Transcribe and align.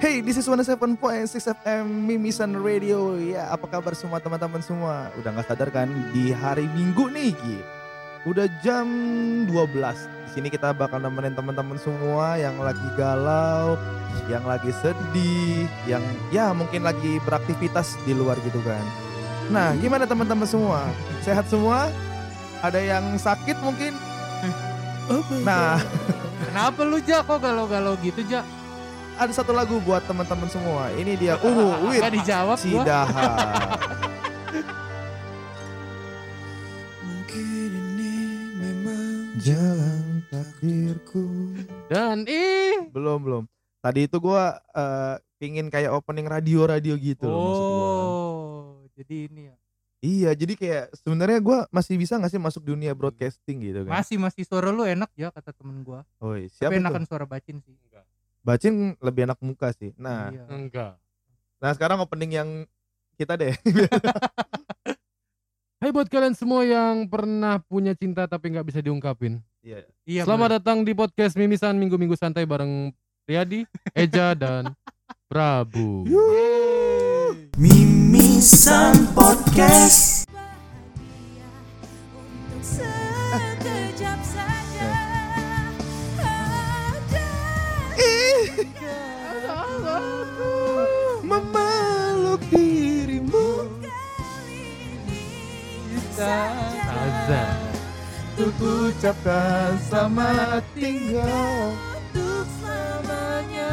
Hey, 0.00 0.24
this 0.24 0.40
is 0.40 0.48
107.6 0.48 0.96
FM 1.60 2.08
Mimisan 2.08 2.56
Radio. 2.56 3.20
Ya, 3.20 3.52
apa 3.52 3.68
kabar 3.68 3.92
semua 3.92 4.16
teman-teman 4.16 4.64
semua? 4.64 5.12
Udah 5.20 5.28
nggak 5.28 5.52
sadar 5.52 5.68
kan 5.68 5.92
di 6.16 6.32
hari 6.32 6.64
Minggu 6.72 7.12
nih, 7.12 7.36
gitu. 7.36 7.60
Udah 8.24 8.48
jam 8.64 8.88
12. 9.44 9.52
Di 10.24 10.30
sini 10.32 10.48
kita 10.48 10.72
bakal 10.72 11.04
nemenin 11.04 11.36
teman-teman 11.36 11.76
semua 11.76 12.40
yang 12.40 12.56
lagi 12.64 12.80
galau, 12.96 13.76
yang 14.32 14.40
lagi 14.48 14.72
sedih, 14.80 15.68
yang 15.84 16.00
ya 16.32 16.48
mungkin 16.56 16.80
lagi 16.80 17.20
beraktivitas 17.28 18.00
di 18.08 18.16
luar 18.16 18.40
gitu 18.40 18.56
kan. 18.64 18.80
Nah, 19.52 19.76
gimana 19.76 20.08
teman-teman 20.08 20.48
semua? 20.48 20.80
Sehat 21.20 21.44
semua? 21.52 21.92
Ada 22.64 22.80
yang 22.80 23.20
sakit 23.20 23.60
mungkin? 23.60 23.92
Nah, 25.44 25.76
Kenapa 26.40 26.88
lu 26.88 26.96
Ja 27.04 27.20
kok 27.20 27.36
galau-galau 27.44 28.00
gitu 28.00 28.24
Ja? 28.24 28.40
Ada 29.20 29.32
satu 29.36 29.52
lagu 29.52 29.76
buat 29.84 30.00
teman-teman 30.08 30.48
semua. 30.48 30.88
Ini 30.96 31.12
dia 31.20 31.36
Ungu 31.44 31.76
with 31.92 32.00
Gak 32.00 32.16
dijawab 32.16 32.56
gua. 32.56 32.64
Sidaha. 32.64 33.28
Mungkin 37.04 37.68
ini 37.68 38.12
memang 38.56 39.36
Jalan 39.36 40.24
takdirku. 40.32 41.52
Dan 41.92 42.24
ih. 42.24 42.88
Belum 42.88 43.20
belum. 43.20 43.44
Tadi 43.80 44.08
itu 44.08 44.16
gua 44.16 44.56
eh, 44.72 45.20
pingin 45.36 45.68
kayak 45.68 45.92
opening 45.92 46.24
radio-radio 46.24 46.96
gitu 46.96 47.28
loh 47.28 47.36
maksud 47.44 47.60
gua. 47.60 47.84
Oh, 47.84 48.64
jadi 48.96 49.16
ini 49.28 49.42
ya. 49.52 49.56
Iya, 50.00 50.32
jadi 50.32 50.56
kayak 50.56 50.84
sebenarnya 50.96 51.44
gua 51.44 51.68
masih 51.68 52.00
bisa 52.00 52.16
nggak 52.16 52.32
sih 52.32 52.40
masuk 52.40 52.64
dunia 52.64 52.96
broadcasting 52.96 53.60
gitu 53.60 53.84
kan? 53.84 54.00
Masih 54.00 54.16
masih 54.16 54.48
suara 54.48 54.72
lu 54.72 54.88
enak 54.88 55.12
ya 55.12 55.28
kata 55.28 55.52
temen 55.52 55.84
gua. 55.84 56.08
Oh, 56.24 56.32
siapa 56.48 56.72
Tapi 56.72 56.80
tuh? 56.80 56.84
enakan 56.88 57.04
suara 57.04 57.28
bacin 57.28 57.60
sih. 57.60 57.76
Bacin 58.40 58.96
lebih 59.04 59.28
enak 59.28 59.36
muka 59.44 59.68
sih. 59.76 59.92
Nah, 60.00 60.32
Iya. 60.32 60.44
Enggak. 60.48 60.92
nah 61.60 61.76
sekarang 61.76 62.00
opening 62.00 62.40
yang 62.40 62.48
kita 63.20 63.36
deh. 63.36 63.52
Hai 65.80 65.92
buat 65.92 66.08
kalian 66.08 66.32
semua 66.32 66.64
yang 66.64 67.04
pernah 67.08 67.60
punya 67.60 67.92
cinta 67.92 68.24
tapi 68.24 68.52
nggak 68.52 68.64
bisa 68.64 68.80
diungkapin. 68.80 69.44
Iya. 69.60 69.84
Iya. 70.08 70.22
Selamat 70.24 70.60
datang 70.60 70.84
di 70.84 70.96
podcast 70.96 71.36
Mimisan 71.36 71.76
Minggu-minggu 71.76 72.16
santai 72.16 72.48
bareng 72.48 72.92
Riyadi, 73.28 73.68
Eja 73.92 74.32
dan 74.32 74.72
Prabu. 75.28 76.08
Mimisan 77.60 79.12
Podcast 79.12 80.24
Untuk 82.56 83.76
ucapkan 99.00 99.80
selamat 99.88 100.60
tinggal. 100.76 101.72
untuk 101.72 102.44
selamanya 102.60 103.72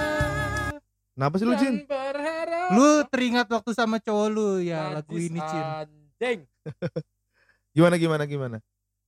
Kenapa 1.20 1.36
sih 1.36 1.44
lu 1.44 1.56
Jin? 1.60 1.84
berharap 1.84 2.72
Lu 2.72 3.04
teringat 3.12 3.52
waktu 3.52 3.76
sama 3.76 4.00
cowok 4.00 4.28
lu 4.32 4.64
ya 4.64 4.96
lagu 4.96 5.20
ini 5.20 5.36
Cin. 5.44 5.66
Anjing. 5.84 6.40
Gimana 7.76 8.00
gimana 8.00 8.24
gimana? 8.24 8.58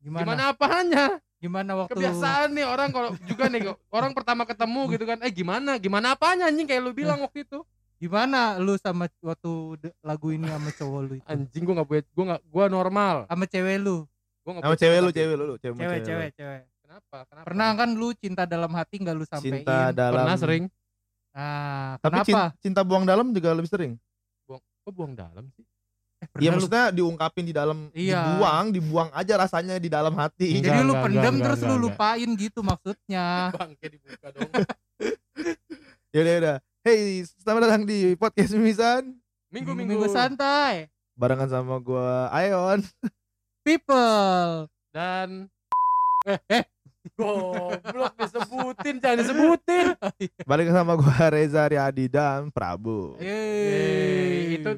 Gimana? 0.03 0.23
Gimana 0.27 0.43
apanya? 0.51 1.05
Gimana 1.39 1.71
waktu 1.87 1.95
Kebiasaan 1.95 2.51
nih 2.51 2.67
orang 2.67 2.91
kalau 2.91 3.15
juga 3.23 3.47
nih 3.47 3.71
orang 3.87 4.11
pertama 4.11 4.43
ketemu 4.43 4.81
gitu 4.91 5.05
kan. 5.07 5.23
Eh 5.23 5.31
gimana? 5.31 5.79
Gimana 5.79 6.19
apanya 6.19 6.51
anjing 6.51 6.67
kayak 6.67 6.83
lu 6.83 6.91
bilang 6.91 7.23
waktu 7.23 7.47
itu. 7.47 7.63
Gimana 7.95 8.59
lu 8.59 8.75
sama 8.75 9.07
waktu 9.23 9.51
lagu 10.03 10.35
ini 10.35 10.51
sama 10.51 10.67
cowok 10.75 10.99
lu 10.99 11.13
itu? 11.15 11.27
Anjing 11.31 11.63
gua 11.63 11.79
nggak 11.79 11.87
punya 11.87 12.03
gua 12.11 12.23
nggak 12.35 12.43
gua 12.51 12.65
normal. 12.67 13.15
Sama 13.31 13.47
cewek 13.47 13.79
lu. 13.79 14.03
Gua 14.39 14.51
nggak 14.53 14.63
Sama 14.65 14.75
cewek 14.75 14.99
lu, 14.99 15.09
cewek 15.09 15.35
lu, 15.35 15.43
lu, 15.45 15.55
cewek, 15.55 15.75
Cewek, 15.75 15.99
lu. 15.99 16.05
cewek, 16.05 16.29
cewek. 16.33 16.61
Kenapa? 16.79 17.17
Kenapa? 17.23 17.45
Pernah 17.45 17.69
kan 17.75 17.89
lu 17.91 18.07
cinta 18.13 18.43
dalam 18.43 18.71
hati 18.73 18.95
nggak 18.97 19.15
lu 19.15 19.25
sampein? 19.25 19.61
Cinta 19.61 19.77
dalam 19.91 20.15
Pernah 20.17 20.37
sering. 20.37 20.63
Nah, 21.29 21.89
Tapi 21.97 22.11
kenapa? 22.17 22.25
cin- 22.25 22.53
cinta 22.61 22.81
buang 22.81 23.05
dalam 23.05 23.29
juga 23.29 23.53
lebih 23.53 23.69
sering. 23.69 23.93
Buang, 24.43 24.57
kok 24.59 24.91
buang 24.91 25.13
dalam 25.13 25.45
sih? 25.53 25.63
Eh, 26.19 26.25
Iya 26.25 26.27
pernah 26.27 26.43
lu- 26.43 26.53
maksudnya 26.57 26.83
diungkapin 26.91 27.45
di 27.45 27.53
dalam 27.53 27.77
Iya. 27.93 28.19
dibuang, 28.25 28.65
dibuang 28.73 29.09
aja 29.13 29.33
rasanya 29.37 29.75
di 29.77 29.87
dalam 29.87 30.11
hati. 30.13 30.51
Enggak, 30.51 30.65
Jadi 30.65 30.79
lu 30.79 30.91
enggak, 30.91 31.03
pendam 31.05 31.23
enggak, 31.31 31.45
terus 31.45 31.59
enggak, 31.59 31.69
lu 31.69 31.75
enggak. 31.77 31.95
lupain 31.95 32.29
gitu 32.35 32.59
maksudnya. 32.59 33.25
Bangke 33.55 33.85
dibuka 33.87 34.27
dong. 34.29 34.51
Ya 36.09 36.19
udah 36.19 36.35
udah. 36.41 36.55
Hey, 36.81 36.99
selamat 37.37 37.61
datang 37.63 37.83
di 37.85 38.17
podcast 38.17 38.49
Mimisan 38.51 39.13
Minggu-minggu. 39.47 39.93
Minggu 39.93 40.07
santai. 40.09 40.89
barengan 41.13 41.45
sama 41.47 41.77
gua 41.77 42.27
Ayon. 42.29 42.81
People. 43.69 44.65
dan 44.89 45.45
eh 46.25 46.41
eh 46.49 46.63
goblok 47.13 48.17
disebutin 48.17 48.97
jangan 48.97 49.17
disebutin 49.21 49.85
Balik 50.49 50.73
sama 50.73 50.97
gua 50.97 51.29
Reza 51.29 51.63
Riyadi 51.63 52.09
dan 52.09 52.49
Prabu. 52.49 53.13
Yeay, 53.15 54.57
itu 54.57 54.71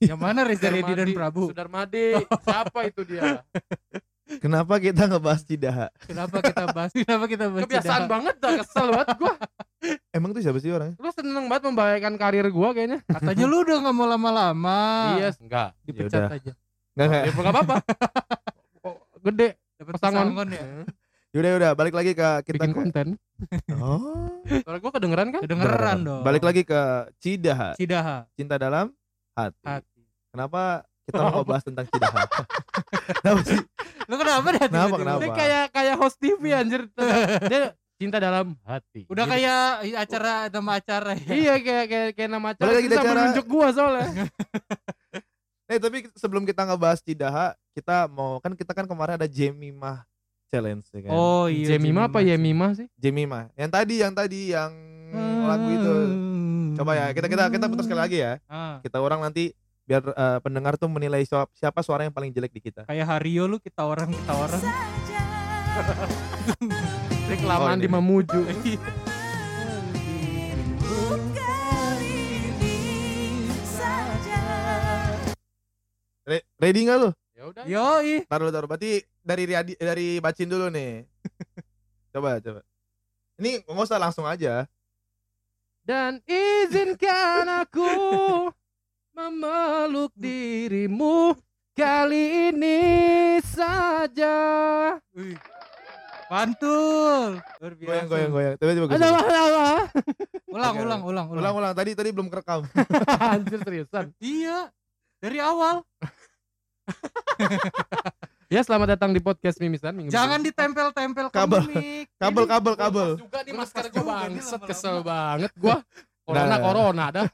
Yang 0.00 0.16
mana 0.18 0.40
Reza 0.42 0.66
Redi 0.66 0.88
dan 0.90 1.12
Prabu? 1.12 1.52
Sudarmadi 1.52 2.16
siapa 2.48 2.80
itu 2.86 3.04
dia 3.04 3.44
Kenapa 4.40 4.78
kita 4.78 5.04
ngebahas 5.04 5.42
Cidaha? 5.42 5.86
Kenapa 6.00 6.40
kita 6.40 6.64
bahas? 6.70 6.90
Kenapa 6.94 7.24
kita 7.26 7.44
bahas? 7.46 7.62
kebiasaan 7.66 7.84
Cidaha? 8.00 8.08
banget 8.08 8.34
dah 8.36 8.52
kesel 8.56 8.86
banget 8.88 9.08
gua 9.16 9.34
Emang 10.10 10.30
tuh 10.32 10.40
siapa 10.40 10.58
sih 10.58 10.70
orangnya? 10.70 10.96
lu 10.96 11.12
seneng 11.12 11.44
banget 11.44 11.68
membahayakan 11.68 12.14
karir 12.16 12.48
gua 12.48 12.72
kayaknya 12.72 13.04
Katanya 13.04 13.44
lu 13.44 13.60
udah 13.60 13.76
nggak 13.80 13.94
mau 13.94 14.08
lama-lama. 14.08 14.80
iya 15.14 15.28
enggak 15.36 15.76
Dipecat 15.84 16.24
Yaudah. 16.24 16.36
aja. 16.36 16.52
Enggak 16.92 17.06
enggak. 17.06 17.22
ya 17.22 17.30
enggak 17.32 17.54
apa-apa 17.54 17.76
Oh, 18.82 18.96
gede 19.20 19.48
Dapat 19.74 19.92
Pasangan. 19.94 20.24
pesangon 20.26 20.48
ya. 20.50 20.64
Yaudah 21.30 21.50
udah 21.56 21.70
balik 21.72 21.94
lagi 21.94 22.12
ke 22.12 22.28
kita 22.42 22.54
bikin 22.58 22.70
ke 22.70 22.76
konten 22.76 23.06
Oh. 23.72 24.42
suara 24.44 24.76
gua 24.76 24.92
kedengeran 24.92 25.28
kan 25.30 25.40
Kedengeran 25.40 25.98
dong. 26.02 26.22
Balik 26.22 26.42
lagi 26.42 26.62
ke 26.62 26.80
Cidaha, 27.16 27.72
Cidaha. 27.74 28.26
cinta 28.34 28.56
dalam 28.56 28.90
hati. 29.32 29.62
Hati. 29.62 30.02
Kenapa 30.28 30.62
kita 31.02 31.20
mau 31.24 31.40
bahas 31.48 31.62
tentang 31.62 31.86
Cidaha? 31.86 32.26
Kenapa 33.16 33.40
sih? 33.42 33.60
Lu 34.04 34.14
kenapa 34.16 34.48
dah? 34.50 34.66
Kenapa, 34.66 34.96
kenapa? 34.96 35.20
dia 35.20 35.30
kayak 35.30 35.64
kayak 35.70 35.94
host 35.96 36.18
TV 36.18 36.42
anjir 36.50 36.82
dia 37.46 37.72
cinta 37.94 38.18
dalam 38.18 38.58
hati 38.62 39.06
Udah 39.06 39.22
Gitu. 39.22 39.32
kayak 39.38 39.60
acara 39.96 40.32
nama 40.48 40.72
acara 40.74 41.12
ya. 41.14 41.30
iya 41.30 41.54
kayak 41.56 41.84
kayak 41.86 42.08
kayak 42.12 42.30
nama 42.30 42.46
acara 42.50 42.66
Balik 42.66 42.76
lagi 42.76 42.88
acara. 42.90 43.06
menunjuk 43.14 43.46
gua 43.46 43.66
soalnya 43.70 44.26
Eh 45.70 45.78
tapi 45.78 46.10
sebelum 46.18 46.42
kita 46.42 46.66
ngebahas 46.66 46.98
Cidaha, 46.98 47.54
kita 47.70 48.10
mau 48.10 48.42
kan 48.42 48.58
kita 48.58 48.74
kan 48.74 48.90
kemarin 48.90 49.14
ada 49.14 49.30
Jemimah 49.30 50.02
challenge 50.50 50.90
ya 50.90 51.06
kan. 51.06 51.10
Oh 51.14 51.46
iya. 51.46 51.78
Jemima 51.78 52.10
apa 52.10 52.18
Yemima 52.26 52.74
sih 52.74 52.90
Jemimah. 52.98 53.54
Yang 53.54 53.70
tadi 53.70 53.94
yang 54.02 54.10
tadi 54.10 54.40
yang 54.50 54.74
lagu 55.46 55.68
itu. 55.70 55.94
Coba 56.74 56.98
ya, 56.98 57.06
kita 57.14 57.30
kita 57.30 57.44
kita 57.54 57.64
putar 57.70 57.84
sekali 57.86 58.00
lagi 58.02 58.18
ya. 58.18 58.42
Ah, 58.50 58.82
Kita 58.82 58.98
orang 58.98 59.22
nanti 59.22 59.54
biar 59.86 60.02
eh, 60.10 60.38
pendengar 60.42 60.74
tuh 60.74 60.90
menilai 60.90 61.22
siapa, 61.22 61.46
siapa 61.54 61.86
suara 61.86 62.02
yang 62.02 62.14
paling 62.14 62.34
jelek 62.34 62.50
di 62.50 62.62
kita. 62.62 62.82
kayak 62.90 63.06
Hario 63.06 63.46
lu 63.46 63.62
kita 63.62 63.86
orang 63.86 64.10
kita 64.10 64.32
orang. 64.34 64.62
kelamaan 67.30 67.78
Oh, 67.78 67.82
di 67.82 67.86
Mamuju 67.86 68.40
Re- 76.30 76.46
ready 76.62 76.86
nggak 76.86 76.98
lu? 77.02 77.10
ya 77.34 77.42
udah 77.50 77.64
Yoi. 77.66 78.22
Taruh 78.30 78.54
taruh. 78.54 78.68
Berarti 78.70 79.02
dari 79.18 79.42
Riyadi, 79.50 79.74
dari 79.74 80.22
Bacin 80.22 80.46
dulu 80.46 80.70
nih. 80.70 81.02
coba 82.14 82.38
coba. 82.38 82.60
Ini 83.40 83.66
nggak 83.66 83.82
usah 83.82 83.98
langsung 83.98 84.22
aja. 84.28 84.70
dan 85.80 86.22
izinkan 86.22 87.48
aku 87.66 87.90
memeluk 89.10 90.12
dirimu 90.14 91.34
kali 91.72 92.52
ini 92.52 92.78
saja 93.42 94.36
Wih. 95.16 95.34
Mantul. 96.30 97.42
Luar 97.58 97.74
biasa. 97.74 97.90
Goyang 97.90 98.06
goyang 98.06 98.30
goyang. 98.30 98.54
Coba 98.54 98.70
coba. 98.70 98.86
ada 98.94 99.08
apa 99.10 99.74
Ulang, 100.46 100.74
Oke, 100.74 100.82
ulang, 100.86 101.00
ulang, 101.02 101.26
Ulang 101.26 101.54
ulang. 101.58 101.72
Tadi 101.74 101.90
tadi 101.98 102.14
belum 102.14 102.30
kerekam. 102.30 102.62
anjir 103.34 103.58
seriusan 103.66 104.14
Iya. 104.22 104.70
Dari 105.18 105.42
awal. 105.42 105.82
ya 108.52 108.60
selamat 108.60 108.94
datang 108.94 109.10
di 109.10 109.18
podcast 109.18 109.56
Mimisan 109.56 109.92
minggu 109.92 110.10
Jangan 110.10 110.40
ditempel-tempel 110.40 111.26
Kabel. 111.28 111.62
mic. 111.66 112.06
Kabel 112.16 112.44
kabel 112.44 112.74
kabel. 112.74 113.08
juga 113.16 113.38
di 113.40 113.50
Gua 113.50 113.60
masker 113.62 113.84
nih 113.86 114.02
bangset 114.02 114.62
kesel 114.64 114.96
banget 115.00 115.52
gua 115.56 115.80
corona 116.26 116.46
Nah. 116.48 116.58
corona 116.58 117.04
dah 117.10 117.26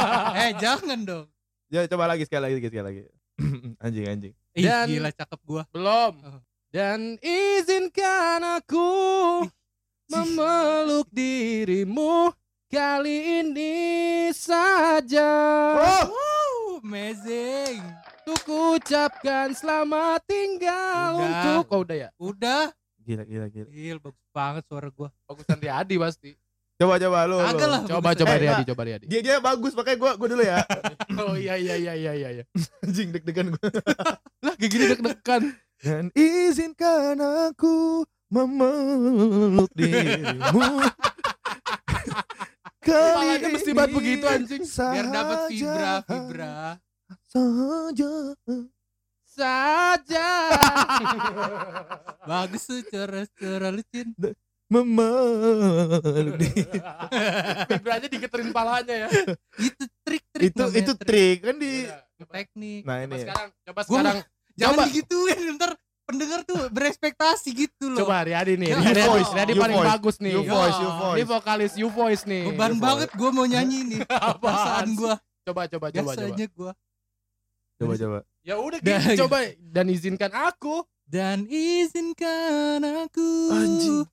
eh, 0.40 0.52
jangan 0.56 0.98
dong. 1.00 1.26
Ya 1.68 1.86
coba 1.86 2.06
lagi 2.06 2.22
sekali 2.22 2.48
lagi 2.48 2.58
sekali 2.62 2.84
lagi. 2.84 3.00
anjing 3.84 4.06
anjing. 4.06 4.34
Ih, 4.54 4.62
Dan- 4.62 4.88
gila 4.88 5.10
cakep 5.10 5.40
gua. 5.42 5.62
belum 5.70 6.12
Oh. 6.22 6.38
dan 6.70 7.18
izinkan 7.18 8.42
aku 8.58 8.90
memeluk 10.06 11.06
dirimu 11.08 12.30
kali 12.66 13.40
ini 13.40 13.74
saja 14.30 15.30
Oh, 15.78 16.06
Uh, 16.74 16.82
amazing. 16.82 17.78
Untuk 18.24 18.40
ucapkan 18.74 19.52
selamat 19.52 20.24
tinggal 20.24 21.12
Udah. 21.14 21.28
untuk 21.60 21.64
Oh 21.68 21.80
udah 21.80 21.96
ya 21.98 22.08
Udah. 22.16 22.72
gila 22.98 23.20
gila 23.22 23.46
gila. 23.46 23.68
Gil, 23.68 23.98
bagus 24.00 24.24
banget 24.30 24.64
suara 24.64 24.88
gua. 24.88 25.12
Bagusan 25.22 25.58
Riyadi 25.58 25.96
pasti 25.96 26.30
Coba 26.74 26.96
coba 26.96 27.18
lu. 27.24 27.36
lah. 27.38 27.84
Coba 27.84 28.10
coba 28.14 28.32
Eh, 28.34 28.40
Riyadi 28.40 28.62
Pak. 28.64 28.68
coba 28.72 28.82
Riyadi 28.82 29.04
Dia 29.06 29.20
dia 29.20 29.36
bagus 29.38 29.72
makanya 29.72 29.98
gua 29.98 30.12
gua 30.16 30.26
dulu 30.26 30.40
ya. 30.42 30.58
Oh 31.20 31.36
iya 31.36 31.54
iya 31.54 31.76
iya 31.76 31.92
iya 31.92 32.12
iya 32.14 32.28
iya. 32.32 32.44
Anjing 32.80 33.12
deg-degan 33.12 33.52
gua. 33.52 33.68
Lah 34.44 34.54
kayak 34.56 34.70
gini 34.72 34.84
deg-degan 34.88 35.42
Dan 35.78 36.04
izinkan 36.16 37.20
aku 37.20 38.08
memeluk 38.26 39.68
dirimu. 39.70 40.64
Kepalanya 42.84 43.48
mesti 43.48 43.70
banget 43.72 43.92
begitu 43.92 44.24
anjing 44.24 44.60
Biar 44.64 45.06
dapat 45.08 45.38
vibra, 45.48 45.72
saja, 45.72 46.04
vibra. 46.04 46.56
Saja. 47.26 48.12
Saja 49.26 50.28
Bagus 52.30 52.62
tuh 52.64 52.80
cara 52.86 53.26
cara 53.30 53.68
lu, 53.68 53.82
Cin. 53.90 54.14
Memeluk. 54.64 56.38
Vibranya 57.68 58.06
diketerin 58.06 58.48
palanya 58.50 59.06
ya 59.06 59.08
Itu 59.58 59.84
trik-trik 60.02 60.48
itu 60.48 60.56
namanya, 60.56 60.80
itu 60.80 60.92
trik. 60.94 61.04
trik 61.04 61.38
kan 61.42 61.56
di 61.56 61.72
teknik. 62.24 62.82
Nah 62.82 62.96
Coba 62.96 63.04
ini 63.04 63.16
sekarang 63.20 63.48
Coba 63.60 63.80
Gua 63.82 63.88
sekarang 63.92 64.16
Jangan 64.54 64.72
Coba. 64.72 64.84
digituin 64.86 65.38
ntar 65.52 65.70
pendengar 66.04 66.40
tuh 66.44 66.70
berespektasi 66.70 67.48
gitu 67.50 67.90
loh. 67.90 67.98
Coba 68.00 68.22
Riyadi 68.22 68.54
nih 68.54 68.68
Ya, 68.70 68.76
Riyadi, 68.78 68.94
you 68.94 69.10
voice, 69.10 69.30
Riyadi 69.30 69.52
paling 69.54 69.76
voice, 69.76 69.90
bagus 69.90 70.16
nih 70.18 70.32
you 70.32 70.42
Ya. 70.42 70.50
voice, 70.50 70.76
you 70.76 70.88
Ini 70.88 70.94
voice. 70.96 71.26
vokalis 71.28 71.72
You 71.74 71.88
Voice 71.90 72.22
nih 72.24 72.42
Beban 72.48 72.72
banget 72.78 73.10
gua 73.12 73.30
mau 73.30 73.44
nyanyi 73.44 73.78
nih. 73.84 74.00
Perasaan 74.42 74.88
gua 74.94 75.14
Coba 75.44 75.66
coba 75.66 75.86
coba 75.90 75.92
coba 75.92 76.14
biasanya 76.14 76.46
gua 76.50 76.72
Coba 77.74 77.94
coba. 77.94 78.18
Ya 78.40 78.54
udah 78.56 78.78
Dan- 78.78 79.02
gitu, 79.04 79.24
coba 79.24 79.38
dan 79.58 79.86
izinkan 79.88 80.30
aku 80.30 80.84
dan 81.04 81.44
izinkan 81.44 82.80
aku 82.80 83.30
Anjing. 83.50 84.04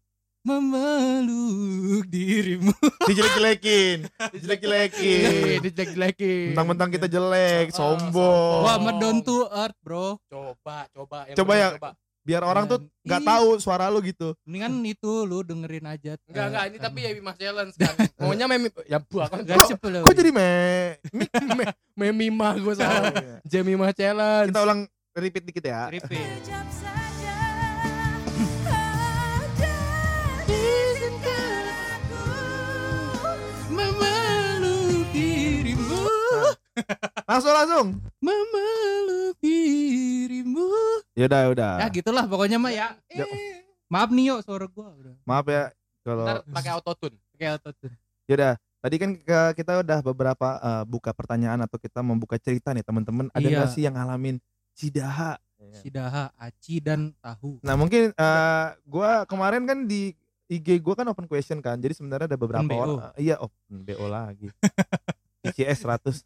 memeluk 0.41 2.07
dirimu. 2.07 2.73
Dijelek-jelekin, 3.07 4.09
dijelek-jelekin. 4.33 5.59
dijelek-jelekin. 5.61 6.47
Mentang-mentang 6.51 6.89
kita 6.89 7.05
jelek, 7.05 7.69
Ah, 7.69 7.75
sombong. 7.75 8.61
Wah, 8.65 8.77
medon 8.77 9.21
to 9.21 9.45
earth, 9.47 9.77
Bro. 9.79 10.17
Coba, 10.25 10.89
coba. 10.89 11.17
yang 11.27 11.37
Coba 11.37 11.53
ya. 11.53 11.69
Coba. 11.77 11.91
Biar 12.31 12.47
orang 12.47 12.63
tuh 12.63 12.79
nggak 13.03 13.21
i- 13.21 13.27
tahu 13.27 13.47
suara 13.59 13.91
lu 13.91 13.99
gitu. 13.99 14.31
Mendingan 14.47 14.71
itu 14.95 15.11
lu 15.27 15.43
dengerin 15.43 15.83
aja. 15.83 16.15
Enggak, 16.31 16.45
enggak. 16.47 16.63
Ini 16.71 16.77
tapi 16.79 16.99
ya 17.03 17.09
Mas 17.19 17.35
Challenge 17.35 17.73
kan. 17.75 17.93
Maunya 18.23 18.45
memi... 18.47 18.67
Ya 18.87 19.03
buah 19.03 19.27
kan. 19.27 19.43
Gak 19.43 19.67
cepet 19.67 19.89
loh. 19.91 20.07
Kok 20.07 20.15
jadi 20.15 20.31
me? 20.31 20.51
Memimah 21.99 22.55
gue 22.55 22.73
sama. 22.79 23.11
Oh, 23.11 23.11
iya. 23.11 23.35
Jemimah 23.43 23.91
Challenge. 23.91 24.47
Kita 24.47 24.63
ulang 24.63 24.87
repeat 25.11 25.43
dikit 25.43 25.63
ya. 25.67 25.91
Repeat. 25.91 26.47
Langsung 37.23 37.53
langsung. 37.53 37.87
Memeluk 38.19 39.35
dirimu. 39.39 40.67
Ya 41.13 41.25
udah 41.25 41.41
udah. 41.49 41.71
Ya 41.79 41.87
gitulah 41.89 42.25
pokoknya 42.25 42.57
mah 42.57 42.69
ya. 42.69 42.87
Ya. 43.07 43.23
Eh, 43.23 43.63
Maaf 43.87 44.07
nih 44.07 44.31
yo 44.31 44.39
suara 44.39 44.65
gua 44.65 44.91
udah. 44.93 45.15
Maaf 45.23 45.45
ya 45.45 45.63
kalau 46.01 46.23
pakai 46.47 46.71
autotune. 46.71 47.17
Kayak 47.35 47.59
autotune. 47.59 47.95
ya 48.25 48.33
udah. 48.35 48.53
Tadi 48.81 48.95
kan 48.97 49.09
kita 49.53 49.71
udah 49.79 49.99
beberapa 50.01 50.47
eh, 50.57 50.83
buka 50.85 51.11
pertanyaan 51.11 51.61
atau 51.61 51.75
kita 51.75 52.01
membuka 52.01 52.35
cerita 52.35 52.71
nih 52.71 52.81
teman-teman. 52.81 53.27
Ada 53.29 53.43
Iya. 53.43 53.55
nggak 53.57 53.69
sih 53.69 53.81
yang 53.83 53.93
ngalamin 53.93 54.39
cidaha? 54.73 55.37
Sidaha, 55.61 56.33
aci 56.35 56.81
dan 56.81 57.13
tahu. 57.21 57.61
Nah 57.61 57.77
mungkin 57.77 58.09
eh, 58.09 58.65
gua 58.83 59.23
kemarin 59.23 59.61
kan 59.63 59.85
di 59.85 60.17
IG 60.47 60.81
gua 60.81 60.97
kan 60.97 61.05
open 61.05 61.29
question 61.29 61.59
kan. 61.59 61.77
Jadi 61.77 61.93
sebenarnya 61.93 62.27
ada 62.27 62.35
beberapa 62.35 62.65
BO. 62.65 62.75
orang. 62.97 63.13
iya 63.15 63.37
open 63.37 63.85
BO 63.85 64.05
lagi. 64.07 64.49
ICS 65.41 65.83
100. 65.83 66.21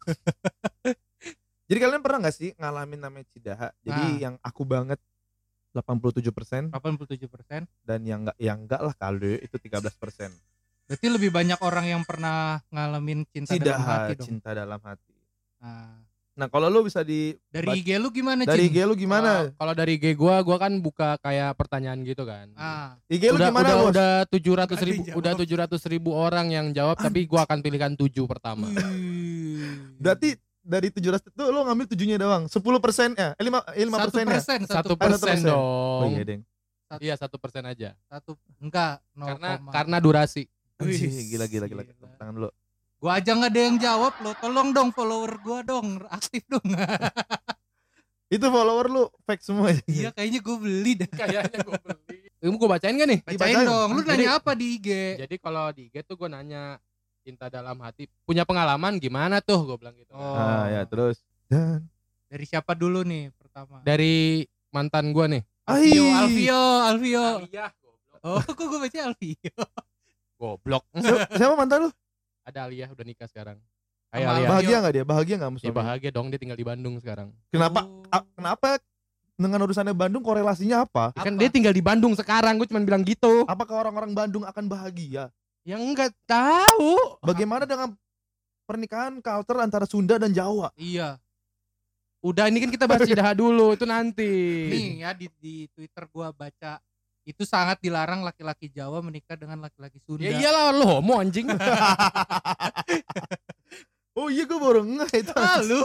Jadi 1.66 1.78
kalian 1.82 1.98
pernah 1.98 2.18
nggak 2.22 2.36
sih 2.36 2.50
ngalamin 2.54 3.00
namanya 3.00 3.26
cidaha? 3.34 3.68
Jadi 3.82 4.02
Nah. 4.06 4.18
yang 4.22 4.34
aku 4.38 4.62
banget 4.62 5.02
87% 5.74 6.70
87%. 6.70 7.66
dan 7.82 8.00
yang 8.06 8.22
enggak 8.24 8.38
yang 8.38 8.58
enggak 8.64 8.80
lah 8.80 8.94
kali 8.94 9.42
itu 9.42 9.56
13%. 9.58 10.30
Berarti 10.86 11.06
lebih 11.10 11.34
banyak 11.34 11.58
orang 11.58 11.86
yang 11.90 12.02
pernah 12.06 12.62
ngalamin 12.70 13.26
cinta 13.34 13.58
dalam 13.58 13.82
Cidaha 13.82 13.90
hati 14.06 14.12
dong. 14.14 14.26
cinta 14.30 14.50
dalam 14.54 14.80
hati. 14.80 15.14
Nah, 15.58 16.05
Nah, 16.36 16.52
kalau 16.52 16.68
lu 16.68 16.84
bisa 16.84 17.00
di 17.00 17.32
dari 17.48 17.80
IG 17.80 17.96
lu 17.96 18.12
gimana, 18.12 18.44
dari 18.44 18.68
Cin? 18.68 18.76
IG 18.76 18.84
lu 18.84 18.92
gimana? 18.92 19.48
Kalau- 19.48 19.52
Kalau 19.56 19.72
dari 19.72 19.96
IG 19.96 20.12
gua, 20.12 20.44
gua 20.44 20.60
kan 20.60 20.72
buka 20.76 21.16
kayak 21.18 21.56
pertanyaan 21.56 22.04
gitu 22.04 22.28
kan. 22.28 22.52
Ah, 22.52 23.00
IG 23.08 23.32
lu 23.32 23.40
udah 23.40 23.48
gimana, 23.48 23.64
udah, 23.64 23.76
Bos? 23.80 23.88
udah 23.88 24.10
700 24.28 24.76
Nggak 24.76 24.84
ribu 24.84 25.00
udah 25.16 25.32
700 25.34 25.82
ribu 25.88 26.10
orang 26.12 26.52
yang 26.52 26.66
jawab 26.70 27.00
tapi 27.00 27.24
gua 27.24 27.48
akan 27.48 27.58
pilihkan 27.58 27.96
7 27.96 28.28
pertama. 28.28 28.68
Berarti 29.96 30.36
dari 30.60 30.92
700 30.92 31.24
itu 31.24 31.42
lu 31.42 31.60
ngambil 31.62 31.86
tujuhnya 31.88 32.16
doang. 32.20 32.44
10% 32.44 33.16
ya? 33.16 33.32
Eh 33.32 33.44
5 33.46 33.56
eh, 33.72 33.86
5 33.86 33.96
satu 33.96 34.04
persen 34.04 34.20
ya? 34.20 34.28
persen, 34.28 34.58
Satu 34.60 34.74
satu 34.76 34.94
persen. 34.94 35.16
persen 35.16 35.38
Oh 35.48 36.04
dong. 36.04 36.12
iya, 36.12 36.24
Deng. 36.26 36.42
Iya 37.00 37.14
satu 37.16 37.36
persen 37.40 37.64
aja. 37.64 37.96
satu 38.06 38.36
enggak 38.60 39.00
Karena 39.16 39.50
0, 39.56 39.72
karena 39.72 39.96
durasi. 39.98 40.44
Wih, 40.76 41.00
gila 41.32 41.48
gila 41.48 41.64
gila. 41.64 41.82
gila. 41.82 42.12
Tangan 42.14 42.34
dulu. 42.36 42.50
Gua 42.96 43.20
aja 43.20 43.30
nggak 43.32 43.52
ada 43.52 43.60
yang 43.60 43.76
jawab 43.76 44.12
lo. 44.20 44.32
Tolong 44.36 44.72
dong 44.72 44.88
follower 44.90 45.36
gua 45.40 45.60
dong, 45.60 46.00
aktif 46.08 46.42
dong. 46.48 46.64
Itu 48.26 48.50
follower 48.50 48.86
lu 48.90 49.02
fake 49.22 49.44
semua 49.44 49.70
ya? 49.70 49.80
iya, 49.86 50.08
kayaknya 50.10 50.40
gua 50.42 50.56
beli 50.58 50.92
dah. 50.98 51.10
Kayaknya 51.10 51.58
gua 51.62 51.78
beli. 51.78 52.18
Ini 52.36 52.56
gua 52.56 52.68
bacain 52.74 52.94
gak 52.94 53.08
nih? 53.08 53.20
Bacain 53.22 53.38
Dibacain. 53.38 53.66
dong. 53.68 53.88
Lu 53.94 54.00
Jadi- 54.02 54.10
nanya 54.18 54.30
apa 54.34 54.50
di 54.52 54.66
IG? 54.76 54.88
Jadi 55.22 55.34
kalau 55.38 55.64
di 55.70 55.82
IG 55.86 55.96
tuh 56.02 56.16
gua 56.16 56.28
nanya 56.32 56.62
cinta 57.22 57.46
dalam 57.46 57.78
hati 57.82 58.06
punya 58.22 58.42
pengalaman 58.42 58.98
gimana 58.98 59.38
tuh 59.38 59.62
gua 59.62 59.76
bilang 59.76 59.94
gitu. 59.94 60.10
Oh. 60.10 60.34
Ah 60.34 60.66
ya, 60.66 60.82
terus 60.82 61.22
dan 61.46 61.86
Dari 62.26 62.42
siapa 62.42 62.74
dulu 62.74 63.06
nih 63.06 63.30
pertama? 63.38 63.78
Dari 63.86 64.42
mantan 64.74 65.14
gua 65.14 65.30
nih. 65.30 65.46
Alvio. 65.62 66.04
Alvio, 66.10 66.62
Alvio. 66.82 67.24
Aliyah. 67.46 67.70
Oh, 68.26 68.42
kok 68.42 68.66
gua 68.66 68.82
baca 68.82 68.98
Alvio? 69.06 69.54
Goblok. 70.34 70.82
siapa 71.30 71.54
mantan 71.54 71.86
lu? 71.86 71.90
Ada 72.46 72.70
Aliyah 72.70 72.88
udah 72.94 73.02
nikah 73.04 73.26
sekarang. 73.26 73.58
Hai 74.08 74.22
Sama 74.22 74.30
Aliyah. 74.38 74.48
Bahagia 74.48 74.76
nggak 74.78 74.94
dia? 74.94 75.04
Bahagia 75.04 75.34
nggak 75.34 75.50
Ya 75.50 75.54
musuhnya? 75.58 75.74
bahagia 75.74 76.10
dong 76.14 76.26
dia 76.30 76.38
tinggal 76.38 76.54
di 76.54 76.62
Bandung 76.62 76.94
sekarang. 77.02 77.28
Kenapa? 77.50 77.80
Oh. 77.90 78.22
kenapa 78.38 78.78
dengan 79.36 79.58
urusannya 79.66 79.92
Bandung 79.92 80.22
korelasinya 80.22 80.86
apa? 80.86 81.10
Ya 81.12 81.26
kan 81.26 81.34
Apa? 81.34 81.40
dia 81.42 81.50
tinggal 81.50 81.74
di 81.74 81.82
Bandung 81.82 82.14
sekarang, 82.14 82.54
gue 82.56 82.70
cuma 82.70 82.80
bilang 82.80 83.02
gitu. 83.02 83.42
Apakah 83.44 83.82
orang-orang 83.82 84.14
Bandung 84.14 84.46
akan 84.46 84.64
bahagia? 84.70 85.34
Yang 85.66 85.82
enggak 85.82 86.12
tahu. 86.24 87.18
Bagaimana 87.20 87.66
dengan 87.66 87.90
pernikahan 88.64 89.18
culture 89.18 89.58
antara 89.58 89.84
Sunda 89.84 90.14
dan 90.14 90.30
Jawa? 90.30 90.70
Iya. 90.78 91.18
Udah 92.22 92.46
ini 92.46 92.62
kan 92.62 92.70
kita 92.70 92.86
bahas 92.86 93.02
cidaha 93.10 93.34
dulu, 93.34 93.74
itu 93.74 93.82
nanti. 93.82 94.30
Nih 94.70 95.02
ya 95.02 95.10
di 95.10 95.26
di 95.42 95.66
Twitter 95.74 96.06
gua 96.08 96.30
baca 96.30 96.78
itu 97.26 97.42
sangat 97.42 97.82
dilarang 97.82 98.22
laki-laki 98.22 98.70
Jawa 98.70 99.02
menikah 99.02 99.34
dengan 99.34 99.58
laki-laki 99.66 99.98
Sunda. 100.06 100.22
Ya 100.22 100.38
iyalah 100.38 100.70
lu 100.70 100.86
homo 100.86 101.18
anjing. 101.18 101.50
Oh 104.16 104.32
iya 104.32 104.48
gue 104.48 104.56
baru 104.56 104.80
ngeh 104.80 105.12
itu. 105.12 105.32
Ah, 105.36 105.60
lu. 105.60 105.84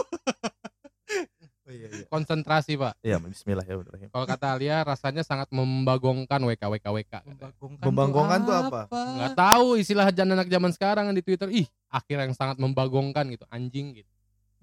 Oh, 1.62 1.70
iya, 1.70 1.88
iya. 1.92 2.04
Konsentrasi, 2.08 2.80
Pak. 2.80 2.96
Iya, 3.04 3.20
bismillahirrahmanirrahim. 3.20 4.08
Kalau 4.08 4.24
kata 4.24 4.56
Alia 4.56 4.80
rasanya 4.80 5.20
sangat 5.20 5.52
membagongkan 5.52 6.40
WK 6.40 6.64
WK 6.64 6.86
WK. 6.96 7.14
Membagongkan, 7.28 7.84
Membagongkan 7.84 8.40
tuh 8.48 8.56
apa? 8.56 8.80
Enggak 8.88 9.32
tahu 9.36 9.66
istilah 9.76 10.08
anak 10.08 10.48
zaman 10.48 10.72
sekarang 10.72 11.12
di 11.12 11.20
Twitter. 11.20 11.52
Ih, 11.52 11.68
akhir 11.92 12.24
yang 12.24 12.32
sangat 12.32 12.56
membagongkan 12.56 13.28
gitu, 13.28 13.44
anjing 13.52 14.00
gitu. 14.00 14.10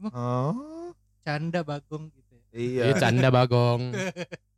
Oh, 0.09 0.89
Canda 1.21 1.61
bagong 1.61 2.09
gitu. 2.09 2.35
ya. 2.49 2.57
iya. 2.57 2.83
Iya, 2.89 2.93
canda 2.97 3.29
bagong. 3.29 3.93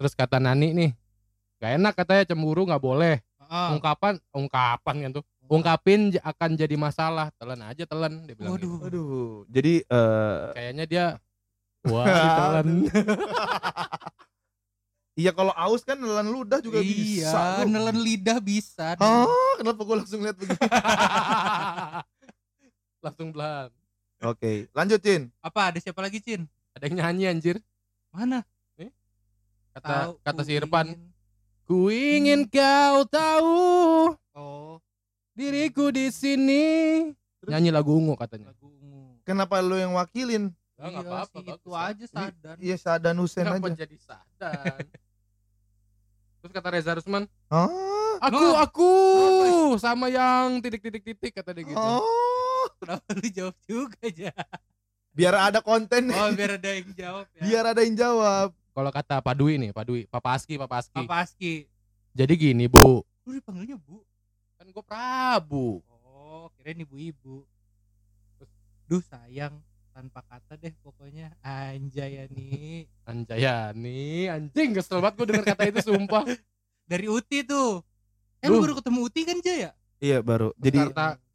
terus 0.00 0.16
kata 0.16 0.40
Nani 0.40 0.72
nih. 0.72 0.90
Gak 1.60 1.76
enak 1.76 1.92
katanya 1.92 2.24
cemburu 2.24 2.64
nggak 2.64 2.80
boleh. 2.80 3.20
Ah, 3.36 3.76
Ungkapan 3.76 4.16
ungkapan 4.32 4.96
kan 5.04 5.10
tuh. 5.20 5.24
Ungkapin 5.44 6.16
akan 6.24 6.50
jadi 6.56 6.72
masalah. 6.72 7.28
Telan 7.36 7.60
aja 7.60 7.84
telan 7.84 8.24
dia 8.24 8.32
bilang. 8.32 8.56
Waduh. 8.56 8.64
gitu. 8.80 8.86
Aduh. 8.88 9.32
Jadi 9.52 9.84
eh 9.84 10.40
Kayaknya 10.56 10.84
dia 10.88 11.04
wah 11.84 12.06
ditelan. 12.24 12.66
iya 15.12 15.36
kalau 15.36 15.52
aus 15.52 15.84
kan 15.84 16.00
nelan 16.00 16.32
ludah 16.32 16.64
juga 16.64 16.80
iya, 16.80 17.28
bisa. 17.28 17.42
bro. 17.60 17.68
nelen 17.68 17.98
lidah 18.00 18.38
bisa. 18.40 18.96
Oh, 18.96 19.52
kenapa 19.60 19.84
gue 19.84 19.96
langsung 20.00 20.24
lihat 20.24 20.40
begini? 20.40 20.56
Langsung 23.04 23.28
belan. 23.32 23.68
Oke, 24.20 24.68
lanjut 24.72 25.00
Cin. 25.00 25.32
Apa 25.40 25.72
ada 25.72 25.78
siapa 25.80 26.04
lagi, 26.04 26.20
Cin? 26.20 26.44
Ada 26.76 26.84
yang 26.88 27.00
nyanyi 27.00 27.24
anjir. 27.26 27.56
Mana? 28.12 28.44
Kata 29.72 29.86
Tahu, 29.86 30.12
kata 30.20 30.40
si 30.42 30.52
Irfan. 30.52 30.86
Ku 31.62 31.86
ingin 31.88 32.44
kau 32.44 33.06
tahu 33.06 33.54
Oh, 34.32 34.82
diriku 35.32 35.88
di 35.88 36.10
sini 36.10 36.64
nyanyi 37.42 37.70
lagu 37.70 37.94
ungu 37.94 38.14
katanya 38.14 38.50
lagu 38.50 38.66
ungu 38.68 39.22
Kenapa 39.22 39.58
lu 39.60 39.74
yang 39.74 39.94
wakilin? 39.94 40.50
Ya, 40.74 40.88
nggak 40.88 40.98
Iya 40.98 41.10
apa-apa, 41.12 41.38
bagus 41.38 41.56
itu 41.56 41.70
aja 41.70 42.04
sadan 42.06 42.56
Iya 42.58 42.76
Sadan 42.76 43.16
Hussein 43.16 43.44
kenapa 43.44 43.68
aja. 43.68 43.78
jadi 43.78 43.96
sadan 43.96 44.80
terus 46.40 46.52
kata 46.52 46.68
Reza 46.70 46.92
Rusman 46.94 47.24
Oh. 47.48 48.16
aku 48.18 48.34
Loh. 48.40 48.54
aku 48.56 48.90
sama 49.76 50.08
yang 50.08 50.58
titik 50.58 50.80
titik 50.80 51.04
titik 51.04 51.32
kata 51.32 51.52
dia 51.52 51.62
gitu 51.64 51.76
Oh. 51.76 52.66
kenapa 52.76 53.06
lu 53.12 53.26
jawab 53.28 53.56
juga 53.64 53.96
aja 54.02 54.32
Biar 55.10 55.34
ada 55.36 55.58
konten. 55.60 56.06
oh 56.08 56.30
biar 56.32 56.56
ada 56.56 56.70
yang 56.70 56.90
jawab 56.92 57.26
ya 57.30 57.42
Biar 57.42 57.64
ada 57.68 57.80
yang 57.80 57.94
jawab. 57.94 58.48
Kalau 58.80 58.92
kata 58.96 59.20
Pak 59.20 59.34
Dwi 59.36 59.60
nih 59.60 59.70
Pak 59.76 59.84
Dwi 59.84 60.00
Papa 60.08 60.40
Aski 60.40 60.56
Papa 60.56 60.80
Aski. 60.80 60.96
Papa 61.04 61.20
Aski. 61.20 61.68
Jadi 62.16 62.32
gini 62.32 62.64
Bu. 62.64 63.04
Lu 63.28 63.30
dipanggilnya 63.36 63.76
bu? 63.76 64.00
Kan 64.56 64.72
gue 64.72 64.80
Prabu. 64.80 65.84
Oh 66.08 66.48
kirain 66.56 66.80
ibu-ibu. 66.80 67.44
Duh 68.88 69.04
sayang. 69.04 69.60
Tanpa 69.92 70.24
kata 70.24 70.56
deh 70.56 70.72
pokoknya. 70.80 71.28
Anjay 71.44 72.24
ya 72.24 72.24
nih 72.32 72.88
Anjayani 73.10 74.32
anjing 74.32 74.72
kesel 74.72 75.04
banget 75.04 75.20
gue 75.20 75.26
denger 75.28 75.44
kata 75.52 75.62
itu 75.68 75.80
sumpah. 75.92 76.24
Dari 76.90 77.04
Uti 77.12 77.44
tuh. 77.44 77.84
Eh 78.40 78.48
lu 78.48 78.64
baru 78.64 78.80
ketemu 78.80 78.98
Uti 79.04 79.20
kan 79.28 79.36
Jaya 79.44 79.76
Iya 80.00 80.24
baru. 80.24 80.56
Jadi 80.56 80.88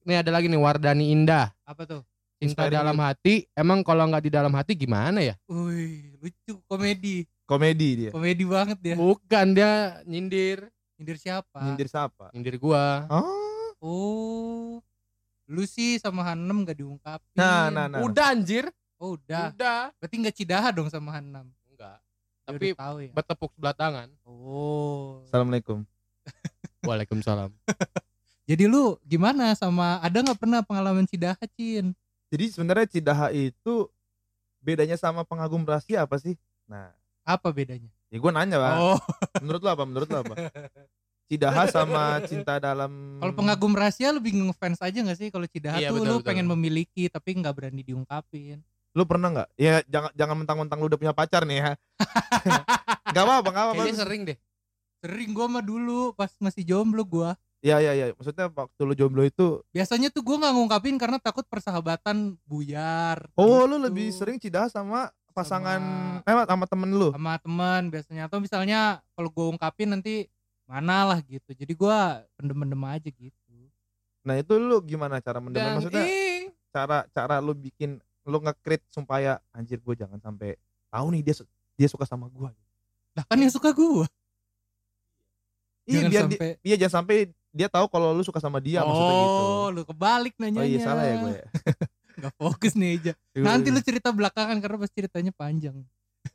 nih 0.10 0.18
ada 0.18 0.32
lagi 0.34 0.50
nih 0.50 0.58
Wardani 0.58 1.14
Indah. 1.14 1.54
Apa 1.62 1.86
tuh? 1.86 2.02
Cinta 2.42 2.66
Inspiring 2.66 2.82
dalam 2.82 2.98
hati. 2.98 3.46
Emang 3.54 3.86
kalau 3.86 4.10
nggak 4.10 4.24
di 4.26 4.32
dalam 4.34 4.52
hati 4.58 4.74
gimana 4.74 5.22
ya? 5.22 5.38
Wih, 5.46 6.18
lucu 6.18 6.58
komedi 6.66 7.30
komedi 7.46 7.90
dia. 8.06 8.12
komedi 8.12 8.44
banget 8.44 8.78
dia. 8.82 8.96
Bukan 8.98 9.46
dia 9.54 10.02
nyindir. 10.06 10.70
Nyindir 10.98 11.18
siapa? 11.22 11.60
Nyindir 11.62 11.88
siapa? 11.88 12.34
nyindir 12.34 12.58
gua. 12.58 13.06
Oh. 13.10 13.72
oh. 13.82 14.72
Lu 15.46 15.62
sih 15.70 16.02
sama 16.02 16.26
Hanem 16.26 16.66
gak 16.66 16.82
diungkapin? 16.82 17.38
Nah, 17.38 17.70
nah, 17.70 17.86
nah. 17.86 18.02
udah 18.02 18.34
anjir. 18.34 18.66
Oh 18.98 19.14
udah. 19.14 19.54
Udah. 19.54 19.94
Berarti 20.02 20.16
nggak 20.18 20.36
cidaha 20.36 20.74
dong 20.74 20.90
sama 20.90 21.14
Hanem? 21.14 21.46
Enggak 21.70 22.00
Dia 22.00 22.48
tapi 22.48 22.68
tahu 22.74 22.98
ya. 23.06 23.12
bertepuk 23.14 23.52
sebelah 23.54 23.76
tangan. 23.78 24.08
Oh. 24.26 25.22
Assalamualaikum. 25.30 25.86
Waalaikumsalam. 26.88 27.54
Jadi 28.50 28.64
lu 28.70 28.98
gimana 29.06 29.54
sama 29.58 29.98
ada 30.02 30.22
nggak 30.22 30.40
pernah 30.40 30.62
pengalaman 30.66 31.06
cidaha 31.06 31.44
Cin? 31.54 31.94
Jadi 32.30 32.46
sebenarnya 32.52 32.88
Cidaha 32.90 33.30
itu 33.32 33.90
bedanya 34.62 34.98
sama 34.98 35.22
pengagum 35.22 35.62
rahasia 35.62 36.04
apa 36.04 36.18
sih? 36.18 36.34
Nah, 36.66 36.90
apa 37.26 37.50
bedanya 37.50 37.90
ya 38.08 38.18
gue 38.22 38.32
nanya 38.32 38.58
pak. 38.62 38.74
oh 38.78 39.00
Menurut 39.42 39.60
lo 39.60 39.70
apa? 39.70 39.84
Menurut 39.84 40.08
lo 40.08 40.18
apa? 40.22 40.36
Cidaha 41.26 41.66
sama 41.66 42.22
cinta 42.24 42.62
dalam. 42.62 43.18
kalau 43.18 43.34
pengagum 43.34 43.74
rahasia 43.74 44.14
lu 44.14 44.22
bingung 44.22 44.54
fans 44.54 44.78
aja 44.78 45.02
nggak 45.02 45.18
sih 45.18 45.34
kalau 45.34 45.50
cidaha 45.50 45.82
Iya, 45.82 45.90
tuh 45.90 45.98
betul, 45.98 46.08
lu 46.08 46.16
betul. 46.22 46.30
pengen 46.30 46.46
memiliki 46.46 47.10
tapi 47.10 47.34
nggak 47.34 47.50
berani 47.52 47.82
diungkapin 47.82 48.62
Lu 48.96 49.04
pernah 49.04 49.28
nggak? 49.28 49.50
Ya 49.58 49.82
jangan 49.90 50.12
jangan 50.16 50.36
mentang-mentang 50.40 50.78
lu 50.80 50.88
udah 50.88 50.96
punya 50.96 51.12
pacar 51.12 51.44
nih 51.44 51.60
ya. 51.60 51.72
gak 53.12 53.24
apa-apa, 53.26 53.50
gak 53.50 53.64
apa-apa. 53.68 53.82
kayaknya 53.84 54.00
sering 54.00 54.22
deh 54.24 54.38
sering 55.02 55.30
gua 55.34 55.46
mah 55.48 55.62
dulu 55.62 56.14
pas 56.14 56.32
masih 56.40 56.64
jomblo 56.64 57.04
gua 57.04 57.34
Iya 57.60 57.82
iya 57.82 57.92
iya. 57.92 58.06
Maksudnya 58.14 58.46
waktu 58.48 58.82
lu 58.86 58.94
jomblo 58.94 59.22
itu, 59.22 59.66
biasanya 59.70 60.08
tuh 60.08 60.22
gua 60.22 60.38
nggak 60.38 60.54
ngungkapin 60.54 60.96
karena 60.96 61.18
takut 61.18 61.44
persahabatan 61.44 62.38
buyar 62.46 63.26
oh 63.34 63.66
lu 63.66 63.76
gitu. 63.76 63.86
lebih 63.90 64.08
sering 64.12 64.38
cidaha 64.38 64.70
sama 64.70 65.10
pasangan 65.36 65.82
eh 66.24 66.34
sama 66.48 66.66
temen 66.66 66.90
lu. 66.96 67.12
sama 67.12 67.36
teman 67.44 67.92
biasanya 67.92 68.32
atau 68.32 68.40
misalnya 68.40 69.04
kalau 69.20 69.28
gua 69.28 69.52
ungkapin 69.52 69.92
nanti 69.92 70.32
mana 70.64 71.04
lah 71.12 71.20
gitu 71.28 71.52
jadi 71.52 71.74
gua 71.76 72.24
pendem-pendem 72.40 72.80
aja 72.88 73.10
gitu 73.12 73.44
Nah 74.26 74.42
itu 74.42 74.58
lu 74.58 74.82
gimana 74.82 75.22
cara 75.22 75.38
mendem? 75.38 75.62
dan 75.62 75.78
Maksudnya 75.78 76.06
cara 76.74 77.06
cara 77.14 77.36
lu 77.38 77.54
bikin 77.54 78.02
lu 78.26 78.42
nge-create 78.42 78.82
supaya 78.90 79.38
anjir 79.54 79.78
gue 79.78 79.94
jangan 79.94 80.18
sampai 80.18 80.58
tahu 80.90 81.14
nih 81.14 81.22
dia 81.22 81.36
dia 81.78 81.86
suka 81.86 82.10
sama 82.10 82.26
gua. 82.34 82.50
lah 83.14 83.24
kan 83.30 83.38
yang 83.38 83.54
suka 83.54 83.70
gua 83.70 84.10
Iya 85.86 86.10
biar 86.10 86.26
sampai 86.26 86.50
iya 86.66 86.76
jangan 86.82 87.06
sampai 87.06 87.18
dia 87.54 87.70
tahu 87.70 87.86
kalau 87.88 88.12
lu 88.18 88.26
suka 88.26 88.42
sama 88.42 88.58
dia 88.58 88.82
maksudnya 88.82 89.14
gitu. 89.22 89.44
oh 89.46 89.68
lu 89.70 89.82
kebalik 89.86 90.34
nanyanya 90.42 90.60
Oh 90.60 90.68
iya 90.68 90.80
salah 90.82 91.04
ya 91.06 91.16
gue. 91.22 91.32
nggak 92.16 92.34
fokus 92.40 92.74
nih 92.76 92.90
aja 93.00 93.14
nanti 93.38 93.68
lu 93.72 93.80
cerita 93.84 94.10
belakangan 94.12 94.58
karena 94.60 94.78
pas 94.80 94.92
ceritanya 94.92 95.34
panjang. 95.36 95.78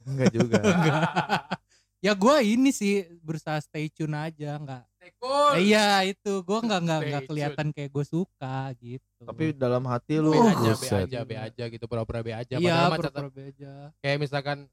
Enggak 0.07 0.33
juga. 0.33 0.61
ya 2.05 2.13
gua 2.17 2.41
ini 2.41 2.71
sih 2.73 3.05
berusaha 3.21 3.59
stay 3.61 3.91
tune 3.91 4.15
aja 4.15 4.57
nggak. 4.57 4.85
Tekun. 5.01 5.53
Eh, 5.57 5.73
iya 5.73 6.05
itu. 6.07 6.45
Gua 6.45 6.61
nggak 6.63 6.81
nggak 6.85 7.01
nggak 7.09 7.23
kelihatan 7.27 7.67
kayak 7.73 7.91
gue 7.91 8.05
suka 8.07 8.71
gitu. 8.79 9.23
Tapi 9.25 9.57
dalam 9.57 9.85
hati 9.89 10.21
lu 10.21 10.33
be 10.33 10.41
aja, 10.41 10.73
be 10.77 10.89
aja, 10.89 11.19
be 11.25 11.37
aja 11.37 11.65
gitu, 11.69 11.85
pura-pura 11.89 12.21
be 12.25 12.33
aja. 12.33 12.57
iya 12.57 12.89
pura-pura 12.93 13.29
aja. 13.33 13.93
kayak 14.01 14.19
misalkan 14.21 14.69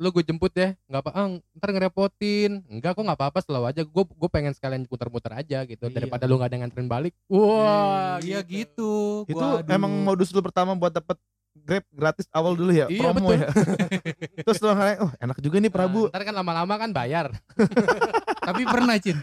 lu 0.00 0.08
gue 0.10 0.24
jemput 0.24 0.48
ya, 0.50 0.72
nggak 0.88 1.00
apa, 1.02 1.10
ah, 1.12 1.26
ntar 1.52 1.68
ngerepotin, 1.70 2.64
enggak 2.66 2.96
kok 2.96 3.04
nggak 3.04 3.20
apa-apa 3.20 3.38
selalu 3.38 3.68
aja, 3.68 3.82
gue 3.84 4.04
gue 4.08 4.30
pengen 4.32 4.50
sekalian 4.50 4.88
muter-muter 4.88 5.28
aja 5.30 5.60
gitu, 5.62 5.84
Iya. 5.84 5.94
daripada 5.94 6.24
lu 6.24 6.34
nggak 6.34 6.48
ada 6.48 6.54
yang 6.56 6.62
nganterin 6.64 6.88
balik, 6.88 7.12
wah, 7.28 8.16
iya 8.18 8.40
gitu 8.40 9.22
Itu 9.22 9.36
Gua 9.36 9.60
dulu- 9.60 9.68
emang 9.68 9.92
modus 10.00 10.32
lu 10.32 10.40
pertama 10.40 10.72
buat 10.72 10.88
dapet 10.90 11.20
Grab 11.52 11.84
gratis 11.92 12.24
awal 12.30 12.54
dulu 12.54 12.70
ya, 12.70 12.86
Iya, 12.86 12.96
promo 12.96 13.26
betul. 13.28 13.36
ya. 13.36 13.48
Terus 14.46 14.58
lu 14.58 14.70
ngeliat, 14.70 14.98
oh 15.00 15.12
enak 15.18 15.36
juga 15.38 15.56
nih 15.58 15.68
Prabu. 15.68 16.00
Nah, 16.00 16.10
ntar 16.10 16.22
kan 16.24 16.34
lama-lama 16.34 16.74
kan 16.78 16.90
bayar, 16.90 17.26
tapi 18.48 18.62
pernah 18.64 18.96
Cin 18.96 19.18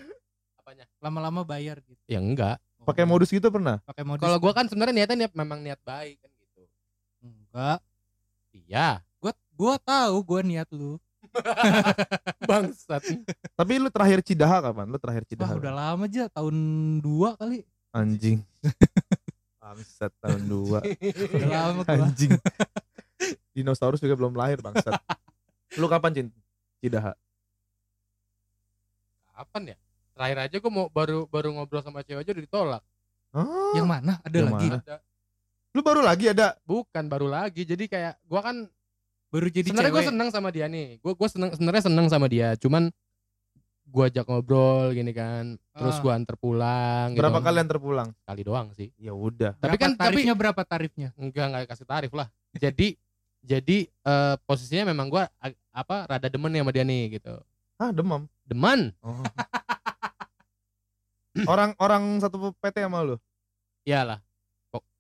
apanya? 0.55 0.85
lama-lama 0.99 1.41
bayar 1.41 1.79
gitu 1.81 1.97
Ya 2.05 2.19
enggak. 2.19 2.59
Pakai 2.83 3.03
Oh, 3.03 3.09
modus 3.09 3.31
gitu 3.31 3.47
pernah? 3.47 3.79
pakai 3.81 4.03
modus 4.03 4.21
Kalau 4.21 4.37
gue 4.37 4.53
kan 4.53 4.67
sebenarnya 4.67 4.93
niatnya 4.93 5.17
niat 5.25 5.33
memang 5.33 5.59
niat 5.59 5.79
baik 5.81 6.19
kan 6.19 6.29
gitu. 6.35 6.61
enggak 7.19 7.79
Iya, 8.53 9.01
gua 9.57 9.75
gua 9.75 9.81
tahu 9.81 10.15
gua 10.21 10.41
niat 10.45 10.69
lu 10.69 11.01
bangsat. 12.49 13.03
Tapi 13.57 13.73
lu 13.81 13.89
terakhir 13.91 14.21
cidaha 14.23 14.69
kapan? 14.69 14.85
Lu 14.87 14.97
terakhir 15.01 15.25
wah 15.25 15.29
cidaha. 15.33 15.53
udah 15.57 15.73
lama 15.73 16.05
aja 16.05 16.29
tahun 16.31 16.55
dua 17.01 17.33
kali 17.35 17.65
Anjing. 17.91 18.45
Bangsat 19.67 20.15
tahun 20.23 20.47
2. 20.47 20.79
udah 21.35 21.49
lama 21.49 21.81
gua 21.83 22.07
Anjing. 22.07 22.31
Dinosaurus 23.51 23.99
juga 23.99 24.15
belum 24.15 24.31
lahir 24.31 24.61
bangsat. 24.63 24.95
Lu 25.75 25.89
kapan 25.91 26.11
Cin? 26.15 26.27
Cidaha. 26.79 27.17
Kapan 29.33 29.73
ya? 29.73 29.77
Terakhir 30.15 30.37
aja 30.49 30.55
gue 30.57 30.71
mau 30.71 30.87
baru 30.89 31.27
baru 31.27 31.51
ngobrol 31.53 31.83
sama 31.83 32.01
cewek 32.01 32.23
aja 32.25 32.31
udah 32.31 32.45
ditolak. 32.47 32.83
Oh, 33.35 33.75
yang 33.75 33.85
mana 33.85 34.17
ada 34.23 34.33
Yang 34.39 34.47
lagi 34.49 34.67
mana? 34.71 34.77
Ada. 34.81 34.95
lu 35.75 35.81
baru 35.83 36.01
lagi 36.01 36.25
ada? 36.31 36.47
Bukan 36.63 37.03
baru 37.05 37.27
lagi. 37.27 37.61
Jadi 37.67 37.85
kayak 37.85 38.17
gua 38.25 38.41
kan 38.41 38.65
baru 39.27 39.47
jadi 39.47 39.67
sebenarnya 39.67 39.91
gue 39.91 40.05
seneng 40.05 40.29
sama 40.29 40.49
dia 40.49 40.65
nih 40.65 40.97
gue 40.97 41.13
gue 41.13 41.27
seneng 41.27 41.49
sebenarnya 41.51 41.83
seneng 41.83 42.07
sama 42.07 42.25
dia 42.25 42.55
cuman 42.55 42.87
gue 43.85 44.03
ajak 44.05 44.25
ngobrol 44.25 44.91
gini 44.91 45.11
kan 45.11 45.55
terus 45.71 45.95
Ah. 45.95 46.01
gue 46.01 46.11
antar 46.13 46.35
pulang 46.35 47.07
gitu. 47.11 47.23
Berapa 47.23 47.39
kalian 47.39 47.65
terpulang? 47.65 48.09
kali 48.21 48.41
doang 48.41 48.67
sih 48.73 48.91
Ya 48.97 49.11
udah. 49.11 49.55
tapi 49.55 49.63
Berapa 49.69 49.79
kan 49.79 49.91
tapi 49.93 50.03
tarifnya 50.19 50.33
berapa 50.33 50.61
tarifnya 50.61 51.09
enggak 51.15 51.45
enggak 51.45 51.63
kasih 51.67 51.85
tarif 51.85 52.11
lah 52.11 52.27
jadi 52.53 52.95
jadi 53.51 53.77
eh, 53.87 54.35
posisinya 54.43 54.91
memang 54.91 55.07
gue 55.07 55.23
apa 55.71 55.95
rada 56.05 56.27
demen 56.27 56.49
nih 56.49 56.61
sama 56.61 56.71
dia 56.71 56.83
nih 56.83 57.03
gitu 57.13 57.35
Ah, 57.77 57.91
demam. 57.91 58.27
demen 58.43 58.91
Oh. 58.99 59.23
Orang-orang 61.45 62.17
satu 62.17 62.51
PT 62.55 62.81
sama 62.81 63.03
lu? 63.03 63.15
iyalah 63.83 64.19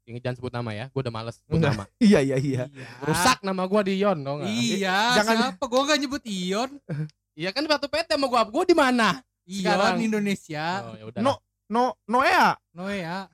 ini 0.07 0.23
jangan 0.23 0.35
sebut 0.39 0.53
nama 0.55 0.71
ya 0.71 0.85
gue 0.87 1.01
udah 1.03 1.11
males 1.11 1.35
sebut 1.37 1.59
Enggak. 1.59 1.75
nama. 1.75 1.83
Iya, 2.07 2.19
iya, 2.23 2.37
iya. 2.39 2.63
rusak 3.03 3.43
nama 3.43 3.67
gue 3.67 3.81
di 3.85 3.93
Yon 3.99 4.23
tau 4.23 4.39
nggak? 4.39 4.47
Iya 4.49 4.97
Jangan- 5.19 5.37
siapa? 5.51 5.63
Gua 5.67 5.81
gak 5.83 5.99
nyebut 5.99 6.23
Ion. 6.23 6.71
Iya 7.37 7.53
kan 7.53 7.69
satu 7.69 7.85
PT 7.85 8.17
sama 8.17 8.25
gue 8.25 8.41
gue 8.49 8.63
di 8.65 8.75
mana? 8.75 9.21
Ion. 9.45 9.95
Indonesia. 10.01 10.81
Oh 10.81 10.95
ya 10.97 11.21
No, 11.21 11.37
no, 11.69 11.93
Noea. 12.07 12.55
Noea. 12.73 13.29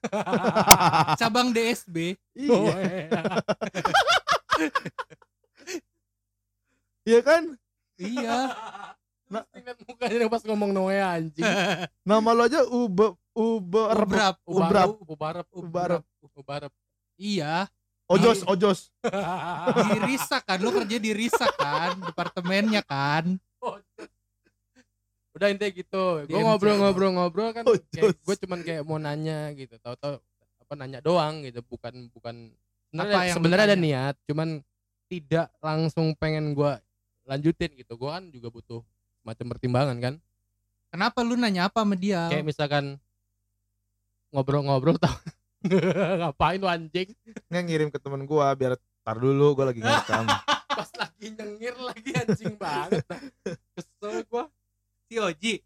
Cabang 1.21 1.53
DSB 1.53 2.17
Iya, 2.33 2.57
iya 7.03 7.19
kan? 7.21 7.43
iya 7.95 8.37
Nah. 9.33 9.43
Ingat 9.57 9.77
mukanya 9.81 10.29
pas 10.29 10.43
ngomong 10.45 10.69
Noea 10.69 11.17
anjing. 11.17 11.41
Nama 12.09 12.29
lu 12.37 12.41
aja 12.45 12.61
Ube 12.69 13.17
Ube 13.33 13.81
Ubrap 13.89 14.37
Ubrap. 14.45 14.89
Ubarep. 15.09 15.47
Ubarep. 15.57 16.03
Ubarep 16.37 16.73
iya. 17.17 17.65
Ojos, 18.11 18.43
ojos. 18.45 18.93
di 19.89 19.99
Risak 20.05 20.43
kan 20.45 20.59
lu 20.59 20.69
kerja 20.69 20.99
di 20.99 21.11
Risak 21.15 21.55
kan 21.55 21.97
departemennya 22.03 22.83
kan. 22.85 23.39
Udah 25.33 25.47
intinya 25.49 25.71
gitu. 25.73 26.03
Gue 26.29 26.37
DMC. 26.37 26.45
ngobrol-ngobrol-ngobrol 26.45 27.49
kan 27.57 27.63
Oh, 27.65 27.73
gue 27.73 28.35
cuman 28.45 28.59
kayak 28.61 28.83
mau 28.85 29.01
nanya 29.01 29.49
gitu. 29.57 29.79
Tahu-tahu 29.81 30.19
apa 30.61 30.73
nanya 30.77 30.99
doang 31.01 31.41
gitu. 31.41 31.65
Bukan 31.65 32.11
bukan. 32.13 32.53
Apa 32.93 33.25
sebenarnya 33.25 33.33
sebenarnya 33.33 33.65
ada 33.73 33.77
niat 33.79 34.15
cuman 34.29 34.61
tidak 35.09 35.47
langsung 35.57 36.13
pengen 36.13 36.53
gue 36.53 36.71
lanjutin 37.25 37.71
gitu. 37.73 37.97
Gue 37.97 38.11
kan 38.13 38.29
juga 38.29 38.53
butuh 38.53 38.85
macam 39.23 39.45
pertimbangan 39.49 39.97
kan 39.97 40.13
kenapa 40.91 41.19
lu 41.23 41.39
nanya 41.39 41.71
apa 41.71 41.81
sama 41.81 41.95
dia 41.95 42.27
kayak 42.29 42.45
misalkan 42.45 42.99
ngobrol-ngobrol 44.29 44.99
tau 45.03 45.15
ngapain 46.19 46.59
lu 46.59 46.67
anjing 46.67 47.09
Nggak 47.47 47.63
ngirim 47.63 47.89
ke 47.89 47.97
temen 47.97 48.27
gua 48.27 48.51
biar 48.53 48.75
tar 49.03 49.15
dulu 49.15 49.55
gua 49.55 49.71
lagi 49.71 49.79
ngerekam. 49.79 50.27
pas 50.79 50.89
lagi 50.99 51.27
nyengir 51.31 51.75
lagi 51.79 52.09
anjing 52.17 52.53
banget 52.59 53.05
kesel 53.77 54.27
gua 54.27 54.51
Si 55.07 55.15
Oji. 55.21 55.61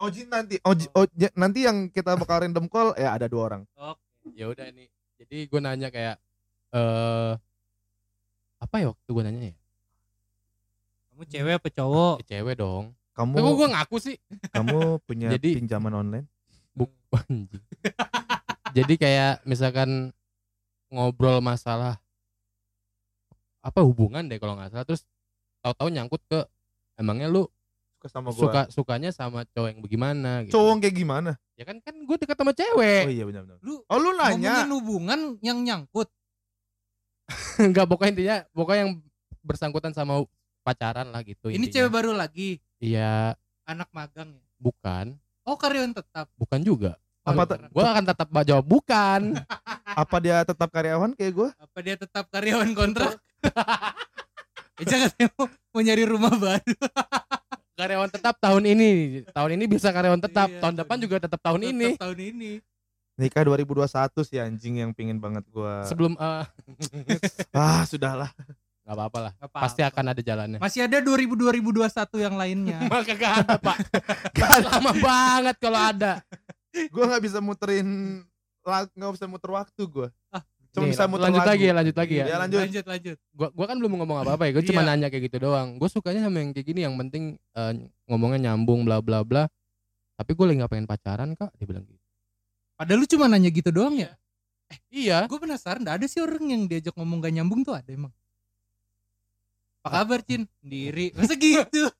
Oji 0.00 0.20
nanti 0.26 0.56
Oji, 0.64 0.86
Oji 0.90 1.26
nanti 1.38 1.62
yang 1.62 1.86
kita 1.86 2.18
bakal 2.18 2.42
random 2.42 2.66
call 2.66 2.96
ya 2.98 3.14
ada 3.14 3.30
dua 3.30 3.52
orang. 3.54 3.62
Oke. 3.78 4.34
ya 4.34 4.48
udah 4.50 4.66
nih 4.72 4.88
jadi 5.20 5.36
gue 5.46 5.60
nanya 5.62 5.88
kayak 5.92 6.16
eh 6.74 7.32
apa 8.58 8.74
ya 8.80 8.86
waktu 8.90 9.10
gue 9.12 9.22
nanya 9.22 9.40
ya 9.52 9.54
Kamu 11.14 11.24
cewek 11.24 11.54
apa 11.54 11.68
cowok? 11.70 12.14
Cewek 12.26 12.58
dong 12.58 12.90
Kamu 13.14 13.38
Kok 13.38 13.54
gue 13.54 13.68
ngaku 13.70 13.96
sih 13.98 14.16
kamu 14.50 14.98
punya 15.00 15.30
Jadi- 15.38 15.54
pinjaman 15.56 15.94
online? 15.94 16.26
Buk 16.74 16.90
anjing. 17.22 17.62
Jadi 18.74 18.94
kayak 18.98 19.46
misalkan 19.46 20.10
ngobrol 20.90 21.38
masalah 21.38 22.02
apa 23.62 23.80
hubungan 23.80 24.26
deh 24.26 24.36
kalau 24.36 24.58
nggak 24.58 24.68
salah 24.68 24.82
terus 24.82 25.06
tahu-tahu 25.62 25.88
nyangkut 25.88 26.18
ke 26.24 26.42
emangnya 26.96 27.30
lu 27.30 27.46
Suka 27.96 28.10
sama 28.10 28.28
gua. 28.28 28.42
suka 28.42 28.60
sukanya 28.68 29.10
sama 29.10 29.46
cowok 29.46 29.68
yang 29.70 29.80
bagaimana 29.80 30.30
gitu. 30.42 30.58
Cowok 30.58 30.82
kayak 30.82 30.96
gimana? 30.98 31.30
Ya 31.54 31.62
kan 31.62 31.78
kan 31.78 31.94
gue 31.94 32.16
dekat 32.18 32.34
sama 32.34 32.50
Oh 32.50 32.58
cewek. 32.58 33.02
iya 33.08 33.22
benar 33.24 33.46
benar. 33.46 33.58
Lu 33.62 33.78
Oh 33.86 33.96
lu 33.96 34.10
nanya. 34.12 34.66
ngomongin 34.66 34.72
hubungan 34.74 35.20
yang 35.40 35.62
nyangkut. 35.62 36.10
Enggak 37.62 37.86
pokoknya 37.86 38.10
intinya 38.12 38.36
pokoknya 38.50 38.80
yang 38.84 38.92
bersangkutan 39.40 39.94
sama 39.94 40.26
pacaran 40.64 41.12
lah 41.12 41.20
gitu 41.20 41.52
Ini 41.52 41.60
intinya. 41.60 41.72
cewek 41.76 41.90
baru 41.92 42.16
lagi, 42.16 42.58
Iya, 42.80 43.36
anak 43.68 43.92
magang 43.92 44.32
ya. 44.32 44.42
bukan. 44.56 45.06
Oh, 45.44 45.60
karyawan 45.60 45.92
tetap. 45.92 46.32
Bukan 46.40 46.64
juga. 46.64 46.96
Apa 47.24 47.56
Gue 47.72 47.84
akan 47.84 48.04
tetap 48.04 48.28
jawab 48.44 48.64
bukan. 48.64 49.20
Apa 50.02 50.16
dia 50.18 50.42
tetap 50.42 50.68
karyawan 50.74 51.14
kayak 51.14 51.32
gua? 51.36 51.48
apa 51.54 51.78
dia 51.78 51.94
tetap 51.94 52.26
karyawan 52.26 52.74
kontrak? 52.74 53.14
Eja 54.82 55.06
katanya 55.06 55.30
mau, 55.38 55.46
mau 55.46 55.80
nyari 55.86 56.02
rumah 56.02 56.34
baru. 56.34 56.74
karyawan 57.78 58.10
tetap 58.10 58.34
tahun 58.42 58.74
ini. 58.74 59.22
Tahun 59.30 59.50
ini 59.54 59.64
bisa 59.70 59.94
karyawan 59.94 60.18
tetap. 60.18 60.50
Iya, 60.50 60.58
tahun 60.58 60.74
depan 60.82 60.96
juga 60.98 61.16
tetap 61.22 61.38
tahun 61.38 61.62
Tetap 61.62 61.72
ini. 61.78 61.88
Tahun 61.94 62.18
ini. 62.18 62.52
Nikah 63.14 63.46
2021 63.46 63.86
sih 64.26 64.38
anjing 64.42 64.74
yang 64.82 64.90
pingin 64.90 65.22
banget 65.22 65.46
gua. 65.54 65.86
Sebelum 65.86 66.18
eh 66.18 66.42
ah, 67.54 67.86
sudahlah. 67.86 68.34
Nggak 68.84 68.94
apa-apa 68.94 69.18
lah. 69.18 69.32
Nggak 69.34 69.50
Pasti 69.50 69.80
apa-apa. 69.80 69.96
akan 69.96 70.04
ada 70.12 70.20
jalannya. 70.20 70.58
Masih 70.60 70.80
ada 70.84 70.96
2000 71.00 71.32
2021 71.32 72.20
yang 72.20 72.34
lainnya. 72.36 72.78
Maka 72.92 73.12
gak 73.12 73.32
ada 73.40 73.56
pak. 73.56 73.76
Gak 74.30 74.54
lama 74.68 74.92
banget 74.94 75.56
kalau 75.58 75.80
ada. 75.80 76.12
Gua 76.92 77.04
nggak 77.06 77.22
bisa 77.22 77.38
muterin 77.38 77.88
lag- 78.60 78.92
nggak 78.92 79.12
bisa 79.14 79.26
muter 79.26 79.50
waktu 79.50 79.82
gua. 79.86 80.08
Ah, 80.28 80.44
Cuma 80.70 80.84
bisa 80.86 81.06
muter 81.06 81.24
lanjut 81.24 81.40
lagu. 81.40 81.50
lagi 81.54 81.64
ya, 81.64 81.72
lanjut 81.72 81.96
lagi 81.96 82.14
ya. 82.18 82.24
Ya, 82.26 82.36
lanjut. 82.36 82.60
lanjut 82.60 82.84
lanjut. 82.84 83.16
Gua, 83.30 83.48
gua 83.50 83.66
kan 83.66 83.76
belum 83.78 83.92
ngomong 83.96 84.18
apa-apa 84.20 84.42
ya. 84.44 84.50
Gue 84.52 84.64
cuma 84.64 84.82
Iya. 84.82 84.88
nanya 84.90 85.06
kayak 85.08 85.24
gitu 85.26 85.36
doang. 85.40 85.78
Gue 85.78 85.88
sukanya 85.88 86.26
sama 86.26 86.38
yang 86.38 86.50
kayak 86.50 86.66
gini. 86.66 86.80
Yang 86.82 86.94
penting 87.00 87.24
eh, 87.38 87.72
ngomongnya 88.04 88.50
nyambung 88.50 88.82
bla 88.82 88.98
bla 88.98 89.22
bla. 89.22 89.46
Tapi 90.14 90.30
gue 90.30 90.44
lagi 90.44 90.56
nggak 90.60 90.70
pengen 90.70 90.86
pacaran 90.86 91.30
kak. 91.32 91.50
Dia 91.54 91.66
bilang 91.66 91.84
gitu. 91.84 92.02
Padahal 92.74 92.98
lu 92.98 93.06
cuma 93.06 93.24
nanya 93.26 93.48
gitu 93.48 93.70
doang 93.70 93.94
ya? 93.94 94.10
Iya. 94.90 95.30
Gue 95.30 95.38
penasaran, 95.38 95.78
gak 95.80 96.02
ada 96.02 96.06
sih 96.10 96.18
orang 96.18 96.42
yang 96.42 96.62
diajak 96.66 96.90
ngomong 96.92 97.22
gak 97.22 97.30
nyambung 97.32 97.62
tuh 97.62 97.70
ada 97.70 97.86
emang. 97.86 98.10
Apa 99.84 100.00
kabar 100.00 100.24
Cin? 100.24 100.48
Sendiri. 100.58 101.12
Masa 101.12 101.36
gitu? 101.36 101.92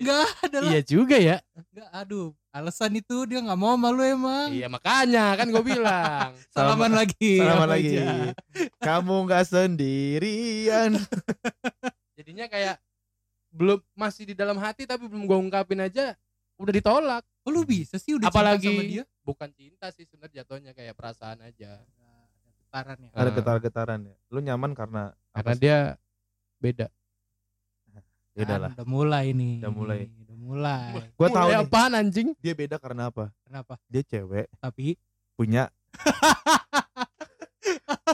Gak 0.00 0.24
ada 0.40 0.58
lah. 0.64 0.70
Iya 0.72 0.80
juga 0.80 1.20
ya. 1.20 1.36
Gak, 1.68 1.88
aduh. 1.92 2.32
Alasan 2.48 2.96
itu 2.96 3.28
dia 3.28 3.38
gak 3.38 3.54
mau 3.54 3.76
sama 3.76 3.92
lu 3.92 4.00
emang. 4.00 4.48
Iya 4.48 4.66
makanya 4.66 5.36
kan 5.36 5.46
gue 5.46 5.60
bilang. 5.60 6.32
Salaman 6.56 6.96
lagi. 6.96 7.36
Salaman 7.36 7.68
lagi. 7.68 7.92
Kamu 8.80 9.28
nggak 9.28 9.44
sendirian. 9.44 10.96
Jadinya 12.16 12.48
kayak 12.48 12.80
belum 13.52 13.84
masih 13.92 14.24
di 14.24 14.34
dalam 14.34 14.56
hati 14.56 14.82
tapi 14.84 15.04
belum 15.04 15.26
gue 15.26 15.38
ungkapin 15.38 15.78
aja 15.78 16.16
udah 16.56 16.72
ditolak. 16.72 17.22
Oh 17.42 17.50
lu 17.50 17.62
bisa 17.62 17.96
sih 17.96 18.16
udah 18.16 18.26
cinta 18.26 18.36
Apalagi 18.36 18.68
sama 18.70 18.82
dia? 18.82 19.04
bukan 19.20 19.48
cinta 19.52 19.86
sih 19.90 20.04
sebenarnya 20.04 20.40
jatuhnya 20.40 20.72
kayak 20.72 20.94
perasaan 20.94 21.40
aja. 21.40 21.76
Ada 21.76 22.08
getaran 22.56 22.96
ya. 22.98 23.10
Ada 23.12 23.20
Ah. 23.22 23.34
getar-getaran 23.34 24.00
ya. 24.06 24.16
Lu 24.28 24.40
nyaman 24.40 24.72
karena 24.72 25.12
Karena 25.30 25.44
apa 25.44 25.50
sih? 25.52 25.60
dia 25.60 25.78
beda. 26.56 26.86
Ya 28.40 28.46
udahlah. 28.46 28.70
Kan, 28.70 28.76
udah 28.76 28.88
mulai 28.88 29.26
nih. 29.30 29.54
Udah 29.60 29.72
mulai. 29.72 30.00
Udah 30.10 30.36
mulai. 30.38 30.90
Gua 31.12 31.28
tahu 31.28 31.46
Mulai 31.46 31.60
apaan 31.60 31.92
anjing? 31.94 32.28
Dia 32.36 32.54
beda 32.54 32.76
karena 32.76 33.02
apa? 33.06 33.28
Kenapa? 33.42 33.74
Dia 33.86 34.02
cewek 34.02 34.48
Tapi 34.56 34.96
punya 35.34 35.68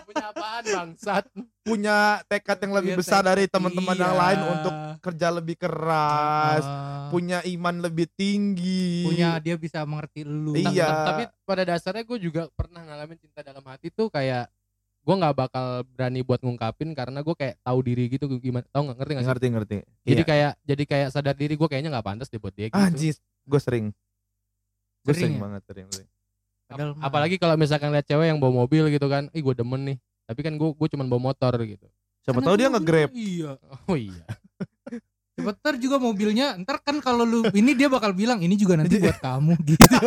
Punya 0.07 0.25
apaan 0.31 0.65
bangsat? 0.65 1.25
punya 1.63 1.97
tekad 2.27 2.59
yang 2.61 2.75
lebih 2.75 2.93
Iya, 2.93 2.99
besar 2.99 3.21
tekad. 3.21 3.29
dari 3.29 3.45
teman-teman 3.47 3.97
yang 3.97 4.13
Iya. 4.13 4.21
lain 4.21 4.41
untuk 4.49 4.75
kerja 5.01 5.29
lebih 5.33 5.57
keras, 5.57 6.63
Ah, 6.63 7.09
punya 7.09 7.43
iman 7.45 7.77
lebih 7.81 8.07
tinggi. 8.09 9.03
punya 9.03 9.39
dia 9.39 9.55
bisa 9.57 9.83
mengerti 9.83 10.23
lu. 10.23 10.55
Iya. 10.55 10.87
Ta- 10.87 10.95
ta- 10.95 11.07
Tapi 11.09 11.23
pada 11.43 11.63
dasarnya 11.65 12.05
gue 12.05 12.19
juga 12.21 12.43
pernah 12.53 12.83
ngalamin 12.83 13.19
cinta 13.19 13.43
dalam 13.43 13.63
hati 13.63 13.91
tuh 13.91 14.07
kayak 14.09 14.47
gue 15.07 15.15
nggak 15.15 15.37
bakal 15.37 15.67
berani 15.89 16.21
buat 16.21 16.41
ngungkapin 16.41 16.91
karena 16.91 17.23
gue 17.23 17.31
kayak 17.33 17.55
tahu 17.61 17.79
diri 17.81 18.05
gitu 18.09 18.27
gimana 18.37 18.67
tau 18.67 18.83
nggak 18.83 18.99
ngerti 18.99 19.13
nggak 19.13 19.23
sih? 19.23 19.31
ngerti 19.31 19.47
ngerti. 19.49 19.77
Jadi 20.03 20.13
Iya. 20.17 20.27
kayak 20.27 20.53
jadi 20.61 20.83
kayak 20.85 21.09
sadar 21.11 21.33
diri 21.33 21.55
gue 21.55 21.65
kayaknya 21.65 21.91
nggak 21.91 22.03
pantas 22.05 22.27
deh 22.27 22.37
buat 22.37 22.51
dia 22.51 22.67
gitu. 22.67 22.75
anjis, 22.77 23.17
gue 23.41 23.61
sering. 23.61 23.87
Gue 25.01 25.15
Sering 25.15 25.23
sering, 25.23 25.33
ya? 25.33 25.41
banget 25.41 25.63
sering. 25.65 25.87
sering. 25.89 26.09
Mah- 26.67 26.99
Apalagi 27.01 27.37
kalau 27.37 27.55
misalkan 27.55 27.89
lihat 27.89 28.03
cewek 28.05 28.27
yang 28.27 28.37
bawa 28.37 28.61
mobil 28.61 28.91
gitu 28.91 29.07
kan, 29.07 29.31
ih 29.31 29.39
gue 29.41 29.55
demen 29.55 29.81
nih. 29.85 29.97
Tapi 30.25 30.41
kan 30.43 30.53
gue 30.53 30.69
gue 30.69 30.89
cuma 30.91 31.07
bawa 31.07 31.31
motor 31.31 31.55
gitu. 31.61 31.87
Siapa 32.21 32.43
tahu 32.43 32.55
dia 32.57 32.67
nge-grab. 32.67 33.11
Iya. 33.11 33.55
Oh 33.87 33.95
iya. 33.95 34.27
Coba 35.37 35.53
ntar 35.53 35.77
juga 35.77 35.97
mobilnya, 35.97 36.57
ntar 36.57 36.81
kan 36.81 36.97
kalau 36.99 37.23
lu 37.23 37.45
ini 37.53 37.71
dia 37.73 37.87
bakal 37.87 38.11
bilang 38.11 38.41
ini 38.41 38.57
juga 38.57 38.75
nanti 38.75 38.97
buat 39.05 39.21
kamu 39.21 39.53
gitu. 39.69 39.85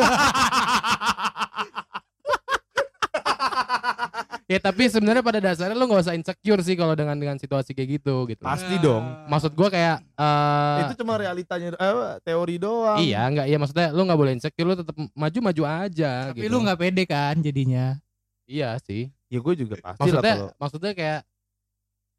ya 4.49 4.57
tapi 4.57 4.89
sebenarnya 4.89 5.21
pada 5.21 5.37
dasarnya 5.37 5.77
lo 5.77 5.85
nggak 5.85 6.01
usah 6.09 6.17
insecure 6.17 6.57
sih 6.65 6.73
kalau 6.73 6.97
dengan 6.97 7.13
dengan 7.13 7.37
situasi 7.37 7.77
kayak 7.77 8.01
gitu 8.01 8.25
gitu. 8.25 8.41
Pasti 8.41 8.81
dong. 8.81 9.05
Maksud 9.29 9.53
gue 9.53 9.69
kayak 9.69 10.01
eh 10.01 10.79
Itu 10.89 11.05
cuma 11.05 11.21
realitanya 11.21 11.77
eh, 11.77 12.17
teori 12.25 12.57
doang. 12.57 12.97
iya 12.97 13.29
nggak 13.29 13.45
iya 13.45 13.57
maksudnya 13.61 13.87
lo 13.93 14.01
nggak 14.01 14.19
boleh 14.19 14.33
insecure 14.33 14.65
lo 14.65 14.75
tetap 14.81 14.97
maju 14.97 15.39
maju 15.45 15.63
aja. 15.69 16.33
Tapi 16.33 16.41
gitu. 16.41 16.49
lu 16.49 16.65
nggak 16.65 16.79
pede 16.81 17.03
kan 17.05 17.37
jadinya. 17.37 18.01
Iya 18.49 18.81
sih. 18.81 19.13
Ya 19.29 19.37
gue 19.37 19.53
juga 19.53 19.77
pasti 19.77 20.09
lah 20.09 20.17
Maksudnya 20.17 20.33
kalau 20.33 20.49
maksudnya 20.57 20.91
kayak 20.97 21.21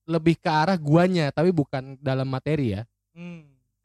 lebih 0.06 0.34
ke 0.38 0.50
arah 0.50 0.78
guanya 0.78 1.34
tapi 1.34 1.50
bukan 1.50 1.98
dalam 1.98 2.30
materi 2.30 2.78
ya. 2.78 2.82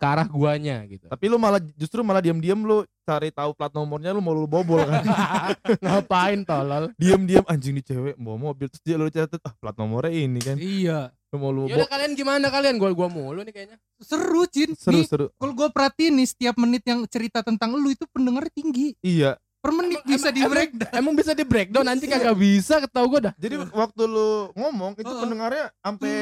Ke 0.06 0.14
arah 0.14 0.28
guanya 0.28 0.86
gitu. 0.86 1.10
tapi 1.10 1.26
lu 1.26 1.36
malah 1.36 1.58
justru 1.74 2.00
malah 2.00 2.22
diam-diam 2.22 2.62
lu 2.62 2.78
cari 3.02 3.30
tahu 3.30 3.52
plat 3.52 3.70
nomornya 3.70 4.14
lu 4.14 4.22
mau 4.22 4.32
lu 4.32 4.46
bobol 4.46 4.78
kan. 4.80 5.02
Ngapain 5.82 6.42
tolol? 6.42 6.94
diam-diam 6.96 7.42
anjing 7.46 7.74
nih 7.74 7.84
cewek 7.84 8.16
bawa 8.16 8.38
mobil 8.40 8.70
terus 8.70 8.82
dia 8.82 8.96
lu 8.96 9.10
catat 9.10 9.42
ah 9.42 9.54
plat 9.56 9.74
nomornya 9.74 10.12
ini 10.12 10.40
kan. 10.40 10.56
Iya. 10.56 11.10
Lu 11.30 11.38
mau 11.38 11.50
lu 11.50 11.66
Ya 11.66 11.76
udah 11.76 11.90
kalian 11.90 12.14
gimana 12.14 12.48
kalian? 12.48 12.78
Gua 12.78 12.94
gua 12.94 13.10
mulu 13.10 13.42
nih 13.42 13.50
kayaknya. 13.52 13.78
Seru 13.98 14.46
Cin. 14.46 14.72
Nih, 14.72 14.78
seru-seru. 14.78 15.34
kalau 15.34 15.54
gue 15.54 15.68
perhatiin 15.68 16.14
nih 16.14 16.28
setiap 16.28 16.56
menit 16.56 16.84
yang 16.84 17.02
cerita 17.06 17.42
tentang 17.42 17.74
lu 17.74 17.90
itu 17.90 18.06
pendengar 18.08 18.46
tinggi. 18.52 18.94
Iya. 19.02 19.42
Per 19.58 19.74
menit 19.74 19.98
Emang- 19.98 20.08
bisa 20.08 20.30
emang- 20.30 20.38
di 20.38 20.42
break. 20.46 20.70
Emang 20.94 21.14
bisa 21.18 21.32
di 21.34 21.42
breakdown 21.44 21.86
anjing 21.88 22.06
kagak 22.08 22.38
bisa 22.38 22.78
ketahu 22.80 23.06
gua 23.10 23.22
dah. 23.30 23.34
Jadi 23.36 23.58
waktu 23.66 24.02
lu 24.06 24.30
ngomong 24.54 24.94
itu 24.94 25.04
Heeh. 25.04 25.20
pendengarnya 25.20 25.66
sampai 25.80 26.16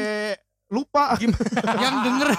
lupa 0.73 1.13
yang 1.83 1.95
denger 2.01 2.29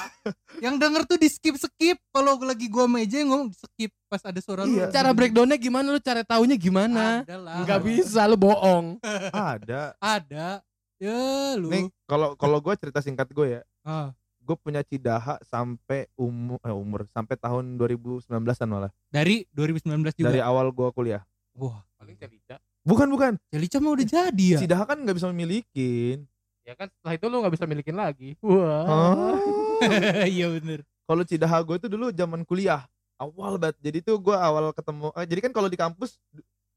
yang 0.59 0.75
denger 0.75 1.03
tuh 1.05 1.15
di 1.15 1.29
skip 1.29 1.55
skip 1.55 1.95
kalau 2.09 2.35
lagi 2.41 2.67
gua 2.67 2.85
meja 2.85 3.23
ngomong 3.23 3.47
di 3.47 3.57
skip 3.57 3.95
pas 4.05 4.19
ada 4.21 4.39
suara 4.39 4.63
lu 4.63 4.75
Iya. 4.75 4.91
Cara 4.91 5.11
breakdownnya 5.11 5.55
gimana 5.55 5.87
lu 5.89 6.01
cara 6.01 6.21
taunya 6.21 6.55
gimana? 6.55 7.23
ada 7.23 7.37
lah 7.37 7.63
Nggak 7.63 7.81
bisa 7.81 8.21
lu 8.25 8.35
bohong. 8.35 8.99
ada. 9.31 9.95
ada 9.97 10.59
ya 10.97 11.19
lu 11.55 11.71
Nih 11.71 11.87
kalau 12.05 12.35
kalau 12.35 12.59
gue 12.59 12.75
cerita 12.75 12.99
singkat 12.99 13.29
gue 13.29 13.47
ya, 13.49 13.63
Ah, 13.81 14.11
gue 14.39 14.57
punya 14.57 14.81
cidaha 14.81 15.39
sampai 15.43 16.11
umur 16.15 16.59
eh, 16.61 16.73
umur 16.73 17.07
sampai 17.09 17.35
tahun 17.35 17.77
2019-an 17.77 18.29
malah. 18.67 18.91
dari 19.07 19.47
2019 19.51 19.87
juga 20.13 20.27
Dari 20.27 20.41
awal 20.41 20.69
gue 20.69 20.89
kuliah. 20.91 21.23
wah 21.53 21.81
Paling 21.95 22.17
cerita. 22.17 22.59
Bukan 22.83 23.09
bukan. 23.09 23.33
Celica 23.49 23.79
mah 23.79 23.93
udah 23.93 24.05
jadi 24.05 24.47
ya 24.47 24.59
Cidaha 24.61 24.85
kan 24.85 24.99
nggak 24.99 25.15
bisa 25.15 25.29
memilikin. 25.29 26.29
Ya 26.65 26.75
kan 26.75 26.89
setelah 26.89 27.15
itu 27.17 27.27
lu 27.29 27.37
nggak 27.45 27.55
bisa 27.55 27.65
milikin 27.69 27.97
lagi. 27.97 28.37
Wah. 28.41 28.85
Oh. 28.89 29.37
iya 30.35 30.49
bener 30.49 30.83
kalau 31.05 31.23
Cidaha 31.23 31.61
gue 31.61 31.77
itu 31.77 31.89
dulu 31.89 32.09
zaman 32.11 32.43
kuliah 32.49 32.89
awal 33.21 33.61
banget. 33.61 33.77
Jadi 33.81 33.99
tuh 34.05 34.17
gue 34.19 34.35
awal 34.35 34.73
ketemu. 34.73 35.13
eh, 35.15 35.27
jadi 35.29 35.41
kan 35.49 35.53
kalau 35.53 35.69
di 35.69 35.79
kampus 35.79 36.17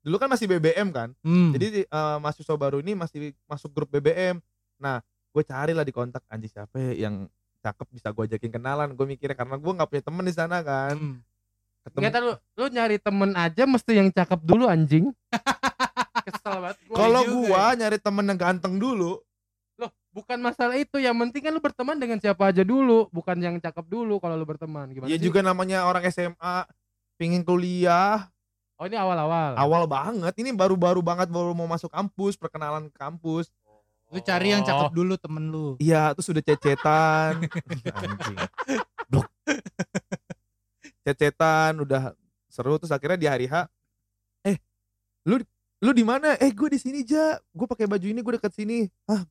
dulu 0.04 0.15
kan 0.19 0.30
masih 0.30 0.45
BBM 0.47 0.91
kan. 0.91 1.10
Hmm. 1.23 1.56
Jadi 1.56 1.88
eh, 1.88 2.17
mahasiswa 2.19 2.56
baru 2.56 2.84
ini 2.84 2.93
masih 2.93 3.34
masuk 3.47 3.71
grup 3.71 3.89
BBM. 3.91 4.39
Nah, 4.78 5.02
gue 5.32 5.43
carilah 5.43 5.84
di 5.88 5.93
kontak 5.95 6.21
anjing 6.28 6.52
siapa 6.52 6.76
ya 6.78 7.08
yang 7.08 7.26
cakep 7.63 7.88
bisa 7.91 8.08
gue 8.12 8.23
ajakin 8.28 8.52
kenalan. 8.52 8.93
Gue 8.93 9.08
mikirnya 9.08 9.36
karena 9.36 9.56
gue 9.56 9.71
nggak 9.73 9.89
punya 9.89 10.04
temen 10.04 10.23
di 10.28 10.36
sana 10.36 10.60
kan. 10.62 10.95
Hmm. 10.95 11.17
ketemu 11.88 12.04
Enggak 12.04 12.19
lu 12.19 12.34
lu 12.60 12.65
nyari 12.67 12.97
temen 13.00 13.32
aja 13.32 13.63
mesti 13.63 13.91
yang 13.95 14.10
cakep 14.12 14.39
dulu 14.43 14.67
anjing. 14.67 15.08
Kesel 16.28 16.60
banget 16.60 16.78
kalau 16.91 17.23
juga 17.23 17.39
gua 17.39 17.65
nyari 17.80 17.97
temen 18.04 18.28
yang 18.28 18.36
ganteng 18.36 18.76
dulu 18.76 19.23
bukan 20.17 20.38
masalah 20.39 20.73
itu. 20.75 20.97
Yang 20.97 21.15
penting 21.21 21.41
kan 21.43 21.51
lu 21.51 21.62
berteman 21.62 21.95
dengan 21.95 22.17
siapa 22.17 22.49
aja 22.49 22.62
dulu, 22.62 23.06
bukan 23.10 23.38
yang 23.38 23.56
cakep 23.56 23.86
dulu 23.86 24.17
kalau 24.17 24.34
lu 24.34 24.43
berteman. 24.43 24.89
Gimana 24.89 25.06
ya 25.06 25.15
sih? 25.15 25.21
juga 25.21 25.39
namanya 25.39 25.86
orang 25.86 26.01
SMA 26.08 26.65
pingin 27.15 27.41
kuliah 27.41 28.25
Oh, 28.75 28.86
ini 28.86 28.93
awal-awal. 28.93 29.58
awal 29.58 29.84
banget 29.86 30.34
ini 30.38 30.53
baru-baru 30.53 31.01
banget 31.01 31.25
baru 31.27 31.49
mau 31.51 31.65
masuk 31.65 31.89
kampus 31.89 32.34
perkenalan 32.36 32.89
ke 32.89 32.95
kampus 32.95 33.49
Lu 34.08 34.21
cari 34.21 34.53
yang 34.53 34.62
Oh. 34.62 34.69
cakep 34.69 34.91
dulu 34.93 35.13
temen 35.17 35.43
lu. 35.45 35.67
iya 35.77 36.13
terus 36.13 36.30
udah 36.30 36.39
cecetan 36.39 37.41
anjing 37.97 38.38
blok 39.10 39.25
cecetan 41.03 41.73
udah 41.80 42.13
seru 42.47 42.77
terus 42.77 42.91
akhirnya 42.91 43.17
di 43.17 43.25
hari 43.25 43.45
H 43.45 43.65
eh 44.43 44.58
lu 45.23 45.41
lu 45.80 45.91
di 45.91 46.03
mana 46.03 46.36
eh 46.36 46.49
gue 46.49 46.69
di 46.69 46.77
sini 46.77 47.01
ja 47.01 47.34
gue 47.41 47.65
pakai 47.65 47.84
baju 47.84 48.06
ini 48.06 48.19
gue 48.19 48.34
deket 48.36 48.53
sini 48.53 48.86
ah 49.06 49.25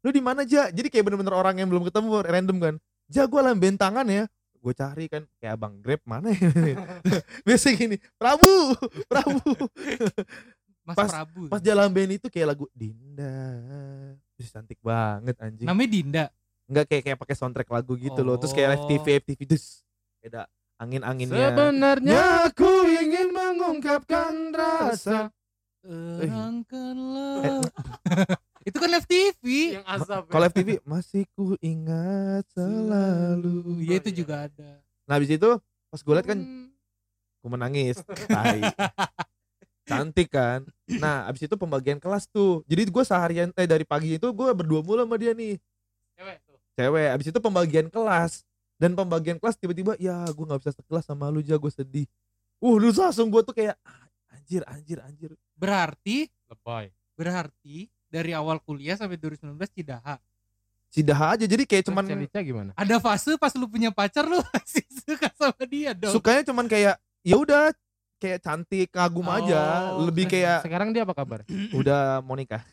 lu 0.00 0.10
di 0.10 0.18
mana 0.18 0.42
ja? 0.42 0.68
Jadi 0.68 0.88
kayak 0.88 1.04
bener-bener 1.04 1.32
orang 1.32 1.54
yang 1.54 1.66
belum 1.66 1.84
ketemu 1.84 2.08
random 2.22 2.56
kan. 2.58 2.74
Ja 3.06 3.24
gue 3.24 3.36
alam 3.36 3.54
bentangan 3.54 4.04
ya. 4.04 4.24
Gue 4.54 4.72
cari 4.72 5.06
kan 5.06 5.24
kayak 5.36 5.56
abang 5.56 5.78
grab 5.78 6.00
mana 6.04 6.30
ya? 6.30 6.48
Biasa 7.46 7.72
gini 7.72 7.96
Prabu 8.14 8.76
Prabu. 9.06 9.40
Mas 10.86 10.96
Pas- 10.96 11.12
Prabu. 11.12 11.42
pas 11.46 11.60
jalan 11.60 11.88
band 11.88 12.12
itu 12.14 12.26
kayak 12.26 12.48
lagu 12.50 12.64
Dinda. 12.70 13.36
Terus 14.34 14.48
cantik 14.50 14.80
banget 14.80 15.36
anjing. 15.38 15.64
Namanya 15.64 15.90
Dinda. 15.90 16.24
nggak 16.66 16.86
kayak 16.86 17.02
kayak 17.02 17.18
pakai 17.18 17.34
soundtrack 17.34 17.66
lagu 17.66 17.92
gitu 17.94 18.20
loh. 18.20 18.38
Terus 18.38 18.52
kayak 18.52 18.68
Oh. 18.70 18.76
FTV 18.84 19.06
FTV 19.20 19.40
terus 19.44 19.82
beda 20.20 20.44
angin 20.76 21.02
anginnya 21.02 21.50
Sebenarnya 21.50 22.20
aku 22.46 22.70
ingin 22.86 23.28
mengungkapkan 23.30 24.32
rasa 24.50 25.28
Terangkanlah. 25.82 27.64
itu 28.62 28.76
kan 28.76 28.90
FTV. 28.94 29.44
yang 29.74 29.86
azab. 29.86 30.22
ya. 30.22 30.30
kalau 30.30 30.44
FTV 30.46 30.68
masih 30.84 31.24
ku 31.30 31.56
ingat 31.58 32.44
selalu 32.50 33.80
Ya 33.80 33.96
itu 33.96 34.10
juga 34.14 34.44
ada. 34.44 34.80
nah 35.04 35.16
habis 35.16 35.28
itu 35.28 35.50
pas 35.86 35.98
gue 35.98 36.12
liat 36.12 36.24
kan 36.24 36.38
Hmm. 36.38 36.68
gue 37.40 37.50
menangis 37.50 37.96
Tai. 38.26 38.60
cantik 39.82 40.28
kan 40.28 40.62
nah 40.94 41.26
abis 41.26 41.44
itu 41.44 41.56
pembagian 41.56 41.96
kelas 41.96 42.26
tuh 42.26 42.62
jadi 42.64 42.84
gue 42.84 43.02
seharian 43.02 43.48
eh 43.52 43.64
dari 43.64 43.82
pagi 43.82 44.14
itu 44.14 44.28
gue 44.28 44.48
berdua 44.52 44.80
mulu 44.80 45.00
sama 45.00 45.16
dia 45.16 45.32
nih 45.32 45.58
Cewek 46.14 46.36
tuh. 46.44 46.58
cewek 46.74 47.08
abis 47.10 47.26
itu 47.26 47.38
pembagian 47.38 47.86
kelas 47.86 48.44
dan 48.76 48.92
pembagian 48.92 49.36
kelas 49.36 49.56
tiba-tiba 49.56 49.96
ya 49.96 50.22
gue 50.26 50.44
nggak 50.44 50.60
bisa 50.60 50.72
sekelas 50.72 51.04
sama 51.04 51.26
lu 51.26 51.40
jago 51.40 51.66
sedih 51.66 52.06
uh 52.58 52.76
lu 52.76 52.92
langsung 52.92 53.26
gue 53.26 53.42
tuh 53.42 53.52
kayak 53.52 53.74
ah, 53.80 54.04
anjir 54.30 54.62
anjir 54.64 55.00
anjir 55.00 55.30
Berarti 55.52 56.28
Lebay. 56.46 56.88
berarti 57.12 57.90
dari 58.10 58.30
awal 58.30 58.58
kuliah 58.58 58.94
sampai 58.94 59.16
2019 59.16 59.54
Cidaha. 59.70 60.18
Cidaha 60.90 61.38
aja 61.38 61.46
jadi 61.46 61.62
kayak 61.62 61.86
Cuman 61.86 62.02
cuman 62.02 62.18
Celica 62.18 62.40
gimana? 62.42 62.70
Ada 62.74 62.98
fase 62.98 63.38
pas 63.38 63.54
lu 63.54 63.64
punya 63.64 63.88
pacar 63.88 64.26
lu 64.26 64.42
masih 64.50 64.82
suka 64.90 65.30
sama 65.32 65.62
dia 65.64 65.94
dong. 65.94 66.10
sukanya 66.10 66.42
cuman 66.42 66.66
kayak 66.66 66.98
ya 67.22 67.36
udah 67.36 67.70
kayak 68.18 68.42
cantik 68.42 68.90
kagum 68.90 69.24
aja 69.24 69.94
Oh, 69.94 70.04
lebih 70.04 70.26
kayak 70.26 70.60
Sekarang 70.60 70.90
dia 70.90 71.02
apa 71.02 71.14
kabar? 71.14 71.46
udah 71.72 72.18
mau 72.20 72.34
nikah 72.34 72.66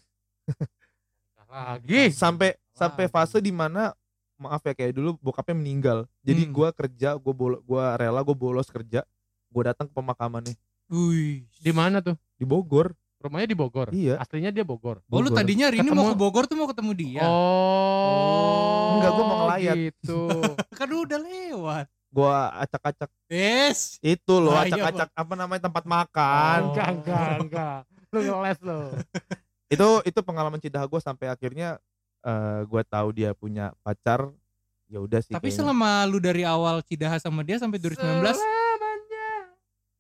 Lagi. 1.47 2.11
sampai 2.11 2.57
sampai 2.73 3.05
Lagi. 3.05 3.13
fase 3.13 3.37
di 3.39 3.49
mana 3.49 3.95
maaf 4.35 4.61
ya 4.61 4.73
kayak 4.73 4.93
dulu 4.93 5.15
bokapnya 5.17 5.55
meninggal 5.55 5.97
jadi 6.19 6.43
Hmm. 6.43 6.51
gua 6.51 6.69
kerja 6.69 7.15
gue 7.15 7.33
bol 7.33 7.57
gua 7.63 7.95
rela 7.95 8.19
gue 8.19 8.33
bolos 8.33 8.67
kerja 8.67 9.01
gue 9.47 9.63
datang 9.63 9.85
ke 9.85 9.93
pemakamannya 9.93 10.53
Wih. 10.87 11.43
Di 11.53 11.71
mana 11.71 11.99
tuh? 11.99 12.15
di 12.33 12.43
Bogor 12.43 12.93
Rumahnya 13.17 13.47
di 13.49 13.57
Bogor. 13.57 13.87
Iya. 13.89 14.15
Aslinya 14.17 14.49
dia 14.49 14.61
Bogor. 14.61 15.01
Oh 15.03 15.17
lu 15.17 15.27
Bogor. 15.27 15.37
tadinya 15.37 15.65
hari 15.67 15.77
ini 15.79 15.89
mau 15.89 16.05
Ketemu- 16.05 16.11
ke 16.11 16.19
Bogor 16.19 16.43
tuh 16.45 16.55
mau 16.55 16.67
ketemu 16.67 16.91
dia. 16.93 17.23
Oh. 17.25 18.93
Enggak, 18.93 19.11
gua 19.11 19.25
mau 19.25 19.37
ngelayat. 19.43 19.75
Gitu. 19.75 20.21
Kan 20.77 20.89
udah 20.89 21.19
lewat. 21.19 21.85
gua 22.07 22.35
acak-acak 22.57 23.11
Yes. 23.27 23.99
itu 23.99 24.33
loh 24.33 24.55
Ah, 24.55 24.63
iya, 24.63 24.79
acak-acak 24.79 25.11
apa 25.11 25.33
namanya 25.35 25.61
tempat 25.61 25.83
makan 25.83 26.59
Enggak, 26.71 26.87
enggak, 26.95 27.29
enggak. 27.43 27.79
Lu 28.07 28.19
ngeles 28.23 28.59
lu. 28.63 28.79
itu 29.75 29.87
itu 30.05 30.19
pengalaman 30.23 30.55
Cidaha 30.57 30.87
gue 30.87 30.97
sampai 30.97 31.27
akhirnya 31.27 31.75
eh 32.23 32.61
gue 32.63 32.81
tahu 32.85 33.11
dia 33.11 33.35
punya 33.35 33.75
pacar 33.81 34.31
ya 34.87 34.97
udah 34.97 35.19
sih 35.19 35.29
Tapi 35.29 35.43
kayaknya. 35.43 35.59
selama 35.59 35.89
lu 36.05 36.17
dari 36.17 36.41
awal 36.41 36.79
Cidaha 36.79 37.19
sama 37.19 37.43
dia 37.43 37.59
sampai 37.59 37.75
2019 37.75 37.99
Selamanya. 37.99 39.29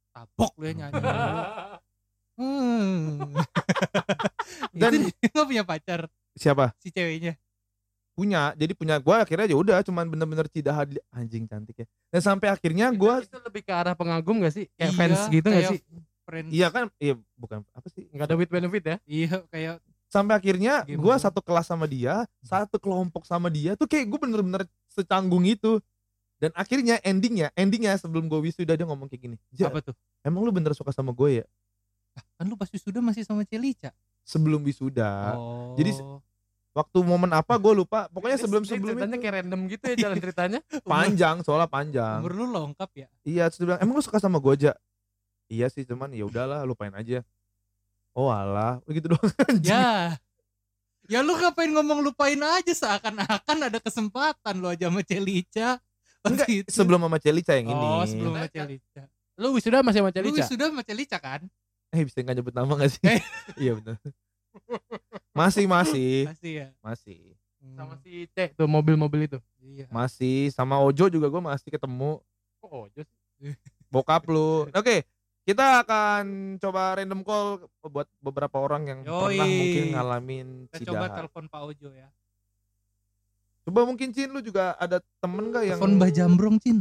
tabok 0.09 0.51
lu 0.55 0.63
ya 0.63 0.73
nyanyi. 0.77 1.03
Hmm. 2.37 3.33
Dan- 4.77 5.09
gak 5.09 5.45
punya 5.49 5.63
pacar 5.63 6.05
siapa 6.37 6.69
si 6.77 6.93
ceweknya. 6.93 7.33
punya 8.13 8.53
jadi 8.53 8.73
punya 8.73 8.97
gue 8.97 9.13
akhirnya 9.13 9.45
ya 9.45 9.57
udah 9.57 9.77
cuman 9.81 10.05
bener-bener 10.05 10.45
Cidaha 10.45 10.85
di- 10.85 11.01
anjing 11.09 11.45
cantik 11.45 11.81
ya 11.81 11.85
dan 12.09 12.21
sampai 12.23 12.49
akhirnya 12.49 12.89
gue 12.89 13.13
itu 13.21 13.37
lebih 13.39 13.61
ke 13.61 13.73
arah 13.73 13.93
pengagum 13.93 14.41
gak 14.41 14.53
sih? 14.53 14.65
Kayak 14.73 14.89
Iya, 14.89 14.97
fans 14.97 15.21
gitu 15.27 15.47
gak 15.47 15.55
kayak 15.55 15.71
sih? 15.73 15.79
Friends. 16.23 16.49
iya 16.51 16.67
kan 16.67 16.85
iya 16.97 17.13
bukan 17.33 17.61
apa 17.71 17.87
sih 17.87 18.03
Enggak 18.09 18.25
ada 18.27 18.35
with 18.35 18.49
benefit 18.49 18.83
ya? 18.83 18.97
Iya 19.05 19.45
kayak 19.47 19.75
sampai 20.07 20.33
akhirnya 20.35 20.73
gue 20.83 21.15
satu 21.15 21.39
kelas 21.41 21.67
sama 21.67 21.85
dia 21.85 22.25
satu 22.41 22.77
kelompok 22.77 23.23
sama 23.23 23.49
dia 23.49 23.73
tuh 23.73 23.85
kayak 23.85 24.07
gue 24.07 24.19
bener-bener 24.19 24.63
secanggung 24.87 25.43
itu 25.43 25.77
dan 26.37 26.49
akhirnya 26.53 26.97
endingnya 27.01 27.49
endingnya 27.53 27.97
sebelum 27.97 28.25
gue 28.25 28.39
wisuda 28.41 28.73
dia 28.73 28.85
ngomong 28.85 29.05
kayak 29.07 29.21
gini 29.25 29.35
"Ja, 29.51 29.67
apa 29.67 29.81
tuh? 29.81 29.95
emang 30.21 30.41
lu 30.41 30.49
bener 30.49 30.71
suka 30.71 30.89
sama 30.89 31.09
gue 31.11 31.41
ya 31.41 31.45
Kan 32.33 32.45
lu 32.45 32.53
pas 32.53 32.67
sudah 32.67 32.99
masih 32.99 33.21
sama 33.21 33.43
Celica. 33.43 33.89
sebelum 34.21 34.59
wisuda 34.61 35.33
Oh. 35.33 35.71
jadi 35.73 35.95
waktu 36.69 36.97
momen 36.99 37.31
apa 37.31 37.55
gue 37.55 37.73
lupa 37.73 38.05
pokoknya 38.07 38.37
sebelum 38.37 38.61
sebelum 38.61 38.93
ceritanya 38.93 39.15
itu 39.15 39.23
kayak 39.23 39.33
random 39.39 39.59
gitu 39.65 39.83
ya 39.85 39.95
jalan 39.97 40.17
ceritanya. 40.21 40.59
panjang 40.83 41.35
soalnya 41.41 41.65
panjang 41.65 42.19
umur 42.19 42.33
lu 42.33 42.45
lengkap 42.47 42.89
ya. 42.93 43.07
iya 43.23 43.43
terus 43.47 43.63
bilang 43.63 43.79
emang 43.79 43.93
lu 43.93 44.03
suka 44.03 44.17
sama 44.17 44.37
gue 44.37 44.51
aja 44.53 44.71
iya 45.47 45.65
sih 45.67 45.81
cuman 45.81 46.11
ya 46.11 46.23
udahlah 46.23 46.61
lupain 46.61 46.91
aja 46.91 47.23
oh 48.11 48.27
alah 48.27 48.83
gitu 48.85 49.09
doang. 49.09 49.31
Ya. 49.63 50.19
Ya 51.07 51.23
lu 51.23 51.33
ngapain 51.33 51.71
ngomong 51.71 52.03
lupain 52.03 52.35
aja 52.35 52.67
seakan-akan 52.69 53.57
ada 53.63 53.79
kesempatan 53.79 54.53
lu 54.55 54.67
aja 54.67 54.85
sama 54.85 55.01
Celica. 55.01 55.79
enggak 56.21 56.49
itu. 56.51 56.67
sebelum 56.67 56.99
sama 56.99 57.15
Celica 57.15 57.55
yang 57.55 57.71
ini 57.71 57.85
Oh, 57.87 58.03
sebelum 58.03 58.35
sama 58.35 58.49
Celica. 58.49 59.03
Lu 59.33 59.55
wisuda 59.55 59.79
masih 59.79 60.03
sama 60.03 60.11
Lu 60.11 60.15
Celica? 60.19 60.43
sudah 60.43 60.67
sama 60.67 60.83
Celica 60.83 61.17
kan? 61.17 61.41
Eh 61.89 62.01
bisa 62.01 62.19
nggak 62.19 62.35
nyebut 62.35 62.53
nama 62.53 62.71
gak 62.75 62.91
sih 62.91 63.01
Eh. 63.03 63.21
iya 63.63 63.71
benar 63.73 63.97
masih 65.31 65.65
masih 65.65 66.25
Pasti 66.25 66.49
ya. 66.55 66.67
masih 66.79 67.19
Hmm, 67.57 67.73
Sama 67.73 67.97
si 67.97 68.29
C 68.29 68.53
tuh 68.53 68.63
mobil-mobil 68.65 69.25
itu. 69.25 69.41
Iya. 69.57 69.89
masih 69.89 70.49
sama 70.49 70.77
Ojo 70.77 71.09
juga 71.09 71.25
gue 71.25 71.41
masih 71.41 71.67
ketemu 71.67 72.21
Kok 72.57 72.69
ojo 72.69 73.01
sih? 73.01 73.17
bokap 73.89 74.23
lu 74.25 74.69
oke 74.69 74.95
kita 75.41 75.81
akan 75.81 76.23
coba 76.57 76.95
random 76.95 77.21
call 77.21 77.65
buat 77.81 78.05
beberapa 78.19 78.57
orang 78.57 78.83
yang 78.85 78.99
Yoi. 79.01 79.35
pernah 79.35 79.47
mungkin 79.49 79.83
ngalamin 79.89 80.47
Kita 80.69 80.85
coba 80.87 81.05
telepon 81.09 81.43
Pak 81.45 81.61
Ojo 81.65 81.89
ya. 81.89 82.07
coba 83.63 83.79
mungkin 83.83 84.07
Cin 84.11 84.29
lu 84.29 84.39
juga 84.39 84.75
ada 84.75 85.01
temen 85.17 85.49
gak 85.49 85.63
yang 85.65 85.77
Telepon 85.77 85.97
Mbah 85.97 86.11
Jambrong, 86.11 86.55
Cin. 86.57 86.77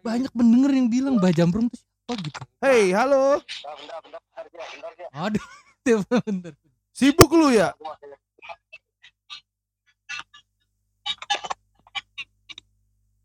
Banyak 0.00 0.30
pendengar 0.30 0.70
yang 0.72 0.88
bilang 0.88 1.14
Mbah 1.16 1.30
Jambrong 1.30 1.66
tuh 1.68 1.78
siapa 2.06 2.22
gitu. 2.22 2.40
Hey 2.62 2.94
halo 2.94 3.42
Aduh, 5.10 5.42
bentar, 5.82 6.22
bentar. 6.22 6.54
sibuk 6.94 7.34
lu 7.34 7.50
ya 7.50 7.74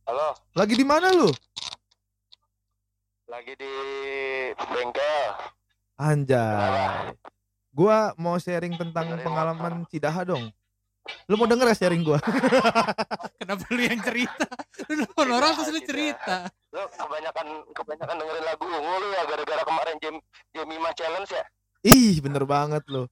Halo, 0.10 0.34
lagi 0.58 0.74
di 0.74 0.82
mana 0.82 1.14
lu 1.14 1.30
lagi 3.32 3.56
di 3.56 3.72
bengkel. 4.60 5.32
Anjay. 5.96 7.16
Gua 7.72 8.12
mau 8.20 8.36
sharing 8.36 8.76
tentang 8.76 9.08
pengalaman 9.24 9.88
Cidaha 9.88 10.28
dong. 10.28 10.52
Lu 11.30 11.34
mau 11.40 11.50
denger 11.50 11.74
ya 11.74 11.76
sharing 11.76 12.04
gua? 12.06 12.22
Kenapa 13.42 13.64
lu 13.74 13.82
yang 13.82 14.02
cerita? 14.06 14.46
Lu 14.86 14.94
nelfon 15.02 15.30
orang 15.34 15.52
terus 15.58 15.70
lu 15.74 15.82
cerita. 15.82 16.48
Lo 16.72 16.86
kebanyakan 16.94 17.48
kebanyakan 17.74 18.16
dengerin 18.22 18.44
lagu 18.46 18.66
ungu 18.70 18.94
lu 19.02 19.08
ya 19.12 19.24
gara-gara 19.26 19.64
kemarin 19.66 19.96
Jem 19.98 20.16
Jemima 20.54 20.90
challenge 20.94 21.32
ya. 21.34 21.44
Ih, 21.82 22.22
bener 22.22 22.46
banget 22.46 22.84
lu. 22.88 23.10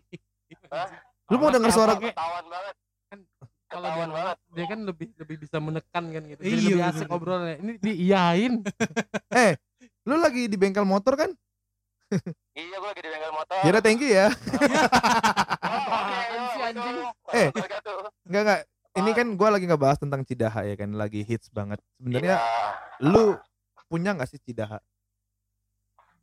Hah? 0.74 0.90
Lu 1.30 1.38
mau 1.38 1.54
denger 1.54 1.70
suara 1.70 1.94
Ketahuan 1.94 2.46
banget. 2.50 2.74
Kalau 3.70 3.86
dia 3.86 4.06
banget. 4.10 4.36
dia 4.50 4.66
kan 4.66 4.80
lebih 4.82 5.06
lebih 5.14 5.36
bisa 5.46 5.56
menekan 5.62 6.04
kan 6.10 6.22
gitu. 6.26 6.40
Jadi 6.42 6.50
Iya, 6.58 6.66
lebih 6.74 6.82
asik 6.90 7.08
obrolannya. 7.14 7.56
Ini 7.62 7.72
diiyain. 7.78 8.54
Eh, 9.30 9.54
lu 10.10 10.18
lagi 10.18 10.50
di 10.50 10.58
bengkel 10.58 10.82
motor 10.82 11.14
kan? 11.14 11.30
Iya, 12.52 12.76
gua 12.76 12.90
lagi 12.90 13.00
di 13.00 13.08
bengkel 13.08 13.32
motor. 13.32 13.60
Yaudah 13.62 13.82
thank 13.82 14.00
you 14.02 14.10
ya. 14.10 14.28
Oh, 16.70 17.34
Eh. 17.34 17.48
Enggak 18.26 18.42
enggak. 18.42 18.60
Ini 18.90 19.10
kan 19.14 19.26
gua 19.38 19.48
lagi 19.54 19.70
ngebahas 19.70 19.98
tentang 20.02 20.26
Cidaha 20.26 20.66
ya 20.66 20.74
kan, 20.74 20.90
lagi 20.98 21.22
hits 21.22 21.46
banget. 21.48 21.78
Sebenarnya 21.96 22.42
Iya. 22.42 23.06
lu 23.06 23.38
punya 23.86 24.10
nggak 24.14 24.26
sih 24.26 24.42
Cidaha? 24.42 24.82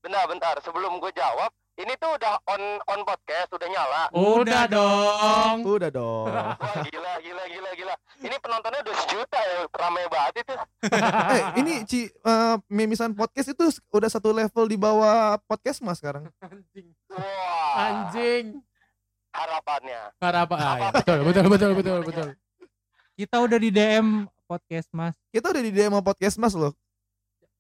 Bentar, 0.03 0.23
bentar. 0.27 0.55
Sebelum 0.59 0.99
gue 0.99 1.11
jawab, 1.11 1.51
ini 1.77 1.93
tuh 2.01 2.09
udah 2.17 2.41
on 2.49 2.63
on 2.89 2.99
podcast, 3.05 3.53
udah 3.53 3.67
nyala. 3.69 4.03
Udah 4.09 4.63
dong. 4.65 5.57
Udah 5.61 5.89
dong. 5.93 6.25
Wah, 6.33 6.81
gila, 6.89 7.13
gila, 7.21 7.43
gila, 7.45 7.69
gila. 7.77 7.93
Ini 8.17 8.35
penontonnya 8.41 8.81
udah 8.81 8.95
sejuta 9.05 9.37
ya, 9.37 9.57
ramai 9.69 10.09
banget 10.09 10.41
itu. 10.41 10.55
eh, 11.37 11.43
ini 11.61 11.73
Ci 11.85 12.09
eh, 12.09 12.55
Mimisan 12.73 13.13
podcast 13.13 13.53
itu 13.53 13.65
udah 13.93 14.09
satu 14.09 14.33
level 14.33 14.65
di 14.65 14.77
bawah 14.77 15.37
podcast 15.45 15.85
Mas 15.85 16.01
sekarang. 16.01 16.25
Anjing. 16.41 16.87
Wah, 17.13 17.73
Anjing. 17.77 18.45
harapannya. 19.37 20.01
Apa? 20.17 20.55
Ah, 20.57 20.75
ya. 20.81 20.89
Betul, 20.97 21.19
betul, 21.29 21.45
betul, 21.45 21.71
betul, 21.77 21.99
betul. 22.09 22.27
Kita 23.13 23.37
udah 23.37 23.57
di 23.61 23.69
DM 23.69 24.25
podcast 24.49 24.89
Mas. 24.97 25.13
Kita 25.29 25.53
udah 25.53 25.61
di 25.61 25.69
demo 25.69 26.01
podcast 26.01 26.41
Mas 26.41 26.57
loh. 26.57 26.73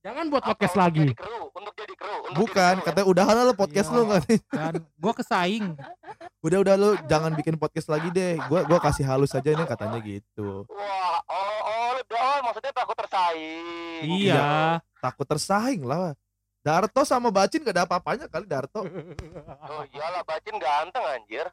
Jangan 0.07 0.25
buat 0.31 0.43
podcast 0.47 0.71
untuk 0.71 0.83
lagi. 0.87 1.07
Jadi 1.11 1.19
kru, 1.19 1.39
untuk 1.51 1.73
jadi 1.75 1.93
kru. 1.99 2.15
Untuk 2.15 2.37
Bukan, 2.39 2.55
jadi 2.55 2.71
kru, 2.71 2.79
ya? 2.79 2.87
katanya 2.87 3.07
udah 3.11 3.25
lo 3.43 3.53
podcast 3.59 3.89
Iya. 3.91 3.95
lu 3.99 4.03
nih? 4.07 4.39
Dan 4.47 4.73
gua 4.95 5.13
kesaing. 5.13 5.65
Udah 6.47 6.63
udah 6.63 6.75
lu 6.79 6.89
jangan 7.11 7.33
bikin 7.35 7.59
podcast 7.59 7.91
lagi 7.91 8.07
deh. 8.13 8.39
Gua 8.47 8.63
gua 8.63 8.79
kasih 8.79 9.03
halus 9.03 9.35
aja 9.35 9.51
ini 9.51 9.67
katanya 9.67 9.99
gitu. 9.99 10.63
Wah, 10.69 11.19
oh, 11.27 11.59
oh, 11.67 11.91
oh, 11.99 12.37
maksudnya 12.45 12.71
takut 12.71 12.95
tersaing. 12.95 14.05
Iya. 14.05 14.79
Takut 15.03 15.27
tersaing 15.27 15.83
lah. 15.83 16.15
Darto 16.63 17.03
sama 17.03 17.33
Bacin 17.33 17.63
gak 17.67 17.75
ada 17.75 17.83
apa-apanya 17.83 18.31
kali 18.31 18.47
Darto. 18.47 18.85
Oh 19.71 19.83
iyalah, 19.91 20.23
Bacin 20.23 20.55
ganteng 20.55 21.03
anjir. 21.03 21.51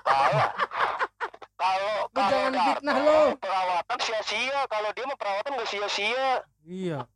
Tahu. 0.00 0.32
Kalau 1.56 2.04
kalau 2.12 2.30
jangan 2.30 2.52
fitnah 2.68 2.96
lu. 3.00 3.20
Perawatan 3.40 3.98
sia-sia. 4.04 4.60
Kalau 4.68 4.90
dia 4.92 5.04
mah 5.08 5.18
perawatan 5.18 5.50
gak 5.56 5.68
sia-sia. 5.72 6.44
Iya. 6.68 7.08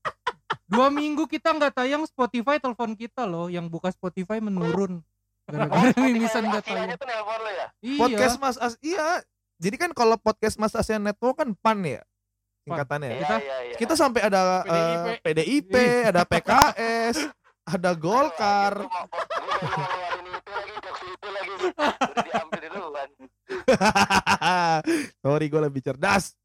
Dua 0.70 0.86
minggu 0.86 1.26
kita 1.26 1.50
nggak 1.50 1.74
tayang 1.74 2.06
Spotify 2.06 2.62
telepon 2.62 2.94
kita 2.94 3.26
loh 3.26 3.50
yang 3.50 3.66
buka 3.66 3.90
Spotify 3.90 4.38
menurun 4.38 5.02
gara-gara 5.50 5.90
mimisan 5.98 6.46
nggak 6.46 6.62
tayang. 6.62 6.94
ya. 6.94 7.66
Iya. 7.82 7.98
Podcast 7.98 8.36
Mas 8.38 8.54
As 8.54 8.78
iya. 8.78 9.18
Jadi 9.60 9.76
kan 9.76 9.90
kalau 9.92 10.16
podcast 10.16 10.56
Mas 10.56 10.72
ASEAN 10.72 11.04
Network 11.04 11.42
kan 11.42 11.50
PAN 11.58 11.82
ya 11.84 12.00
singkatannya. 12.64 13.10
Iya, 13.10 13.18
Kita 13.20 13.36
iya, 13.42 13.56
iya. 13.66 13.76
kita 13.76 13.94
sampai 13.98 14.20
ada 14.24 14.40
PDIP. 14.62 15.04
eh, 15.10 15.18
PDIP, 15.20 15.74
ada 16.14 16.22
PKS, 16.24 17.16
ada 17.66 17.90
Golkar. 17.98 18.74
Sorry 25.20 25.46
gue 25.48 25.60
lebih 25.60 25.82
cerdas. 25.84 26.39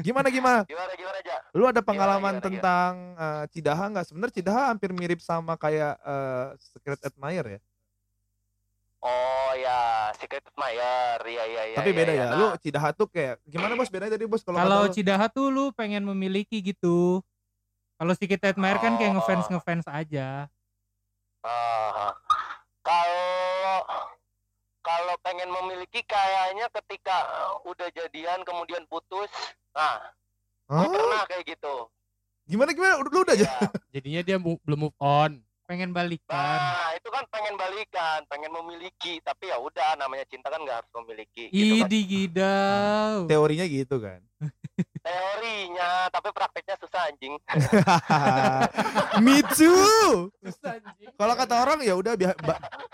Gimana 0.00 0.28
gimana? 0.32 0.60
Gimana, 0.64 0.92
gimana 0.96 1.16
aja? 1.20 1.36
Lu 1.52 1.64
ada 1.68 1.80
pengalaman 1.84 2.38
gimana, 2.38 2.40
gimana? 2.40 2.46
tentang 2.46 2.92
eh, 3.18 3.44
Cidaha 3.52 3.84
nggak? 3.90 4.06
Sebenarnya 4.08 4.34
Cidaha 4.40 4.60
hampir 4.72 4.90
mirip 4.96 5.20
sama 5.20 5.54
kayak 5.58 5.94
eh, 6.00 6.46
Secret 6.58 7.00
Admirer 7.04 7.58
ya. 7.58 7.60
Oh 9.00 9.52
ya, 9.56 10.12
Secret 10.20 10.44
Admirer. 10.44 11.18
Iya, 11.24 11.44
iya, 11.48 11.62
iya. 11.72 11.76
Tapi 11.80 11.90
iya, 11.90 11.98
beda 11.98 12.12
iya. 12.12 12.20
ya. 12.20 12.26
Nah, 12.28 12.36
Lu 12.36 12.46
Cidaha 12.60 12.88
tuh 12.92 13.08
kayak 13.08 13.40
gimana 13.48 13.72
bos? 13.72 13.88
Bedanya 13.88 14.12
tadi 14.12 14.28
bos 14.28 14.44
kalau 14.44 14.60
Kalau? 14.60 14.82
Cidaha 14.92 15.26
tuh 15.32 15.48
lu 15.48 15.64
pengen 15.72 16.04
memiliki 16.04 16.60
gitu. 16.60 17.24
Kalau 17.96 18.12
Secret 18.16 18.44
Admirer 18.44 18.80
kan 18.80 18.96
kayak 19.00 19.12
Oh. 19.12 19.20
ngefans 19.20 19.48
ngefans 19.48 19.86
aja. 19.88 20.48
Ah, 21.40 22.12
kalau 22.12 22.29
pengen 25.20 25.48
memiliki 25.48 26.00
kayaknya 26.02 26.66
ketika 26.72 27.16
udah 27.62 27.88
jadian 27.90 28.40
kemudian 28.42 28.84
putus 28.86 29.28
nah 29.70 30.00
gua 30.66 30.86
pernah 30.86 31.22
kayak 31.26 31.44
gitu 31.48 31.86
Gimana 32.42 32.74
gimana? 32.74 32.98
Udah- 32.98 33.12
Lu 33.12 33.22
udah 33.22 33.34
aja. 33.36 33.46
ya. 33.46 33.50
Jadinya 33.94 34.20
dia 34.20 34.34
mu- 34.34 34.58
belum 34.60 34.80
move 34.82 34.98
on. 34.98 35.38
Pengen 35.64 35.94
balikan. 35.94 36.58
nah 36.58 36.90
itu 36.92 37.06
kan 37.06 37.22
pengen 37.30 37.54
balikan 37.54 38.26
pengen 38.26 38.50
memiliki 38.50 39.22
tapi 39.22 39.46
ya 39.46 39.56
udah 39.56 39.94
namanya 39.94 40.26
cinta 40.26 40.50
kan 40.50 40.58
nggak 40.58 40.82
harus 40.82 40.90
memiliki 40.98 41.46
gitu 41.46 41.54
kan. 41.78 41.86
Idi 41.86 42.00
gidau. 42.02 43.14
Teorinya 43.30 43.62
gitu 43.64 44.02
kan. 44.02 44.18
teorinya 45.00 45.90
tapi 46.08 46.28
prakteknya 46.30 46.76
susah 46.76 47.08
anjing 47.08 47.34
Me 49.24 49.40
too. 49.52 50.28
Kalau 51.16 51.34
kata 51.34 51.54
orang 51.56 51.78
ya 51.80 51.96
udah 51.96 52.14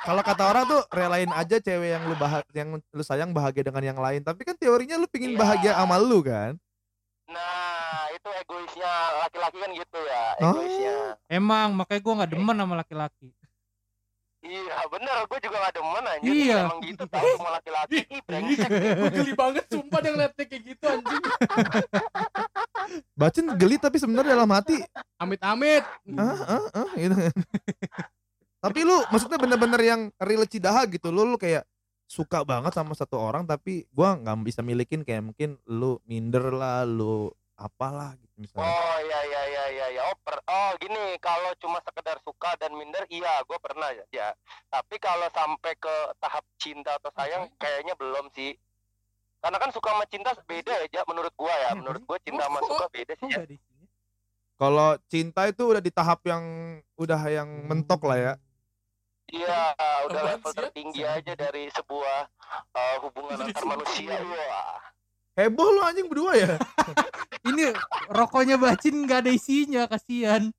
kalau 0.00 0.22
kata 0.22 0.42
orang 0.46 0.64
tuh 0.66 0.82
relain 0.90 1.30
aja 1.30 1.58
cewek 1.58 1.94
yang 1.94 2.02
lu 2.06 2.14
bah 2.14 2.42
yang 2.50 2.68
lu 2.78 3.02
sayang 3.02 3.30
bahagia 3.30 3.66
dengan 3.66 3.82
yang 3.84 3.98
lain. 3.98 4.22
Tapi 4.22 4.42
kan 4.42 4.54
teorinya 4.54 4.96
lu 4.96 5.06
pingin 5.06 5.34
Iya. 5.34 5.40
bahagia 5.40 5.72
sama 5.74 5.96
lu 5.98 6.22
kan. 6.22 6.54
nah 7.26 8.06
itu 8.14 8.28
egoisnya 8.38 8.92
laki-laki 9.18 9.58
kan 9.58 9.70
gitu 9.74 9.98
ya 9.98 10.24
Oh. 10.38 10.54
egoisnya 10.54 10.96
Emang 11.26 11.74
makanya 11.74 12.00
gua 12.00 12.14
nggak 12.22 12.30
demen 12.30 12.54
sama 12.56 12.74
laki-laki. 12.78 13.28
Iya 14.46 14.78
bener 14.86 15.16
gue 15.24 15.38
juga 15.40 15.56
gak 15.60 15.74
demen 15.74 16.04
anjir 16.04 16.32
Iya. 16.32 16.58
emang 16.64 16.80
gitu 16.80 17.04
tau 17.04 17.26
sama 17.34 17.50
laki-laki 17.52 17.98
brengsek 18.22 18.70
Gue 18.70 19.10
geli 19.12 19.32
banget 19.34 19.64
sumpah 19.66 19.98
dia 19.98 20.10
ngeliatnya 20.10 20.44
kayak 20.44 20.62
gitu 20.64 20.84
anjing. 20.86 21.22
Bacin 23.12 23.46
geli 23.54 23.76
tapi 23.76 23.96
sebenarnya 23.96 24.32
dalam 24.32 24.48
hati 24.48 24.78
Amit-amit. 25.16 25.82
ah 26.14 26.38
ah 26.46 26.64
ah 26.76 26.90
gitu 26.94 27.14
kan. 27.14 27.34
tapi 28.58 28.80
lu 28.82 28.96
maksudnya 29.08 29.36
bener-bener 29.36 29.80
yang 29.80 30.00
real 30.18 30.44
cidaha 30.44 30.86
gitu 30.86 31.08
lu 31.08 31.24
lu 31.24 31.36
kayak 31.36 31.62
suka 32.04 32.42
banget 32.42 32.70
sama 32.72 32.92
satu 32.92 33.16
orang 33.16 33.42
tapi 33.42 33.86
gua 33.90 34.14
nggak 34.14 34.36
bisa 34.44 34.60
milikin 34.60 35.02
kayak 35.02 35.22
mungkin 35.24 35.58
lu 35.64 35.98
minder 36.04 36.50
lah 36.50 36.82
lu 36.82 37.30
apalah 37.54 38.14
gitu 38.16 38.34
misalnya 38.38 38.68
Oh 38.68 38.98
iya 39.00 39.20
iya 39.24 39.42
iya 39.44 39.64
iya 39.66 39.86
ya. 39.92 40.00
Oh, 40.04 40.05
per- 40.24 40.44
oh 40.46 40.70
gini 40.80 41.18
kalau 41.20 41.52
cuma 41.60 41.80
sekedar 41.84 42.16
suka 42.24 42.54
dan 42.60 42.72
minder 42.76 43.04
iya 43.10 43.42
gue 43.44 43.58
pernah 43.60 43.90
ya. 43.92 44.04
ya. 44.12 44.28
Tapi 44.72 44.96
kalau 45.00 45.28
sampai 45.32 45.72
ke 45.76 45.94
tahap 46.20 46.44
cinta 46.60 46.96
atau 46.96 47.10
sayang 47.12 47.48
kayaknya 47.60 47.92
belum 47.96 48.28
sih. 48.32 48.56
Karena 49.40 49.62
kan 49.62 49.70
suka 49.70 49.94
sama 49.94 50.04
cinta 50.08 50.32
beda 50.48 50.74
ya, 50.82 50.86
Ja, 50.90 51.02
menurut 51.06 51.30
gua 51.38 51.54
ya. 51.54 51.70
Menurut 51.76 52.02
gua 52.02 52.18
cinta 52.18 52.48
sama 52.48 52.58
Oh, 52.64 52.68
suka 52.72 52.86
beda 52.90 53.12
sih 53.14 53.28
ya. 53.30 53.44
Kalau 54.56 54.96
cinta 55.12 55.44
itu 55.46 55.62
udah 55.68 55.82
di 55.84 55.92
tahap 55.92 56.24
yang 56.24 56.42
udah 56.96 57.20
yang 57.28 57.48
mentok 57.68 58.08
lah 58.08 58.16
ya 58.16 58.34
Iya, 59.26 59.74
udah 60.06 60.22
level 60.22 60.52
ya? 60.54 60.58
tertinggi 60.62 61.02
aja 61.02 61.34
dari 61.34 61.66
sebuah 61.74 62.30
uh, 62.78 62.96
hubungan 63.02 63.42
antar 63.42 63.64
manusia. 63.66 64.22
Wah. 64.22 64.78
Heboh 65.36 65.68
lu 65.70 65.80
anjing 65.80 66.08
berdua 66.08 66.32
ya 66.34 66.52
Ini 67.46 67.70
rokoknya 68.08 68.58
Bacin 68.58 69.06
nggak 69.06 69.22
ada 69.22 69.30
isinya, 69.30 69.86
kasihan. 69.86 70.50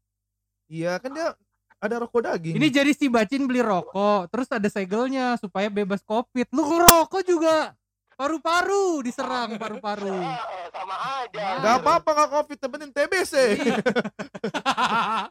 iya 0.65 0.95
kan 0.97 1.11
dia 1.11 1.35
ada 1.77 1.95
rokok 1.99 2.23
daging 2.23 2.55
Ini 2.55 2.67
jadi 2.71 2.91
si 2.91 3.05
Bacin 3.05 3.43
beli 3.43 3.59
rokok, 3.59 4.31
terus 4.31 4.47
ada 4.47 4.65
segelnya 4.65 5.35
supaya 5.35 5.67
bebas 5.67 5.99
covid. 6.01 6.47
Lu 6.49 6.63
ngerokok 6.63 7.21
juga 7.21 7.75
paru-paru 8.15 9.03
diserang 9.03 9.59
paru-paru. 9.59 10.15
Ah, 10.15 10.41
sama 10.71 10.95
aja. 11.21 11.45
nggak 11.59 11.75
apa-apa 11.77 12.09
nggak 12.15 12.29
covid 12.33 12.57
penting 12.57 12.91
TBC 12.91 13.33
Iya. 13.59 13.75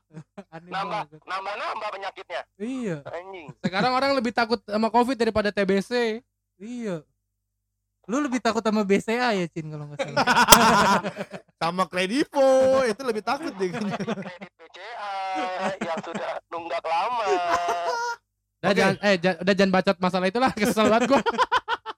Nambah 0.67 1.03
nambah 1.25 1.55
nambah 1.57 1.89
penyakitnya. 1.91 2.43
Iya, 2.57 2.97
Anjing. 3.07 3.49
Sekarang 3.59 3.93
orang 3.93 4.13
lebih 4.13 4.31
takut 4.31 4.61
sama 4.63 4.89
covid 4.89 5.17
daripada 5.17 5.49
TBC. 5.49 6.21
iya. 6.59 7.01
Lu 8.07 8.17
lebih 8.19 8.39
takut 8.39 8.61
sama 8.61 8.83
BCA 8.83 9.35
ya, 9.35 9.47
Cin 9.47 9.67
kalau 9.67 9.85
nggak 9.85 9.99
salah. 9.99 10.23
sama 11.61 11.85
kredivo 11.85 12.49
itu 12.85 13.03
lebih 13.03 13.21
takut 13.21 13.51
deh 13.53 13.67
kayaknya. 13.69 13.99
kredit 14.17 14.53
BCA 14.55 15.15
yang 15.81 15.99
sudah 16.01 16.31
nunggak 16.47 16.83
lama. 16.83 17.27
Udah 18.57 18.65
Oke. 18.65 18.77
jangan 18.77 18.97
eh 19.01 19.15
udah 19.37 19.55
jangan 19.55 19.73
bacot 19.73 19.97
masalah 19.99 20.27
itulah 20.27 20.51
kesel 20.51 20.87
banget 20.87 21.07
gua. 21.09 21.21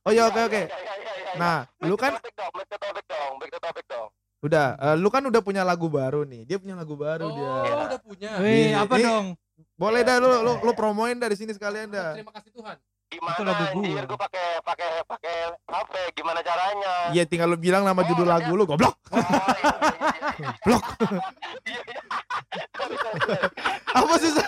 oh 0.02 0.10
ya 0.10 0.26
oke 0.26 0.40
oke 0.42 0.62
Ya, 0.62 0.74
ya, 0.74 0.94
ya, 0.96 1.32
nah 1.36 1.56
Back 1.70 1.84
lu 1.84 1.94
to 1.94 1.98
kan 1.98 2.12
topic 2.14 2.32
dong, 2.34 2.52
back 2.52 2.66
to 2.66 2.76
topic 2.78 3.04
dong, 3.06 3.32
back 3.36 3.50
to 3.50 3.58
topic 3.58 3.84
dong. 3.86 4.08
udah 4.38 4.66
eh, 4.74 4.96
lu 4.96 5.08
kan 5.08 5.22
udah 5.22 5.40
punya 5.40 5.62
lagu 5.62 5.86
baru 5.86 6.22
nih 6.22 6.42
dia 6.44 6.56
punya 6.56 6.74
lagu 6.74 6.94
baru 6.94 7.26
dia 7.28 7.52
Oh, 7.68 7.84
udah 7.84 8.00
punya. 8.00 8.30
Wih, 8.38 8.72
apa 8.74 8.94
ini- 8.94 9.04
dong? 9.04 9.26
boleh 9.74 10.00
dah 10.02 10.16
lu 10.16 10.28
lu, 10.40 10.52
lu 10.60 10.72
promoin 10.72 11.14
dari 11.14 11.34
sini 11.34 11.50
sekalian 11.50 11.88
dah 11.88 12.14
Terima 12.14 12.32
kasih 12.32 12.50
Tuhan. 12.50 12.76
Gimana 13.08 13.40
lagu 13.40 13.64
anjir 13.72 14.04
gua 14.04 14.18
pakai 14.20 14.60
pakai 14.60 14.90
pakai 15.08 15.36
HP 15.64 15.92
gimana 16.12 16.40
caranya? 16.44 16.92
Iya 17.16 17.24
tinggal 17.24 17.48
lu 17.48 17.56
bilang 17.56 17.80
nama 17.80 18.04
Oh, 18.04 18.06
judul 18.06 18.28
iya. 18.28 18.32
lagu 18.36 18.52
lu 18.52 18.68
goblok. 18.68 19.00
Oh, 19.08 19.16
iya, 19.16 19.24
iya, 19.24 20.30
iya. 20.36 20.50
Blok. 20.60 20.84
Iya, 21.64 21.80
iya. 21.88 22.00
Apa 23.96 24.14
susah? 24.20 24.46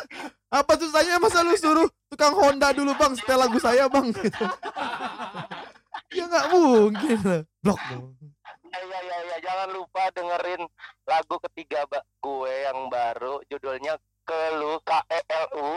Apa 0.51 0.73
susahnya 0.77 1.17
masa 1.17 1.41
lu 1.41 1.57
suruh 1.57 1.89
tukang 2.13 2.37
Honda 2.37 2.75
dulu 2.77 2.93
bang 3.01 3.17
setel 3.17 3.39
lagu 3.41 3.57
saya 3.57 3.89
bang 3.89 4.13
gitu. 4.13 4.45
ya 6.13 6.25
nggak 6.29 6.47
mungkin 6.53 7.19
lah. 7.25 7.43
Blok 7.65 7.81
dong. 7.89 8.13
Ya, 8.71 8.79
ya, 8.87 9.01
ya, 9.03 9.19
ya, 9.27 9.37
jangan 9.43 9.69
lupa 9.75 10.03
dengerin 10.15 10.63
lagu 11.03 11.37
ketiga 11.49 11.83
gue 12.23 12.53
yang 12.69 12.87
baru 12.87 13.43
judulnya 13.51 13.99
Kelu 14.31 14.79
K 14.87 14.91
E 15.11 15.21
L 15.27 15.47
U 15.59 15.71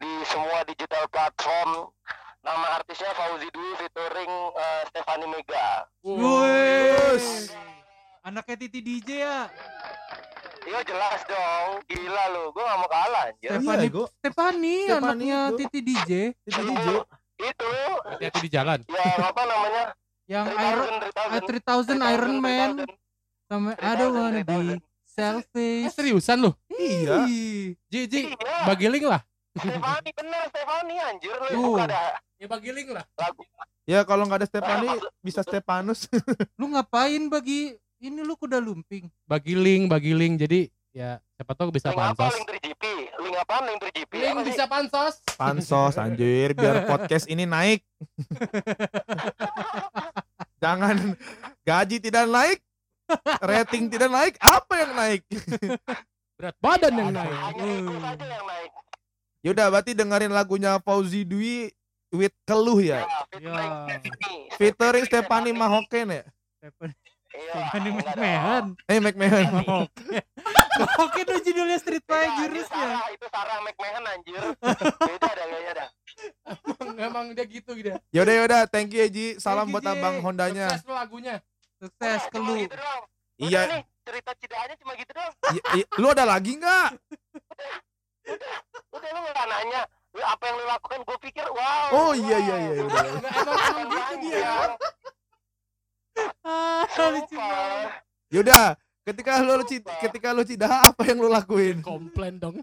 di 0.00 0.12
semua 0.32 0.64
digital 0.64 1.04
platform. 1.12 1.92
Nama 2.40 2.80
artisnya 2.80 3.12
Fauzi 3.12 3.52
Dwi 3.52 3.76
featuring 3.76 4.32
eh, 4.56 4.82
Stefani 4.88 5.26
Mega. 5.28 5.84
Terus. 6.00 7.52
Anaknya 8.24 8.56
Titi 8.56 8.80
DJ 8.80 9.08
ya. 9.20 9.52
Iya 10.64 10.80
jelas 10.80 11.28
dong. 11.28 11.84
Gila 11.84 12.24
lu, 12.32 12.56
gua 12.56 12.64
gak 12.72 12.78
mau 12.80 12.88
kalah 12.88 13.24
anjir. 13.28 13.52
Stefani, 13.52 13.86
Go. 13.92 14.02
Stefani, 14.16 14.76
Stefani 14.88 15.04
anaknya 15.04 15.40
itu. 15.44 15.56
Titi 15.60 15.80
DJ 15.84 16.10
Itu 16.48 16.60
DJ. 16.64 16.88
Itu 17.36 17.72
hati-hati 18.08 18.40
di 18.40 18.50
jalan 18.52 18.78
yang 18.88 19.20
apa 19.20 19.42
namanya? 19.44 19.84
yang 20.24 20.46
Iron 20.48 20.94
3000, 21.04 22.00
3000 22.00 22.14
Iron 22.16 22.34
Man 22.40 22.70
3000. 22.80 22.96
sama 23.52 23.72
wanna 24.08 24.40
be 24.40 24.80
eh, 25.14 25.16
selfish. 25.16 25.92
seriusan 25.92 26.36
lu? 26.40 26.50
Iya. 26.68 27.24
Ji 27.86 27.98
Iya. 28.04 28.64
bagi 28.64 28.86
link 28.88 29.04
lah. 29.04 29.20
Stefani 29.54 30.10
bener 30.10 30.42
Stefani 30.48 30.94
anjir 30.98 31.34
lu 31.54 31.72
buka 31.72 31.82
ada. 31.86 32.18
Ya 32.36 32.46
bagi 32.46 32.68
link 32.68 32.88
lah. 32.90 33.04
Lagu. 33.14 33.40
Ya 33.84 33.98
kalau 34.02 34.24
nggak 34.24 34.40
ada 34.40 34.46
Stefani 34.46 34.88
bisa 35.20 35.40
Stefanus. 35.40 36.08
Lu 36.58 36.68
ngapain 36.68 37.20
bagi 37.28 37.72
ini 37.98 38.20
lu 38.20 38.34
kuda 38.34 38.58
lumping? 38.58 39.06
bagi 39.24 39.54
link 39.54 39.86
bagi 39.86 40.12
link 40.12 40.36
jadi 40.36 40.66
ya 40.90 41.16
siapa 41.32 41.52
tahu 41.52 41.70
bisa 41.70 41.88
link 41.88 41.96
apa 41.96 42.20
pansos. 42.20 42.32
link 42.34 42.46
3GP 42.50 42.82
link 43.18 43.34
apa 43.34 43.54
link 43.62 43.78
3GP 43.80 44.12
link 44.14 44.34
Apa 44.34 44.42
bisa 44.44 44.62
pansos. 44.66 45.14
Pansos 45.34 45.94
anjir 45.96 46.52
biar 46.52 46.84
podcast 46.84 47.24
ini 47.26 47.44
naik. 47.44 47.80
Jangan 50.58 51.14
gaji 51.62 51.96
tidak 51.98 52.24
naik, 52.26 52.58
rating 53.44 53.88
tidak 53.88 54.10
naik, 54.10 54.34
apa 54.40 54.74
yang 54.80 54.92
naik? 54.94 55.22
berat 56.34 56.56
badan 56.58 56.92
yang 56.98 57.10
naik 57.14 57.30
hanya 57.30 57.64
itu 57.78 57.94
saja 58.02 58.26
yang 58.26 58.46
naik 58.46 58.70
Yaudah 59.44 59.66
berarti 59.68 59.92
dengerin 59.92 60.32
lagunya 60.32 60.80
Fauzi 60.80 61.20
Dwi 61.22 61.68
with 62.10 62.32
keluh 62.48 62.80
ya. 62.80 63.04
ya, 63.36 63.52
Ya. 64.00 64.00
featuring 64.56 65.04
Stefani 65.04 65.52
Mahoken 65.52 66.16
ya. 66.16 66.24
Iya, 67.34 67.52
dong. 67.76 67.92
McMahon. 68.00 68.64
Eh 68.88 68.98
McMahon. 69.04 69.44
Oke 70.96 71.20
tuh 71.28 71.38
judulnya 71.44 71.76
Street 71.76 72.02
Beda, 72.08 72.24
Fight 72.24 72.32
jurusnya. 72.40 72.88
Itu 73.12 73.26
Sarah 73.28 73.58
McMahon 73.60 74.02
anjir 74.08 74.42
beda 75.12 75.28
dah 75.28 75.46
kayaknya 75.46 75.72
dah 75.76 75.88
emang, 76.48 76.94
emang 76.98 77.24
dia 77.36 77.44
gitu 77.44 77.72
dia 77.76 77.96
Yaudah 78.16 78.34
yaudah, 78.40 78.62
thank 78.64 78.90
you 78.96 79.04
ya 79.04 79.08
Ji. 79.12 79.26
Salam 79.36 79.68
Thank 79.68 79.76
buat 79.76 79.84
abang 79.86 80.24
Hondanya. 80.24 80.72
sukses 80.72 80.88
lagunya 80.88 81.44
Sukses 81.84 82.00
Udah, 82.24 82.32
ke 82.32 82.38
lu. 82.40 82.54
gitu 82.58 82.74
doang. 82.74 83.02
Udah 83.34 83.44
Iya. 83.44 83.60
nih, 83.68 83.82
cerita 84.04 84.30
cidahannya 84.36 84.76
cuma 84.78 84.92
gitu 84.94 85.10
doang 85.12 85.32
I- 85.50 85.64
i- 85.82 85.88
lu 85.98 86.06
ada 86.08 86.24
lagi 86.24 86.52
nggak? 86.56 86.88
udah 88.88 89.08
lu 89.10 89.20
nggak 89.20 89.46
nanya 89.46 89.80
lu 90.14 90.22
apa 90.22 90.42
yang 90.46 90.56
lu 90.56 90.64
lakukan 90.64 90.98
gue 91.02 91.18
pikir 91.20 91.46
wow 91.50 91.88
Oh, 91.92 92.12
iya, 92.14 92.36
iya, 92.38 92.56
iya, 92.56 92.72
wow. 92.78 92.86
udah. 92.86 93.04
Enggak, 93.04 93.32
emang 93.34 93.58
emang 93.60 93.86
gitu 93.90 94.14
dia 94.22 94.54
Ah. 96.44 96.86
Yaudah, 98.30 98.66
ketika 99.02 99.42
lu 99.42 99.52
ketika 100.00 100.28
lu 100.30 100.42
cidaha 100.46 100.88
apa 100.88 101.02
yang 101.04 101.18
lu 101.20 101.28
lakuin? 101.28 101.82
komplain 101.82 102.38
dong 102.38 102.56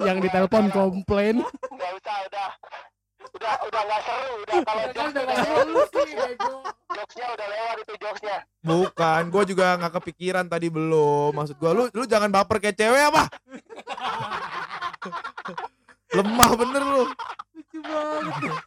yang 0.00 0.18
ditelepon 0.18 0.72
komplain 0.72 1.44
nggak 1.44 1.90
usah 2.00 2.16
udah 2.26 2.50
udah 3.34 3.54
udah 3.66 3.80
nggak 3.82 4.00
seru 4.06 4.32
udah 4.42 4.56
kalau 4.62 4.82
kan 4.82 4.90
jokes 4.94 5.10
udah 5.10 5.22
udah 5.22 5.22
gak 5.26 5.38
lewat 5.46 5.66
lulus 5.66 5.90
nih 5.90 6.14
bego 6.14 6.52
jokesnya 6.94 7.26
udah 7.34 7.46
lewat 7.50 7.76
itu 7.82 7.92
jokesnya 7.98 8.36
Bukan, 8.66 9.22
gua 9.30 9.42
juga 9.46 9.66
nggak 9.78 9.94
kepikiran 10.02 10.50
tadi 10.50 10.66
belum. 10.66 11.30
Maksud 11.30 11.54
gua 11.62 11.70
lu 11.70 11.86
lu 11.94 12.02
jangan 12.02 12.34
baper 12.34 12.58
kayak 12.58 12.74
cewek 12.74 12.98
apa? 12.98 13.30
Lemah 16.10 16.50
bener 16.58 16.82
lu. 16.82 17.02
Lucu 17.54 17.78
banget. 17.78 18.58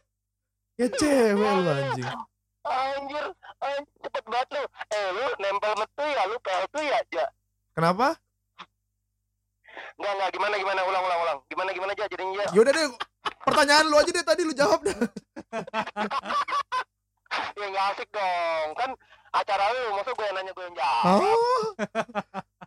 Kayak 0.80 0.92
cewek 0.96 1.50
lu 1.52 1.68
anjing. 1.68 2.08
anjir 2.70 3.24
anjir 3.58 3.96
cepet 4.04 4.24
banget 4.30 4.48
lu 4.54 4.62
eh 4.88 5.06
lu 5.10 5.26
nempel 5.42 5.72
metu 5.74 6.04
ya 6.06 6.22
lu 6.28 6.36
PLT 6.38 6.76
ya 6.86 6.96
aja 7.02 7.24
Kenapa? 7.74 8.08
nggak 10.00 10.12
nggak 10.16 10.30
gimana 10.32 10.54
gimana 10.56 10.80
ulang 10.86 11.02
ulang 11.02 11.20
ulang 11.24 11.38
gimana 11.50 11.70
gimana 11.74 11.90
aja 11.92 12.04
jadinya 12.08 12.40
ya 12.40 12.46
Yaudah 12.56 12.72
deh, 12.72 12.86
pertanyaan 13.40 13.86
lu 13.86 13.96
aja 13.96 14.10
deh 14.10 14.22
tadi 14.22 14.42
lu 14.42 14.52
jawab 14.52 14.80
dah. 14.80 14.94
ya 17.56 17.66
nggak 17.66 17.86
asik 17.92 18.08
dong 18.10 18.68
kan 18.74 18.90
acara 19.30 19.64
lu 19.70 19.94
masa 19.94 20.10
gue 20.10 20.24
yang 20.24 20.36
nanya 20.36 20.52
gue 20.52 20.64
yang 20.64 20.76
jawab 20.76 21.04
Oh. 21.06 21.64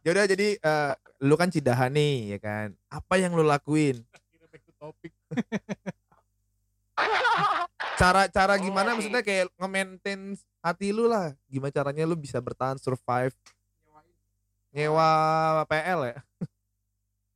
Yaudah 0.03 0.25
jadi 0.27 0.47
eh, 0.55 0.93
lu 1.21 1.35
kan 1.35 1.47
cidaha 1.47 1.87
nih 1.87 2.35
ya 2.35 2.39
kan. 2.39 2.67
Apa 2.87 3.17
yang 3.17 3.33
lu 3.33 3.41
lakuin? 3.41 4.03
Cara 7.93 8.25
cara 8.27 8.57
gimana 8.57 8.93
Enggak 8.93 9.05
sih. 9.05 9.09
maksudnya 9.09 9.21
kayak 9.23 9.45
nge-maintain 9.55 10.21
hati 10.59 10.89
lu 10.89 11.05
lah. 11.05 11.31
Gimana 11.45 11.69
caranya 11.69 12.03
lu 12.03 12.17
bisa 12.17 12.41
bertahan 12.41 12.75
survive 12.75 13.33
nyewa 14.73 15.05
PL 15.69 15.99
ya? 16.09 16.17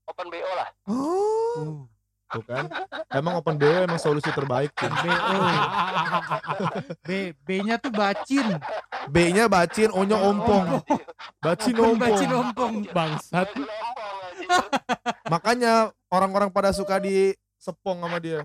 open 0.08 0.28
BO 0.28 0.52
lah 0.56 0.70
Oh. 0.90 1.86
Tuh 2.28 2.44
kan. 2.44 2.68
Emang 3.08 3.40
open 3.40 3.56
BO 3.56 3.88
emang 3.88 4.00
solusi 4.00 4.28
terbaik 4.36 4.76
tuh. 4.76 4.92
BO. 4.92 5.38
B 7.08 7.32
B-nya 7.48 7.80
tuh 7.80 7.92
bacin. 7.92 8.60
B-nya 9.08 9.48
bacin, 9.48 9.90
O-nya 9.96 10.20
ompong. 10.20 10.84
Bacin 11.40 11.76
ompong. 11.80 11.96
bacin 12.00 12.32
ompong. 12.36 12.74
bangsat 12.92 13.48
Makanya 15.34 15.92
orang-orang 16.12 16.52
pada 16.52 16.72
suka 16.72 17.00
di 17.00 17.36
sepong 17.60 18.04
sama 18.04 18.20
dia. 18.20 18.44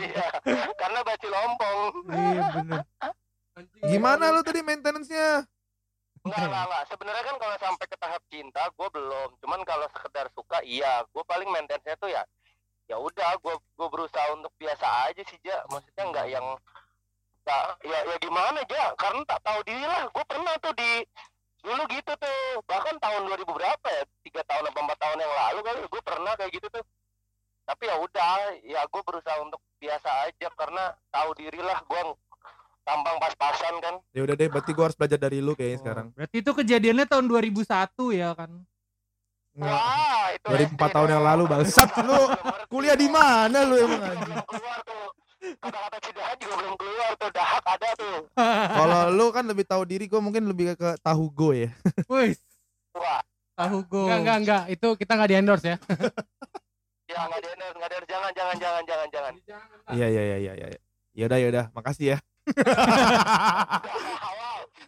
iya 0.00 0.32
karena 0.80 1.04
baju 1.04 1.28
lompong 1.28 1.80
Iya 2.08 2.44
bener. 2.56 2.80
Gimana 3.84 4.32
lu 4.32 4.40
tadi 4.44 4.60
maintenance-nya? 4.60 5.44
Enggak, 6.26 6.42
enggak, 6.42 6.64
enggak. 6.66 6.82
Sebenarnya 6.90 7.24
kan 7.24 7.36
kalau 7.38 7.56
sampai 7.62 7.86
ke 7.86 7.96
tahap 7.96 8.22
cinta, 8.28 8.62
gue 8.74 8.88
belum. 8.90 9.28
Cuman 9.40 9.60
kalau 9.62 9.86
sekedar 9.94 10.26
suka, 10.34 10.58
iya. 10.66 11.06
Gue 11.14 11.22
paling 11.24 11.48
maintenance-nya 11.48 11.96
tuh 11.96 12.10
ya, 12.10 12.26
ya 12.86 12.96
udah. 12.98 13.30
Gue 13.42 13.54
gue 13.58 13.88
berusaha 13.90 14.26
untuk 14.34 14.52
biasa 14.58 14.86
aja 15.10 15.22
sih, 15.26 15.38
ja. 15.44 15.62
Maksudnya 15.70 16.04
nggak 16.10 16.26
yang, 16.30 16.46
nggak, 17.44 17.62
ya, 17.86 17.98
ya 18.06 18.16
gimana 18.22 18.60
ja? 18.66 18.84
Karena 18.98 19.22
tak 19.26 19.40
tahu 19.42 19.60
diri 19.66 19.84
lah. 19.84 20.08
Gue 20.10 20.24
pernah 20.26 20.54
tuh 20.58 20.74
di 20.74 20.90
dulu 21.62 21.82
gitu 21.90 22.12
tuh. 22.14 22.62
Bahkan 22.66 22.94
tahun 23.02 23.22
2000 23.26 23.46
berapa 23.46 23.86
ya? 23.90 24.02
Tiga 24.22 24.42
tahun 24.46 24.70
atau 24.70 24.80
empat 24.82 24.98
tahun 25.02 25.18
yang 25.22 25.34
lalu 25.34 25.60
kali. 25.66 25.78
Gue 25.90 26.02
pernah 26.02 26.32
kayak 26.38 26.52
gitu 26.54 26.66
tuh. 26.70 26.84
Tapi 27.66 27.82
ya 27.90 27.96
udah, 27.98 28.34
ya 28.62 28.80
gue 28.86 29.02
berusaha 29.02 29.36
untuk 29.42 29.58
biasa 29.82 30.30
aja 30.30 30.48
karena 30.54 30.94
tahu 31.10 31.34
diri 31.34 31.58
lah. 31.58 31.82
Gue 31.82 32.14
tampang 32.86 33.18
pas-pasan 33.18 33.74
kan. 33.82 33.94
Ya 34.14 34.22
udah 34.22 34.38
deh, 34.38 34.46
berarti 34.46 34.70
gua 34.70 34.86
harus 34.86 34.96
belajar 34.96 35.18
dari 35.18 35.42
lu 35.42 35.58
kayaknya 35.58 35.76
Oh, 35.76 35.82
sekarang. 35.82 36.06
Berarti 36.14 36.36
itu 36.38 36.50
kejadiannya 36.54 37.06
tahun 37.10 37.26
2001 37.26 38.14
ya 38.14 38.30
kan? 38.38 38.50
Wah, 39.56 40.36
itu 40.36 40.46
Dari 40.52 40.64
SD 40.68 40.72
empat 40.76 40.90
tahun 40.92 41.08
yang 41.16 41.24
lalu, 41.24 41.42
bangsat. 41.48 41.88
Lu 42.04 42.20
kuliah 42.68 42.92
di 42.92 43.08
mana 43.08 43.64
lu 43.64 43.74
emang 43.80 44.00
anjing? 44.04 44.36
Keluar 44.44 44.78
tuh. 44.84 45.06
Kata-kata 45.56 45.96
cidaha 46.02 46.32
juga 46.36 46.54
belum 46.60 46.74
keluar 46.76 47.10
tuh. 47.16 47.30
Dahak 47.32 47.64
ada 47.64 47.88
tuh. 47.96 48.16
Kalau 48.36 49.00
lu 49.16 49.26
kan 49.32 49.44
lebih 49.48 49.64
tahu 49.64 49.82
diri, 49.88 50.04
gua 50.10 50.20
mungkin 50.20 50.44
lebih 50.44 50.76
ke, 50.76 51.00
tahu 51.00 51.32
go 51.32 51.56
ya. 51.56 51.72
Wih, 52.12 52.36
Wah, 52.92 53.24
tahu 53.56 53.78
go. 53.88 54.04
enggak 54.04 54.20
enggak 54.20 54.38
enggak 54.44 54.62
itu 54.72 54.88
kita 55.00 55.12
nggak 55.16 55.28
di 55.32 55.36
endorse 55.40 55.64
ya 55.64 55.76
ya 57.12 57.20
nggak 57.24 57.38
ada 57.40 57.48
endorse, 57.56 57.76
nggak 57.80 57.88
ada 57.88 57.96
jangan, 58.04 58.32
jangan, 58.36 58.56
jangan, 58.60 58.82
jangan, 58.84 59.06
jangan. 59.08 59.32
Iya 59.96 60.06
iya 60.12 60.22
iya 60.22 60.36
iya 60.36 60.52
iya. 60.76 60.80
Yaudah 61.16 61.38
yaudah, 61.40 61.64
makasih 61.72 62.06
ya. 62.12 62.18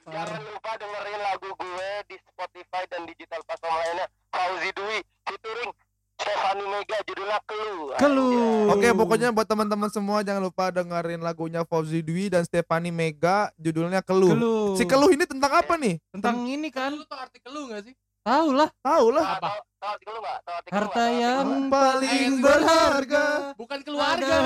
Jangan 0.08 0.40
lupa 0.40 0.72
dengerin 0.80 1.20
lagu 1.20 1.48
gue 1.52 1.90
di 2.08 2.16
Spotify 2.38 2.86
dan 2.86 3.02
digital 3.02 3.42
platform 3.42 3.74
lainnya. 3.74 4.06
Fauzi 4.30 4.70
Dwi 4.70 4.98
featuring 5.26 5.70
Stefani 6.18 6.64
Mega 6.70 6.98
judulnya 7.02 7.38
Kelu. 7.42 7.78
Kelu. 7.98 8.30
Oke, 8.70 8.88
pokoknya 8.94 9.28
buat 9.34 9.46
teman-teman 9.50 9.90
semua 9.90 10.22
jangan 10.22 10.46
lupa 10.46 10.70
dengerin 10.70 11.18
lagunya 11.18 11.66
Fauzi 11.66 11.98
Dwi 11.98 12.30
dan 12.30 12.46
Stefani 12.46 12.94
Mega, 12.94 13.50
judulnya 13.58 14.06
Keluh. 14.06 14.38
Keluh. 14.38 14.78
Si 14.78 14.86
Keluh 14.86 15.10
ini 15.10 15.26
tentang 15.26 15.50
apa 15.50 15.74
nih? 15.74 15.98
Tentang 16.14 16.46
ini 16.46 16.70
kan. 16.70 16.94
lu 16.94 17.02
tau 17.10 17.18
artikel 17.18 17.50
lu 17.50 17.74
nggak 17.74 17.90
sih 17.90 17.94
Tahu 18.22 18.48
lah. 18.52 18.68
Tahu 18.78 19.06
lah. 19.10 19.24
Tahu 19.24 19.40
tahu? 19.40 19.60
Tahu 19.78 19.94
lu 20.10 20.20
Harta? 20.68 20.98
Tahu 20.98 21.12
yang 21.16 21.48
paling 21.70 22.30
berharga. 22.42 23.26
bukan 23.54 23.78
keluarga. 23.80 24.36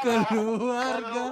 Keluarga. 0.00 1.24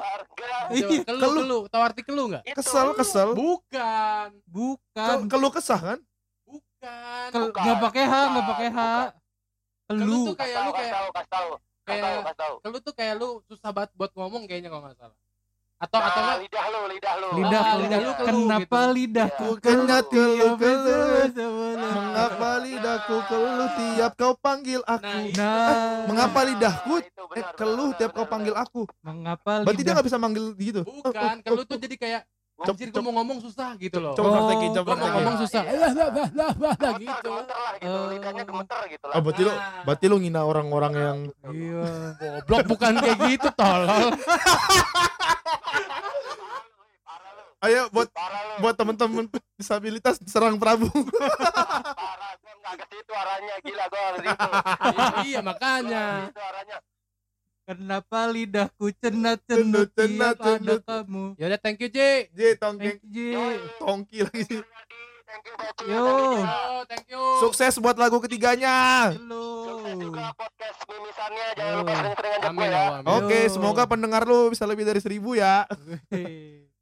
Kelu 0.68 1.06
Kelu. 1.06 1.30
kelu 1.38 1.58
tau 1.66 1.82
artikel 1.82 2.12
lu 2.12 2.24
nggak 2.28 2.42
Itu. 2.44 2.58
Kesel 2.58 2.88
kesel. 2.92 3.28
bukan 3.32 4.28
Bukan. 4.44 5.16
Ke- 5.22 5.28
Keluh 5.30 5.52
kesah 5.54 5.80
kan? 5.80 5.98
bukan 6.44 7.30
nggak 7.30 7.78
pakai 7.80 8.04
H, 8.06 8.14
nggak 8.28 8.46
pakai 8.48 8.68
H. 8.70 8.80
kelu 9.88 9.98
Kelu. 9.98 10.20
tuh 10.24 10.36
kayak 10.36 10.58
lu 10.58 10.70
kayak 10.70 10.92
tahu, 10.92 11.08
tahu, 11.08 11.24
tahu, 11.26 11.50
kayak 11.82 12.36
tahu. 12.36 12.54
kelu 12.60 12.78
tuh 12.78 12.94
kayak 12.94 13.14
lu 13.16 13.28
susah 13.46 13.70
banget 13.72 13.90
buat 13.94 14.10
ngomong 14.12 14.42
kayaknya 14.44 14.68
kalau 14.68 14.82
nggak 14.84 14.94
salah 14.94 15.16
atau 15.78 15.98
atau 16.00 16.18
Nah, 16.18 16.26
nggak 16.26 16.38
lidah 16.42 16.64
lu, 16.66 16.80
lidah 16.88 17.14
lu. 17.14 17.28
Lidah, 17.38 17.48
Ah, 17.54 17.64
keluh. 17.64 17.78
lidah 17.80 17.98
lu 17.98 18.10
keluh 18.10 18.26
Kenapa 18.26 18.58
gitu. 18.80 18.92
lidahku 18.92 19.46
Iya. 19.48 19.62
Kenyat 19.62 20.04
keluh 20.08 20.52
keluh. 20.56 21.06
sebelum- 21.28 21.78
Mengapa 21.78 22.50
lidahku 22.58 23.16
keluh 23.24 23.68
tiap 23.70 24.12
kau 24.12 24.32
panggil 24.36 24.80
aku? 24.84 25.06
nah 25.32 25.70
Nah, 25.70 26.02
Mengapa 26.04 26.40
lidahku 26.42 26.94
Nah, 26.98 27.36
eh, 27.36 27.44
keluh 27.54 27.88
benar, 27.88 27.96
tiap 27.96 28.10
benar, 28.10 28.18
kau 28.18 28.26
panggil 28.26 28.54
aku? 28.54 28.82
mengapa 29.00 29.52
Berarti 29.60 29.70
dia 29.72 29.80
lidah 29.80 29.92
nggak 29.94 30.06
bisa 30.06 30.18
manggil 30.18 30.44
gitu? 30.56 30.80
bukan 30.82 31.36
kelu 31.40 31.62
tuh 31.62 31.78
jadi 31.78 31.96
kayak 31.96 32.22
Anjir 32.58 32.90
gue 32.90 32.98
mau 32.98 33.14
ngomong 33.14 33.38
susah 33.38 33.78
gitu 33.78 34.02
loh. 34.02 34.18
Coba 34.18 34.28
Oh, 34.28 34.34
praktekin, 34.34 34.70
coba 34.74 34.82
Gue 34.82 34.90
mau 34.90 34.98
praktekin. 34.98 35.14
ngomong 35.22 35.36
susah. 35.38 35.62
Iya. 35.62 35.78
Lah 35.78 35.92
lah 35.94 36.08
lah 36.10 36.28
lah 36.58 36.74
lah 36.74 36.92
gitu. 36.98 37.30
gemeter 37.30 37.54
lah 37.56 37.72
gitu, 37.78 37.86
Oh. 37.94 38.06
lidahnya 38.10 38.42
gemeter 38.42 38.80
gitu 38.88 39.04
lah. 39.06 39.14
Oh, 39.14 39.20
berarti 39.22 39.40
lu 39.40 39.52
berarti 39.86 40.04
lu 40.04 40.16
ngina 40.18 40.40
orang-orang 40.42 40.92
yang 40.92 41.18
Iya. 41.46 41.82
Goblok 42.42 42.66
bukan 42.66 42.92
kayak 42.98 43.18
gitu 43.30 43.48
tolol. 43.54 44.10
Ayo 47.58 47.90
buat 47.90 48.06
Parah 48.10 48.62
buat 48.62 48.74
temen-temen 48.74 49.26
disabilitas 49.54 50.22
serang 50.24 50.54
Prabu. 50.56 50.86
parah. 50.86 52.32
Gua 52.38 52.54
nggak 52.54 52.74
ke 52.78 52.84
situ 52.88 53.12
arahnya, 53.12 53.54
gila 53.60 53.84
harus 53.88 54.22
itu. 54.22 54.50
iya 55.26 55.38
makanya. 55.40 56.04
Kenapa 57.64 58.24
lidahku 58.26 58.88
cenat 58.96 59.42
Cenut, 59.44 59.90
cenat, 59.92 60.38
cenut. 60.38 60.80
kamu? 60.86 61.34
Ya 61.34 61.50
udah 61.50 61.60
thank 61.60 61.76
you 61.78 61.90
Ji. 61.90 62.30
J 62.30 62.56
Thank 62.56 63.02
you. 63.04 63.34
Yoi. 63.34 63.56
tongki 63.76 64.18
lagi 64.24 64.42
sih. 64.46 64.60
Thank 65.28 65.44
you. 65.44 65.54
Yo. 65.84 66.00
Thank 66.00 66.30
you, 66.32 66.46
Oh, 66.48 66.80
thank 66.88 67.06
you. 67.06 67.24
Sukses 67.38 67.76
buat 67.76 67.98
lagu 67.98 68.16
ketiganya. 68.18 69.12
Halo. 69.12 69.44
Sukses 69.68 69.94
juga 70.00 70.32
podcast 70.32 70.78
mimisannya. 70.86 71.46
Jangan 71.52 71.68
Oh. 71.68 71.78
lupa 71.82 71.92
sering-sering 71.92 72.32
ajak 72.32 72.52
gue 72.54 72.66
ya. 72.66 72.84
Oke, 73.12 73.38
Yo. 73.42 73.50
semoga 73.50 73.82
pendengar 73.84 74.22
lu 74.24 74.48
bisa 74.48 74.64
lebih 74.64 74.88
dari 74.88 75.02
seribu 75.02 75.34
ya. 75.34 75.68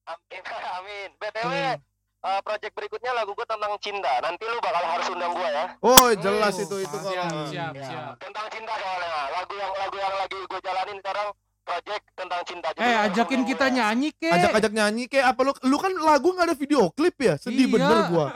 Amin. 0.07 0.43
Amin. 0.77 1.09
BTW, 1.17 1.53
Hmm. 1.53 2.29
eh, 2.29 2.41
project 2.41 2.73
berikutnya 2.73 3.13
lagu 3.13 3.31
gue 3.33 3.45
tentang 3.45 3.73
cinta. 3.79 4.13
Nanti 4.21 4.43
lu 4.43 4.59
bakal 4.59 4.85
harus 4.85 5.07
undang 5.09 5.33
gue 5.33 5.49
ya. 5.49 5.65
Oh, 5.81 6.09
jelas 6.13 6.55
Oh, 6.55 6.63
itu 6.63 6.77
itu 6.81 6.97
siap, 7.01 7.27
kalau. 7.27 7.47
siap, 7.47 7.73
Ya, 7.73 7.85
siap. 7.85 8.13
Tentang 8.19 8.47
cinta 8.49 8.73
soalnya. 8.73 9.11
Lagu 9.33 9.55
yang 9.55 9.73
lagu 9.73 9.97
yang 9.97 10.15
lagi 10.17 10.39
gue 10.41 10.61
jalanin 10.61 10.99
sekarang 10.99 11.29
project 11.63 12.05
tentang 12.15 12.41
cinta. 12.43 12.69
Jadi 12.69 12.79
Eh, 12.79 12.85
lu 12.85 12.95
harus 12.95 13.07
ajakin 13.09 13.41
kita 13.45 13.65
gue 13.65 13.69
ya. 13.69 13.77
nyanyi 13.77 14.09
ke. 14.13 14.29
Ajak-ajak 14.29 14.73
nyanyi 14.73 15.05
kayak 15.07 15.27
apa 15.29 15.41
lu 15.43 15.53
lu 15.65 15.77
kan 15.77 15.93
lagu 15.97 16.29
nggak 16.31 16.47
ada 16.47 16.57
video 16.57 16.81
klip 16.91 17.17
ya? 17.17 17.35
Sedih 17.37 17.67
Iya. 17.67 17.73
bener 17.73 17.99
gua. 18.09 18.27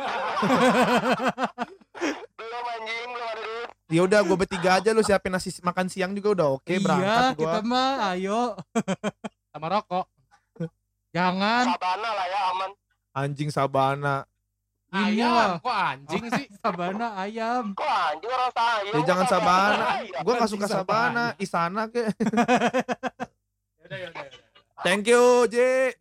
Belum 2.32 2.64
anjing, 2.66 3.08
belum 3.08 3.28
ada 3.28 3.42
duit. 3.42 3.68
Ya 3.88 4.00
udah 4.02 4.20
gua 4.22 4.36
bertiga 4.36 4.70
aja 4.76 4.90
lu 4.90 5.02
siapin 5.02 5.28
nasi 5.28 5.52
makan 5.60 5.86
siang 5.86 6.10
juga 6.10 6.32
udah 6.32 6.46
oke 6.52 6.66
iya, 6.68 6.80
berangkat 6.80 7.22
kita 7.36 7.58
gua. 7.60 7.68
mah 7.68 7.92
ayo. 8.10 8.40
Sama 9.52 9.66
rokok. 9.68 10.06
Jangan. 11.10 11.64
Sabana 11.74 12.08
lah 12.14 12.26
ya 12.26 12.40
aman. 12.54 12.70
Anjing 13.10 13.50
Sabana. 13.50 14.16
Ini 14.90 15.22
Ayam, 15.22 15.30
lah. 15.30 15.50
kok 15.62 15.70
anjing 15.70 16.24
sih? 16.34 16.46
Sabana 16.62 17.06
ayam. 17.14 17.64
Kok 17.78 17.86
anjing 17.86 18.30
orang 18.30 18.52
sayang. 18.58 18.94
Ya 18.94 19.00
jangan 19.06 19.26
Sabana. 19.30 19.84
Gua 20.26 20.32
nggak 20.34 20.50
suka 20.50 20.66
Anjing 20.66 20.78
Sabana, 20.82 21.24
Isana 21.38 21.82
ke. 21.86 22.02
Ya 23.80 23.86
udah, 23.86 23.98
ya 23.98 24.08
udah, 24.10 24.22
ya 24.22 24.30
udah. 24.30 24.48
Thank 24.80 25.04
you, 25.10 25.22
J. 25.50 25.56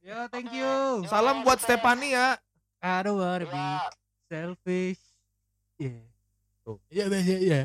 Yo, 0.05 0.19
thank 0.29 0.49
you. 0.53 0.73
Salam 1.05 1.41
buat 1.41 1.57
Stefani 1.57 2.13
ya. 2.13 2.37
I 2.79 3.01
don't 3.01 3.17
wanna 3.17 3.43
be 3.43 3.51
Ya, 3.51 3.89
selfish. 4.29 5.01
Yeah. 5.75 6.05
Iya, 6.87 7.05
iya, 7.09 7.37
iya. 7.41 7.61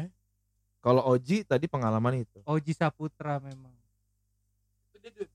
Kalau 0.80 1.04
Oji 1.04 1.44
tadi 1.44 1.68
pengalaman 1.68 2.24
itu. 2.24 2.40
Oji 2.44 2.72
Saputra 2.72 3.36
memang. 3.36 3.72
Dia- 4.96 5.28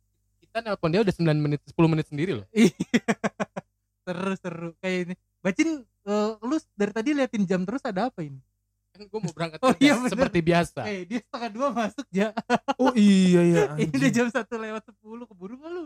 Kita 0.50 0.66
nelpon 0.66 0.90
dia 0.90 1.06
udah 1.06 1.14
9 1.14 1.30
menit 1.38 1.62
10 1.62 1.78
menit 1.94 2.06
sendiri 2.10 2.42
loh. 2.42 2.48
Seru 4.10 4.34
seru 4.42 4.70
kayak 4.82 4.98
ini. 5.06 5.16
Bacin, 5.46 5.86
eh, 5.86 6.30
lu 6.42 6.58
dari 6.74 6.92
tadi 6.92 7.10
liatin 7.14 7.46
jam 7.46 7.62
terus 7.62 7.86
ada 7.86 8.10
apa 8.10 8.26
ini? 8.26 8.42
Kan 8.90 9.06
gue 9.06 9.20
mau 9.22 9.30
berangkat 9.30 9.62
Oh, 9.70 9.78
iya, 9.78 9.94
bener. 9.94 10.10
seperti 10.10 10.40
biasa. 10.42 10.82
Eh, 10.90 11.06
dia 11.06 11.22
setengah 11.22 11.50
dua 11.54 11.68
masuk 11.70 12.08
ya. 12.10 12.34
Oh 12.82 12.90
iya 12.98 13.42
iya. 13.46 13.64
ini 13.78 13.94
udah 13.94 14.10
jam 14.10 14.28
satu 14.34 14.58
lewat 14.58 14.90
sepuluh 14.90 15.30
keburu 15.30 15.54
nggak 15.62 15.70
lu? 15.70 15.86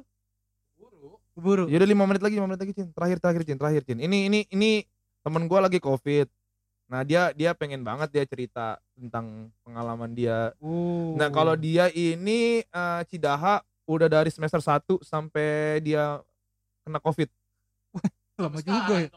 Buru. 0.80 1.20
Keburu. 1.36 1.64
Ya 1.68 1.84
udah 1.84 1.90
5 1.92 2.10
menit 2.10 2.22
lagi, 2.24 2.36
5 2.40 2.48
menit 2.48 2.62
lagi, 2.64 2.74
Cin. 2.80 2.88
Terakhir 2.96 3.18
terakhir, 3.20 3.42
Cin. 3.44 3.58
Terakhir, 3.60 3.82
Cin. 3.84 4.00
Ini 4.00 4.18
ini 4.32 4.40
ini 4.48 4.72
temen 5.20 5.44
gua 5.52 5.68
lagi 5.68 5.84
Covid. 5.84 6.32
Nah, 6.88 7.04
dia 7.04 7.36
dia 7.36 7.52
pengen 7.52 7.84
banget 7.84 8.08
dia 8.16 8.24
cerita 8.24 8.80
tentang 8.96 9.52
pengalaman 9.68 10.16
dia. 10.16 10.56
Oh. 10.64 11.20
Nah, 11.20 11.28
kalau 11.28 11.60
dia 11.60 11.92
ini 11.92 12.64
eh, 12.64 13.02
Cidaha 13.12 13.60
udah 13.84 14.08
dari 14.08 14.32
semester 14.32 14.60
1 14.64 15.04
sampai 15.04 15.80
dia 15.84 16.20
kena 16.84 17.00
Covid. 17.00 17.30
lama 18.40 18.60
juga 18.60 18.96
ya. 18.98 19.10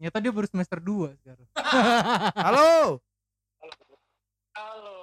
Nyata 0.00 0.18
dia 0.18 0.32
baru 0.34 0.46
semester 0.48 0.78
2 0.80 1.14
sekarang. 1.22 1.46
Halo. 2.46 3.00
Halo. 4.54 4.94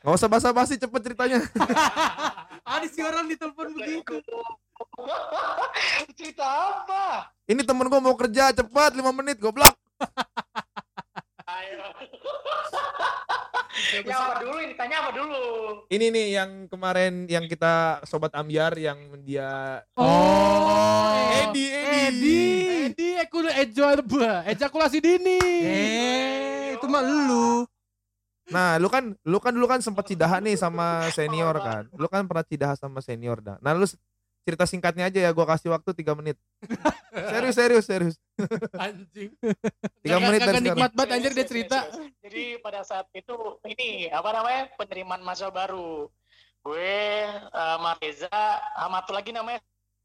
Gak 0.00 0.16
usah 0.16 0.28
basa-basi 0.30 0.80
cepet 0.80 1.00
ceritanya. 1.04 1.38
Ada 2.70 2.86
si 2.88 3.00
orang 3.02 3.26
ditelepon 3.28 3.74
begitu. 3.74 4.22
Cerita 6.18 6.44
apa? 6.46 7.34
Ini 7.44 7.66
temen 7.66 7.90
gua 7.90 8.00
mau 8.00 8.16
kerja 8.16 8.54
cepat 8.54 8.96
5 8.96 9.02
menit 9.12 9.36
goblok. 9.42 9.74
Ayo. 11.44 11.84
Ya 14.02 14.16
apa 14.18 14.34
dulu 14.42 14.58
ini 14.58 14.74
tanya 14.74 14.96
apa 15.06 15.10
dulu? 15.14 15.44
Ini 15.86 16.06
nih 16.10 16.26
yang 16.34 16.50
kemarin 16.66 17.30
yang 17.30 17.46
kita 17.46 18.02
sobat 18.02 18.34
Ambiar 18.34 18.74
yang 18.74 18.98
dia 19.22 19.82
Oh, 19.94 21.14
Edi 21.46 21.64
Edi. 21.70 21.90
Edi. 22.10 22.40
Edi, 22.90 23.08
aku 23.22 23.46
udah 23.46 23.54
enjoy 23.62 23.92
ejakulasi 24.50 24.98
dini. 24.98 25.38
Eh, 25.62 26.74
itu 26.74 26.86
mah 26.90 27.02
lu. 27.06 27.62
Nah, 28.50 28.82
lu 28.82 28.90
kan 28.90 29.14
lu 29.22 29.38
kan 29.38 29.54
dulu 29.54 29.70
kan 29.70 29.78
sempat 29.78 30.10
cidaha 30.10 30.42
nih 30.42 30.58
sama 30.58 31.06
senior 31.14 31.54
kan. 31.62 31.86
Lu 31.94 32.10
kan 32.10 32.26
pernah 32.26 32.42
cidaha 32.42 32.74
sama 32.74 32.98
senior 32.98 33.38
dah. 33.38 33.56
Nah, 33.62 33.78
lu 33.78 33.86
cerita 34.40 34.64
singkatnya 34.64 35.06
aja 35.06 35.20
ya, 35.20 35.30
gua 35.30 35.46
kasih 35.46 35.70
waktu 35.70 35.90
3 35.92 36.18
menit. 36.18 36.36
serius 37.12 37.56
serius 37.56 37.84
serius. 37.86 38.16
Anjing. 38.74 39.30
3 40.04 40.24
menit 40.24 40.40
dari 40.42 40.60
nikmat 40.64 40.92
banget 40.96 41.10
anjir 41.20 41.32
dia 41.36 41.46
cerita. 41.46 41.78
Jadi 42.24 42.58
pada 42.64 42.80
saat 42.82 43.06
itu 43.12 43.36
ini 43.68 44.08
apa 44.08 44.30
namanya 44.32 44.62
penerimaan 44.74 45.22
mahasiswa 45.22 45.52
baru. 45.52 46.08
Gue 46.60 46.92
eh, 47.24 47.28
sama 47.52 47.96
Reza 47.96 48.28
sama 48.76 49.00
satu 49.00 49.12
lagi 49.16 49.32
namanya 49.32 49.60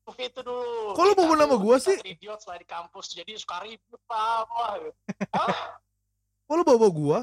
Sufi 0.05 0.29
itu 0.29 0.45
dulu. 0.45 0.93
Kok 0.93 1.01
lu 1.01 1.13
bawa 1.17 1.33
nama 1.33 1.55
tuh- 1.57 1.63
gua 1.65 1.75
kita 1.81 1.86
sih? 1.89 1.97
Idiot 2.13 2.41
lah 2.45 2.57
di 2.61 2.67
kampus. 2.69 3.05
Jadi 3.17 3.31
suka 3.41 3.57
ribut 3.65 4.01
lah. 4.05 4.45
wah. 4.45 4.77
Kok 6.45 6.53
lu 6.53 6.63
bawa 6.63 6.88
gua? 6.93 7.19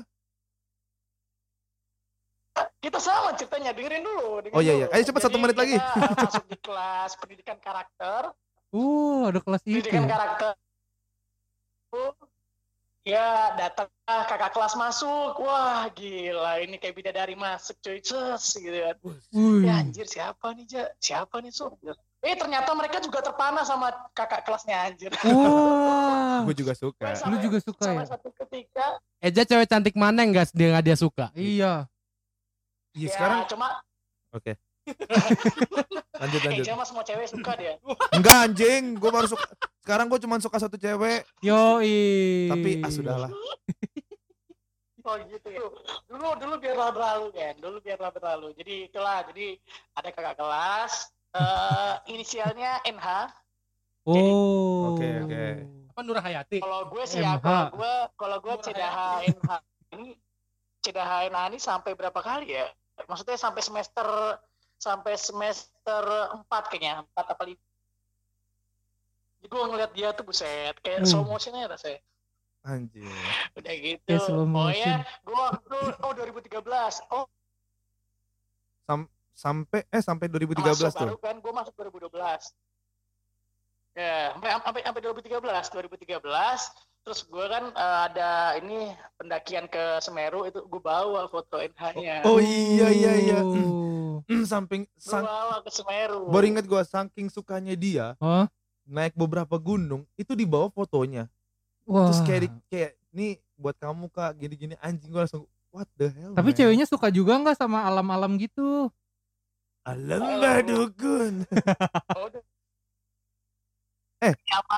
Kita 2.83 2.99
sama 2.99 3.33
ceritanya 3.39 3.71
dengerin 3.73 4.03
dulu. 4.03 4.43
dengerin 4.43 4.59
Oh, 4.59 4.63
iya, 4.63 4.73
iya. 4.85 4.87
Ayo 4.91 5.03
cepet, 5.07 5.23
satu 5.23 5.39
Jadi 5.39 5.43
menit 5.47 5.57
lagi. 5.57 5.77
masuk 6.27 6.45
di 6.51 6.59
kelas 6.59 7.11
pendidikan 7.17 7.59
karakter. 7.63 8.23
Oh, 8.75 9.31
ada 9.31 9.41
kelas 9.41 9.63
itu. 9.65 9.81
pendidikan 9.81 10.05
karakter 10.11 10.53
ya 13.03 13.59
datang 13.59 13.91
ah, 14.07 14.23
kakak 14.31 14.55
kelas 14.55 14.79
masuk 14.79 15.35
wah 15.43 15.91
gila 15.91 16.63
ini 16.63 16.79
kayak 16.79 16.95
bidadari 16.95 17.35
masuk 17.35 17.75
cuy 17.83 17.99
Ces, 17.99 18.55
gitu 18.55 18.79
kan 18.79 18.97
ya 19.67 19.75
anjir 19.83 20.07
siapa 20.07 20.55
nih 20.55 20.67
ja 20.71 20.85
siapa 21.03 21.43
nih 21.43 21.51
so 21.51 21.75
eh 22.23 22.39
ternyata 22.39 22.71
mereka 22.79 23.03
juga 23.03 23.19
terpana 23.19 23.67
sama 23.67 23.91
kakak 24.15 24.47
kelasnya 24.47 24.77
anjir 24.87 25.11
Wah. 25.27 26.47
Gua 26.47 26.55
juga 26.59 26.75
suka. 26.75 27.07
Lu 27.31 27.39
juga 27.39 27.59
suka 27.63 27.87
sama 27.87 28.03
ya? 28.03 28.15
satu 28.15 28.35
ketika 28.35 28.99
Eja 29.23 29.43
cewek 29.47 29.67
cantik 29.71 29.95
mana 29.95 30.27
yang 30.27 30.35
gak 30.35 30.51
dia 30.55 30.75
nggak 30.75 30.85
dia 30.87 30.97
suka? 30.99 31.31
Iya. 31.39 31.87
Iya, 32.93 33.09
ya 33.09 33.11
sekarang 33.17 33.39
cuma 33.49 33.69
oke. 34.37 34.53
Lanjut 36.23 36.41
eh 36.43 36.49
lanjut. 36.51 36.65
Jama 36.67 36.83
semua 36.83 37.07
cewek 37.07 37.31
suka 37.31 37.55
dia 37.55 37.79
Enggak 38.11 38.51
anjing, 38.51 38.99
gua 38.99 39.11
baru 39.15 39.27
suka. 39.31 39.47
Sekarang 39.83 40.07
gua 40.11 40.19
cuma 40.19 40.43
suka 40.43 40.59
satu 40.59 40.75
cewek, 40.75 41.23
Yoi. 41.43 42.51
tapi 42.51 42.71
ah 42.83 42.91
sudahlah. 42.91 43.31
Oh 45.03 45.19
gitu 45.19 45.49
ya. 45.51 45.67
Dulu 46.07 46.39
dulu 46.39 46.55
biarlah 46.63 46.95
berlalu 46.95 47.35
kan. 47.35 47.59
Dulu 47.59 47.83
biarlah 47.83 48.11
berlalu. 48.15 48.55
Jadi 48.55 48.87
itulah. 48.87 49.27
Jadi 49.27 49.59
ada 49.99 50.09
kakak 50.15 50.39
kelas. 50.39 51.11
eh 51.33 51.95
inisialnya 52.13 52.85
NH. 52.87 53.09
Oh. 54.07 54.95
Oke, 54.95 55.09
oke. 55.27 55.45
Apa 55.91 56.01
Nur 56.05 56.23
Hayati? 56.23 56.63
Kalau 56.63 56.87
gue 56.87 57.05
sih 57.09 57.19
ya, 57.19 57.35
kalau 57.41 57.75
gue 57.75 57.95
kalau 58.15 58.39
gue 58.41 58.55
Cidaha 58.63 59.27
NH 59.27 59.51
ini 59.97 60.15
Cidaha 60.85 61.17
NH 61.29 61.41
ini 61.51 61.59
sampai 61.59 61.93
berapa 61.99 62.21
kali 62.23 62.53
ya? 62.53 62.69
Maksudnya 63.03 63.37
sampai 63.37 63.63
semester 63.63 64.07
sampai 64.77 65.15
semester 65.15 66.03
4 66.43 66.71
kayaknya, 66.71 67.03
4 67.15 67.33
apa 67.35 67.43
5. 67.45 67.59
Jadi 69.39 69.47
gue 69.47 69.63
ngeliat 69.67 69.91
dia 69.93 70.09
tuh 70.11 70.23
buset, 70.23 70.75
kayak 70.81 71.03
Hmm. 71.03 71.09
slow 71.09 71.25
motionnya 71.25 71.67
rasanya. 71.67 71.99
Anjing. 72.63 73.07
Udah 73.59 73.75
gitu. 73.75 74.03
Kayak 74.07 74.23
slow 74.23 74.43
oh 74.43 74.47
motion. 74.47 74.99
ya, 75.03 75.03
gue 75.03 75.35
waktu 75.35 75.79
oh 75.99 76.13
2013. 76.15 77.03
Oh, 77.11 77.27
Sampai 79.33 79.81
eh 79.89 80.05
sampai 80.05 80.29
2013 80.29 80.61
masuk 80.61 80.93
tuh. 80.93 81.09
baru 81.09 81.19
kan 81.19 81.37
gue 81.41 81.53
masuk 81.57 81.73
2012 81.75 82.53
ya 83.93 84.37
sampai 84.37 84.49
sampai 84.61 84.81
sampai 84.85 85.01
2013 85.01 85.41
2013 85.73 86.92
terus 87.03 87.27
gue 87.27 87.47
kan 87.47 87.65
eh, 87.69 87.99
ada 88.07 88.31
ini 88.57 88.79
pendakian 89.17 89.67
ke 89.67 89.99
Semeru 89.99 90.47
itu 90.47 90.63
gue 90.63 90.81
bawa 90.81 91.27
foto 91.27 91.59
NH-nya 91.59 92.23
Oh 92.23 92.39
iya 92.39 92.89
iya 92.89 93.13
iya. 93.19 93.39
Oh. 93.43 94.23
Samping 94.45 94.87
gue 94.87 95.03
sang, 95.03 95.27
bawa 95.27 95.59
ke 95.61 95.71
Semeru 95.71 96.31
baru 96.31 96.47
inget 96.47 96.65
gua 96.65 96.83
saking 96.83 97.27
sukanya 97.27 97.75
dia. 97.75 98.15
Hah? 98.19 98.47
naik 98.83 99.15
beberapa 99.15 99.55
gunung 99.57 100.03
itu 100.15 100.35
di 100.35 100.43
bawah 100.43 100.67
fotonya 100.69 101.31
Wah. 101.87 102.11
terus 102.11 102.21
kayak 102.23 102.41
di- 102.43 102.63
kayak 102.67 102.91
nih 103.11 103.33
buat 103.55 103.79
kamu 103.79 104.11
kak 104.11 104.35
gini-gini 104.37 104.75
anjing 104.79 105.07
gue 105.07 105.23
langsung 105.23 105.47
what 105.71 105.87
the 105.95 106.11
hell 106.11 106.35
Tapi 106.35 106.51
man? 106.51 106.57
ceweknya 106.57 106.87
suka 106.87 107.07
juga 107.09 107.39
nggak 107.39 107.55
sama 107.55 107.83
alam-alam 107.83 108.35
gitu? 108.39 108.91
alam 109.83 110.23
Oh, 112.19 112.27
udah. 112.27 112.43
Eh. 114.23 114.35
sama, 114.47 114.77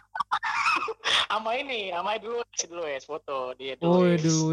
sama 1.28 1.56
ini, 1.58 1.92
sama 1.92 2.16
dulu 2.16 2.40
si 2.56 2.64
dulu 2.64 2.84
ya 2.88 2.98
foto 3.04 3.52
dia 3.58 3.76
dulu. 3.76 3.90
Oh, 3.90 4.14
dulu. 4.16 4.48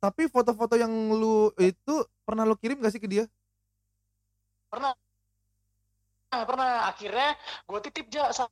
Tapi 0.00 0.22
foto-foto 0.30 0.74
yang 0.78 0.90
lu 1.12 1.52
itu 1.60 1.94
pernah 2.24 2.48
lu 2.48 2.56
kirim 2.56 2.80
gak 2.80 2.92
sih 2.92 3.02
ke 3.02 3.08
dia? 3.08 3.24
Pernah. 4.68 4.92
Nah, 6.28 6.44
pernah. 6.44 6.70
Akhirnya 6.88 7.36
gue 7.68 7.80
titip 7.88 8.08
aja 8.12 8.48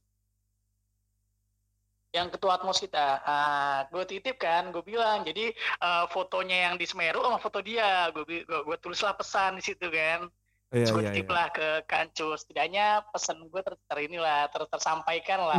yang 2.17 2.33
ketua 2.33 2.57
atmos 2.57 2.81
kita. 2.81 3.21
Ah 3.25 3.85
gue 3.93 4.05
titip 4.09 4.41
kan 4.41 4.73
gue 4.73 4.81
bilang 4.81 5.21
jadi 5.25 5.53
eh, 5.57 6.05
fotonya 6.09 6.73
yang 6.73 6.75
di 6.81 6.89
Semeru 6.89 7.21
sama 7.21 7.37
foto 7.37 7.61
dia. 7.61 8.09
Gue 8.17 8.45
gue 8.45 8.77
tulislah 8.81 9.13
pesan 9.13 9.61
di 9.61 9.65
situ 9.65 9.89
kan 9.93 10.29
iya 10.77 10.87
gue 10.93 11.03
iya 11.03 11.13
titip 11.17 11.27
iya 11.27 11.35
lah 11.35 11.47
ke 11.49 11.69
kancus 11.89 12.39
setidaknya 12.45 12.87
pesan 13.09 13.39
gue 13.49 13.61
ter, 13.65 13.75
ter 13.81 13.99
inilah 14.05 14.47
ter, 14.53 14.63
tersampaikan 14.69 15.41
lah. 15.49 15.57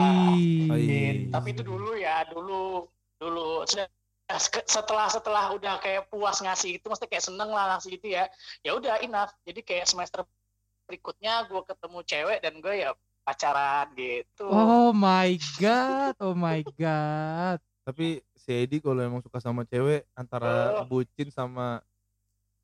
Oh, 0.70 0.78
iya. 0.78 1.26
Gitu. 1.26 1.34
tapi 1.34 1.48
itu 1.58 1.64
dulu 1.66 1.98
ya 1.98 2.24
dulu 2.30 2.86
dulu 3.18 3.66
setelah 4.68 5.08
setelah 5.08 5.56
udah 5.56 5.80
kayak 5.80 6.12
puas 6.12 6.44
ngasih 6.44 6.78
itu 6.78 6.86
mesti 6.92 7.08
kayak 7.08 7.24
seneng 7.26 7.50
lah 7.50 7.76
ngasih 7.76 7.96
itu 7.98 8.12
ya 8.14 8.28
ya 8.62 8.76
udah 8.76 9.00
enough 9.02 9.32
jadi 9.48 9.64
kayak 9.64 9.88
semester 9.88 10.28
berikutnya 10.86 11.48
gue 11.48 11.62
ketemu 11.64 12.00
cewek 12.04 12.38
dan 12.44 12.54
gue 12.60 12.74
ya 12.76 12.92
pacaran 13.24 13.88
gitu 13.96 14.48
Oh 14.48 14.96
my 14.96 15.36
god, 15.60 16.16
oh 16.24 16.36
my 16.36 16.64
god. 16.80 17.60
tapi 17.88 18.20
si 18.36 18.52
Edi 18.52 18.84
kalau 18.84 19.00
emang 19.00 19.24
suka 19.24 19.40
sama 19.40 19.64
cewek 19.64 20.04
antara 20.12 20.84
Oh. 20.84 20.88
bucin 20.88 21.32
sama 21.32 21.80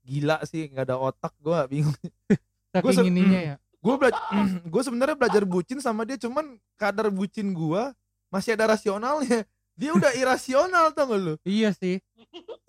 gila 0.03 0.37
sih 0.43 0.67
nggak 0.67 0.85
ada 0.91 0.95
otak 0.99 1.33
gue 1.39 1.59
bingung. 1.71 1.95
Gua 2.83 2.91
se- 2.91 3.05
ininya 3.05 3.41
ya. 3.53 3.55
gue 3.83 3.95
belajar 3.99 4.23
gue 4.73 4.81
sebenarnya 4.81 5.17
belajar 5.19 5.43
bucin 5.43 5.79
sama 5.83 6.07
dia 6.07 6.17
cuman 6.17 6.55
kadar 6.79 7.11
bucin 7.11 7.51
gue 7.55 7.83
masih 8.27 8.55
ada 8.55 8.75
rasionalnya. 8.75 9.47
Dia 9.73 9.89
udah 9.89 10.13
irasional 10.13 10.93
tau 10.93 11.09
gak 11.09 11.17
lu? 11.17 11.33
Iya 11.41 11.73
sih. 11.73 11.97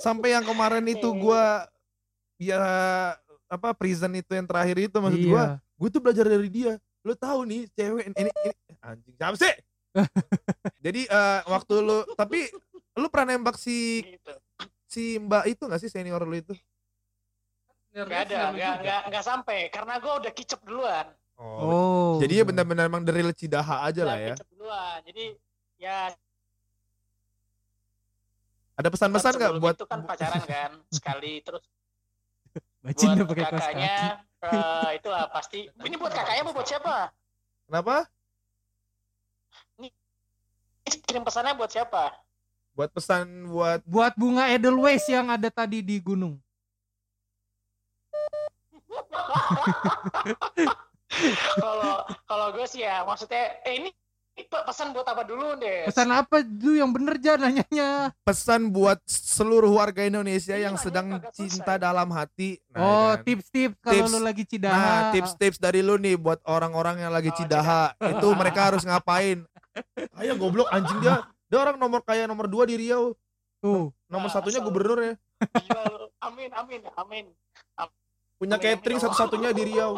sampai 0.00 0.32
yang 0.32 0.40
kemarin 0.40 0.84
itu 0.88 1.04
gue 1.04 1.44
ya 2.40 2.64
apa 3.44 3.76
prison 3.76 4.08
itu 4.16 4.32
yang 4.32 4.48
terakhir 4.48 4.88
itu 4.88 4.96
maksud 4.96 5.20
gue 5.20 5.36
iya. 5.36 5.60
gue 5.60 5.88
tuh 5.92 6.00
belajar 6.00 6.24
dari 6.24 6.48
dia. 6.48 6.80
Lu 7.04 7.12
tahu 7.12 7.44
nih 7.44 7.68
cewek 7.76 8.08
ini, 8.08 8.24
ini 8.24 8.50
anjing 8.80 9.14
siapa 9.20 9.36
sih? 9.36 9.52
Jadi 10.84 11.04
eh, 11.04 11.40
waktu 11.44 11.74
lu 11.84 12.08
tapi 12.16 12.48
lu 12.96 13.06
pernah 13.12 13.36
nembak 13.36 13.60
si 13.60 14.00
gitu. 14.00 14.32
si 14.88 15.20
mbak 15.20 15.44
itu 15.50 15.62
gak 15.68 15.80
sih 15.82 15.92
senior 15.92 16.24
lu 16.24 16.40
itu 16.40 16.56
nggak 17.94 18.20
ada 18.26 18.38
nggak 18.50 18.74
nggak 18.82 19.00
nggak 19.14 19.24
sampai. 19.24 19.58
Karena 19.70 20.02
gue 20.02 20.12
udah 20.26 20.32
kicep 20.34 20.60
duluan. 20.66 21.06
Oh. 21.34 22.22
jadi 22.22 22.42
ya 22.42 22.44
benar-benar 22.46 22.86
emang 22.86 23.02
dari 23.02 23.26
Cidaha 23.34 23.90
aja 23.90 24.02
lah 24.06 24.18
ya. 24.18 24.34
kicep 24.34 24.48
duluan. 24.50 24.98
Jadi 25.06 25.24
ya. 25.78 26.10
Ada 28.74 28.90
pesan-pesan 28.90 29.32
gak 29.38 29.50
sebelum 29.54 29.62
buat 29.62 29.76
itu 29.78 29.86
kan 29.86 30.00
pacaran 30.02 30.42
kan 30.42 30.70
sekali 30.90 31.38
terus. 31.46 31.62
Bacin 32.84 33.14
buat 33.14 33.30
pakai 33.30 33.46
kakaknya 33.46 33.94
kaki. 34.42 34.50
eh, 34.50 34.90
itulah 34.98 35.22
pasti. 35.30 35.60
Ini 35.86 35.94
buat 35.94 36.10
kakaknya 36.10 36.42
apa 36.42 36.52
buat 36.52 36.66
siapa? 36.66 36.96
Kenapa? 37.70 37.96
Ini 39.78 39.88
kirim 41.06 41.22
pesannya 41.22 41.54
buat 41.54 41.70
siapa? 41.70 42.12
Buat 42.74 42.90
pesan 42.90 43.46
buat 43.54 43.80
Buat 43.86 44.18
bunga 44.18 44.50
Edelweiss 44.50 45.06
yang 45.06 45.30
ada 45.30 45.46
tadi 45.46 45.78
di 45.78 46.02
gunung. 46.02 46.43
Kalau 51.56 51.94
kalau 52.24 52.46
gue 52.52 52.66
sih 52.66 52.82
ya 52.82 53.02
maksudnya 53.02 53.38
eh 53.62 53.74
ini 53.76 53.90
pe- 54.34 54.64
pesan 54.64 54.90
buat 54.90 55.06
apa 55.06 55.22
dulu 55.22 55.54
deh 55.56 55.86
Pesan 55.86 56.10
apa 56.10 56.42
dulu 56.42 56.74
yang 56.74 56.90
bener 56.90 57.14
jangan 57.16 57.40
nanyanya? 57.48 58.10
pesan 58.20 58.66
buat 58.68 58.98
seluruh 59.06 59.70
warga 59.70 60.02
Indonesia 60.02 60.52
Iya, 60.52 60.66
yang 60.66 60.74
ini 60.74 60.82
sedang 60.82 61.06
cinta 61.30 61.78
selesai. 61.78 61.78
dalam 61.80 62.08
hati 62.10 62.58
Nah, 62.68 62.80
oh, 62.80 62.90
kan. 63.12 63.22
tips-tips 63.22 63.76
kalau 63.78 63.94
Tips. 64.00 64.10
lu 64.10 64.18
lagi 64.20 64.42
cidaha. 64.44 64.74
Nah, 64.74 65.00
tips-tips 65.12 65.58
dari 65.58 65.80
lu 65.80 65.94
nih 65.96 66.16
buat 66.16 66.42
orang-orang 66.44 66.98
yang 66.98 67.12
lagi 67.12 67.30
Oh, 67.30 67.36
cidaha, 67.36 67.94
itu 67.96 68.26
mereka 68.34 68.60
harus 68.68 68.82
ngapain? 68.82 69.46
Ayo 70.18 70.34
goblok 70.34 70.66
anjing 70.68 70.98
dia. 70.98 71.22
Dia 71.46 71.58
orang 71.60 71.78
nomor 71.78 72.02
kaya 72.02 72.26
nomor 72.26 72.46
2 72.46 72.66
di 72.66 72.74
Riau. 72.76 73.14
Tuh. 73.60 73.94
Nomor 74.04 74.26
Nah, 74.26 74.34
satunya 74.34 74.58
asal- 74.58 74.66
gubernur 74.66 74.98
ya. 74.98 75.14
Amin 76.24 76.48
amin 76.50 76.80
amin 76.96 77.24
Punya 78.44 78.60
catering 78.60 79.00
satu-satunya 79.00 79.50
di 79.50 79.62
Riau. 79.72 79.96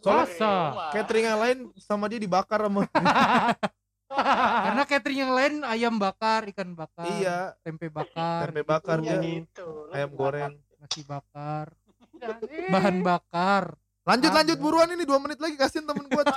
Soalnya 0.00 0.24
Masa? 0.24 0.54
catering 0.90 1.26
yang 1.26 1.40
lain 1.40 1.58
sama 1.76 2.08
dia 2.08 2.16
dibakar 2.16 2.64
sama. 2.64 2.88
Karena 4.66 4.82
catering 4.86 5.18
yang 5.18 5.32
lain 5.34 5.54
ayam 5.66 5.94
bakar, 5.98 6.46
ikan 6.48 6.72
bakar, 6.72 7.04
iya, 7.20 7.52
tempe 7.60 7.90
bakar, 7.90 8.48
tempe 8.48 8.62
bakar 8.62 9.02
ya 9.02 9.18
dia. 9.18 9.44
gitu 9.44 9.66
Lu 9.66 9.92
Ayam 9.92 10.10
goreng. 10.14 10.54
nasi 10.78 11.02
bakar, 11.04 11.74
bahan 12.70 13.02
bakar. 13.02 13.74
Lanjut 14.06 14.30
Ada. 14.30 14.36
lanjut 14.40 14.58
buruan 14.62 14.88
ini 14.88 15.02
dua 15.02 15.18
menit 15.18 15.42
lagi 15.42 15.58
kasihin 15.58 15.84
temen 15.84 16.06
lanjut 16.14 16.32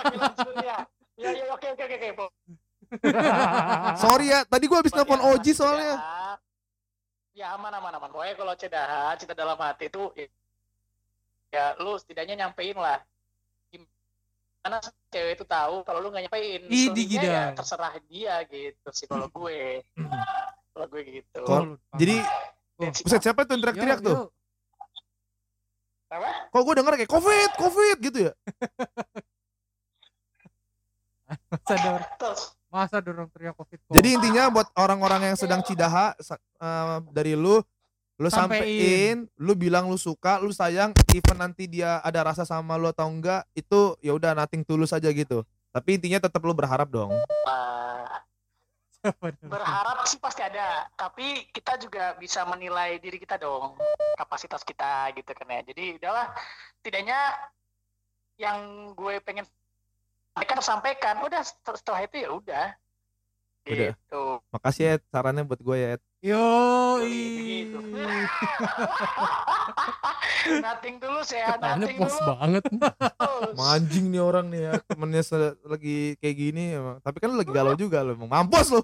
ya 0.60 0.84
ya 1.16 1.30
ya 1.30 1.46
oke 1.54 1.68
oke 1.70 1.84
oke. 1.86 2.10
Sorry 3.96 4.34
ya, 4.34 4.42
tadi 4.50 4.66
gua 4.66 4.82
habis 4.82 4.90
Pokoknya 4.90 5.14
nelfon 5.16 5.38
Oji 5.38 5.52
soalnya. 5.54 5.94
ya 5.94 6.49
aman 7.38 7.72
aman 7.72 7.94
aman. 7.96 8.10
Pokoknya 8.10 8.36
kalau 8.36 8.54
cedaha 8.58 9.16
cinta 9.16 9.38
dalam 9.38 9.56
hati 9.56 9.88
itu 9.88 10.12
ya, 10.18 10.28
ya 11.50 11.66
lu 11.80 11.96
setidaknya 11.96 12.36
nyampein 12.46 12.76
lah. 12.76 13.00
Gimana 13.72 14.78
cewek 15.10 15.40
itu 15.40 15.46
tahu 15.48 15.82
kalau 15.86 16.04
lu 16.04 16.10
nggak 16.10 16.28
nyampein? 16.28 16.62
Digidang. 16.68 17.24
ya 17.24 17.44
terserah 17.56 17.96
dia 18.12 18.44
gitu 18.46 18.90
sih 18.92 19.08
kalau 19.08 19.32
gue. 19.32 19.86
Kalau 20.76 20.86
gue 20.90 21.02
gitu. 21.06 21.42
Kok- 21.46 21.80
Jadi 21.96 22.16
si- 22.92 23.04
buset 23.08 23.22
siapa 23.24 23.48
tuh 23.48 23.56
yang 23.56 23.62
teriak-teriak 23.64 24.00
tuh? 24.04 24.28
apa? 26.10 26.50
Kok 26.50 26.62
gua 26.66 26.74
denger 26.74 26.94
kayak 26.98 27.12
covid, 27.14 27.50
covid 27.54 27.98
gitu 28.02 28.20
ya? 28.30 28.34
Terus 32.20 32.58
masa 32.70 33.02
ada 33.02 33.10
orang 33.10 33.30
teriak 33.34 33.58
covid 33.58 33.82
Jadi 33.90 34.10
intinya 34.14 34.54
buat 34.54 34.70
orang-orang 34.78 35.34
yang 35.34 35.38
sedang 35.38 35.66
cidaha 35.66 36.14
eh, 36.18 36.98
dari 37.10 37.34
lu 37.34 37.62
lu 38.20 38.28
Sampein. 38.28 38.68
sampein, 38.68 39.18
lu 39.40 39.56
bilang 39.56 39.88
lu 39.88 39.96
suka, 39.96 40.44
lu 40.44 40.52
sayang, 40.52 40.92
even 41.16 41.40
nanti 41.40 41.72
dia 41.72 42.04
ada 42.04 42.20
rasa 42.28 42.44
sama 42.44 42.76
lu 42.76 42.92
atau 42.92 43.08
enggak, 43.08 43.48
itu 43.56 43.96
ya 44.04 44.12
udah 44.12 44.36
nothing 44.36 44.60
tulus 44.68 44.92
aja 44.92 45.08
gitu. 45.08 45.48
Tapi 45.72 45.96
intinya 45.96 46.20
tetap 46.20 46.44
lu 46.44 46.52
berharap 46.52 46.92
dong. 46.92 47.16
berharap 49.48 50.04
sih 50.12 50.20
pasti 50.20 50.44
ada 50.44 50.84
tapi 51.00 51.48
kita 51.56 51.80
juga 51.80 52.20
bisa 52.20 52.44
menilai 52.44 53.00
diri 53.00 53.16
kita 53.16 53.40
dong 53.40 53.80
kapasitas 54.20 54.60
kita 54.68 55.08
gitu 55.16 55.32
kan 55.32 55.48
ya 55.48 55.64
jadi 55.64 55.96
udahlah 55.96 56.28
tidaknya 56.84 57.20
yang 58.36 58.92
gue 59.00 59.24
pengen 59.24 59.48
mereka 60.36 60.54
tersampaikan 60.58 61.16
udah 61.24 61.42
setel- 61.42 61.78
setelah 61.78 62.02
itu 62.04 62.16
ya 62.22 62.30
udah 62.32 62.68
Udah. 63.70 63.92
gitu 63.94 64.24
Makasih 64.50 64.84
ya 64.84 64.94
sarannya 65.14 65.44
buat 65.46 65.62
gue 65.62 65.78
ya. 65.78 65.90
Ed. 65.94 66.02
Yo, 66.20 66.36
nothing 70.60 71.00
dulu 71.00 71.24
ya 71.32 71.56
nothing 71.56 71.96
pos 71.96 72.12
dulu 72.20 72.28
banget. 72.36 72.64
Anjing 73.56 74.12
nih 74.12 74.20
orang 74.20 74.52
nih 74.52 74.62
ya, 74.68 74.74
temennya 74.84 75.24
lagi 75.64 76.20
kayak 76.20 76.36
gini 76.36 76.76
emang. 76.76 77.00
Tapi 77.00 77.24
kan 77.24 77.32
lu 77.32 77.40
lagi 77.40 77.52
galau 77.56 77.72
juga 77.80 78.04
lu, 78.04 78.20
emang 78.20 78.28
mampus 78.28 78.68
lu. 78.76 78.84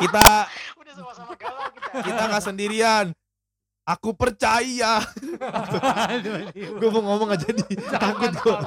kita 0.00 0.26
udah 0.80 0.92
sama-sama 0.96 1.36
galau 1.36 1.68
kita 1.76 1.88
kita 2.00 2.22
nggak 2.32 2.44
sendirian. 2.48 3.06
Aku 3.84 4.16
percaya. 4.16 5.04
Gue 6.54 6.90
mau 6.90 7.02
ngomong 7.02 7.30
aja 7.34 7.48
di 7.50 7.74
takut 7.76 8.32
gue. 8.34 8.58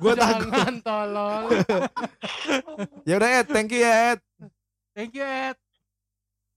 Gue 0.00 0.12
takut. 0.14 0.48
Jangan 0.50 0.76
tolong. 0.80 1.42
Ya 3.08 3.20
udah 3.20 3.30
Ed, 3.40 3.46
thank 3.52 3.68
you 3.72 3.84
ya 3.84 4.16
Ed. 4.16 4.20
Thank 4.96 5.12
you 5.16 5.24
Ed. 5.24 5.56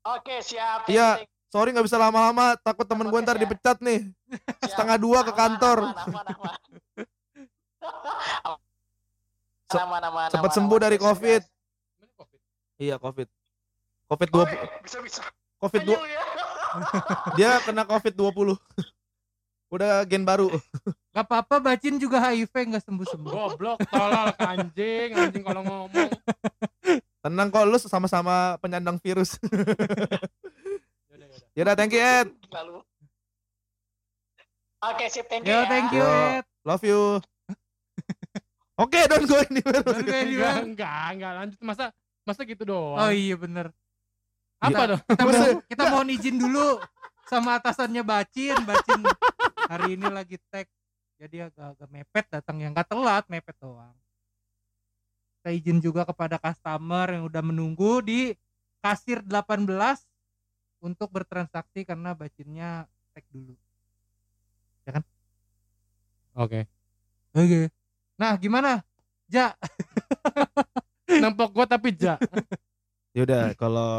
oke 0.08 0.36
siap 0.40 0.88
Iya. 0.88 1.20
Sorry 1.48 1.72
nggak 1.72 1.88
bisa 1.88 2.00
lama-lama, 2.00 2.60
takut 2.60 2.84
temen 2.88 3.08
gue 3.08 3.20
ntar 3.24 3.36
ya. 3.40 3.44
dipecat 3.48 3.78
nih. 3.80 4.08
Siap. 4.08 4.68
Setengah 4.72 4.98
dua 5.00 5.20
ke 5.24 5.32
kantor. 5.36 5.92
aman, 9.72 10.52
sembuh 10.52 10.80
dari 10.80 10.96
COVID. 11.00 11.42
Iya 12.78 12.96
covid. 13.02 13.28
Covid 14.08 14.30
20 14.32 14.86
bisa 14.86 14.98
bisa. 15.04 15.22
Covid 15.60 15.82
2 15.84 15.98
ya. 16.08 16.24
dia 17.36 17.52
kena 17.66 17.84
Covid 17.84 18.14
20. 18.16 18.56
Udah 19.68 20.08
gen 20.08 20.24
baru. 20.24 20.48
Gak 21.16 21.26
apa-apa 21.28 21.58
bacin 21.60 21.98
juga 21.98 22.22
HIV 22.22 22.54
nggak 22.54 22.84
sembuh-sembuh. 22.86 23.32
Goblok, 23.34 23.82
tolol, 23.90 24.30
anjing, 24.38 25.18
anjing 25.18 25.42
kalau 25.42 25.66
ngomong. 25.66 26.10
Tenang 27.26 27.50
kok 27.50 27.66
lu 27.66 27.78
sama-sama 27.82 28.62
penyandang 28.62 29.02
virus. 29.02 29.34
Yaudah, 31.58 31.74
thank 31.74 31.90
you 31.90 32.06
Ed. 32.06 32.30
Oke, 34.78 35.10
sip, 35.10 35.26
thank 35.26 35.42
you 35.42 35.50
Yo, 35.50 35.58
ya. 35.58 35.66
thank 35.66 35.90
you, 35.90 36.06
Yo. 36.06 36.38
Ed. 36.38 36.46
Love 36.62 36.84
you. 36.86 37.02
Oke, 38.78 39.00
don't 39.10 39.26
go 39.26 39.42
anywhere. 39.42 39.82
Don't 39.82 40.06
go 40.06 40.14
anywhere. 40.14 40.62
Enggak, 40.62 40.78
enggak, 40.78 41.06
enggak 41.18 41.32
lanjut 41.34 41.60
masa 41.66 41.86
masa 42.22 42.46
gitu 42.46 42.62
doang. 42.62 43.02
Oh 43.02 43.10
iya 43.10 43.34
bener. 43.34 43.74
Apa 44.62 44.82
dong? 44.86 45.02
Kita, 45.02 45.24
Masa- 45.26 45.42
mau, 45.42 45.62
kita 45.66 45.84
mohon 45.90 46.14
izin 46.14 46.38
dulu 46.38 46.78
sama 47.26 47.58
atasannya 47.58 48.06
Bacin. 48.06 48.54
Bacin 48.62 49.02
hari 49.68 50.00
ini 50.00 50.08
lagi 50.08 50.40
tag. 50.50 50.68
Jadi 51.18 51.50
agak-agak 51.50 51.90
mepet 51.90 52.26
datang 52.30 52.62
yang 52.62 52.72
gak 52.78 52.94
telat, 52.94 53.26
mepet 53.26 53.58
doang. 53.58 53.96
Kita 55.42 55.50
izin 55.50 55.82
juga 55.82 56.06
kepada 56.06 56.38
customer 56.38 57.10
yang 57.10 57.26
udah 57.26 57.42
menunggu 57.42 58.06
di 58.06 58.38
kasir 58.82 59.26
18 59.26 59.66
untuk 60.80 61.10
bertransaksi 61.10 61.84
karena 61.84 62.14
bacinnya 62.14 62.86
tag 63.14 63.26
dulu. 63.34 63.58
Oke. 66.38 66.70
Oke. 67.34 67.74
Nah, 68.22 68.38
gimana? 68.38 68.86
Ja, 69.28 69.58
Nempok 71.22 71.52
gua 71.56 71.66
tapi 71.66 71.96
ja. 71.98 72.22
Yaudah, 73.18 73.58
kalau 73.58 73.92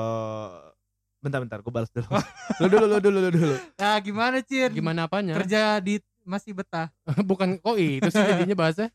bentar-bentar, 1.18 1.58
gue 1.62 1.72
balas 1.72 1.90
dulu. 1.90 2.06
lu 2.62 2.66
dulu, 2.70 2.84
lu 2.86 2.98
dulu, 3.02 3.18
lu 3.28 3.30
dulu. 3.34 3.54
nah 3.78 3.98
gimana 3.98 4.38
Cin? 4.42 4.70
Gimana 4.70 5.10
apanya? 5.10 5.34
Kerja 5.38 5.82
di 5.82 5.98
masih 6.22 6.52
betah. 6.54 6.92
Bukan 7.30 7.58
kok 7.58 7.76
itu 7.80 8.08
sih 8.12 8.22
jadinya 8.22 8.56
bahasa. 8.56 8.92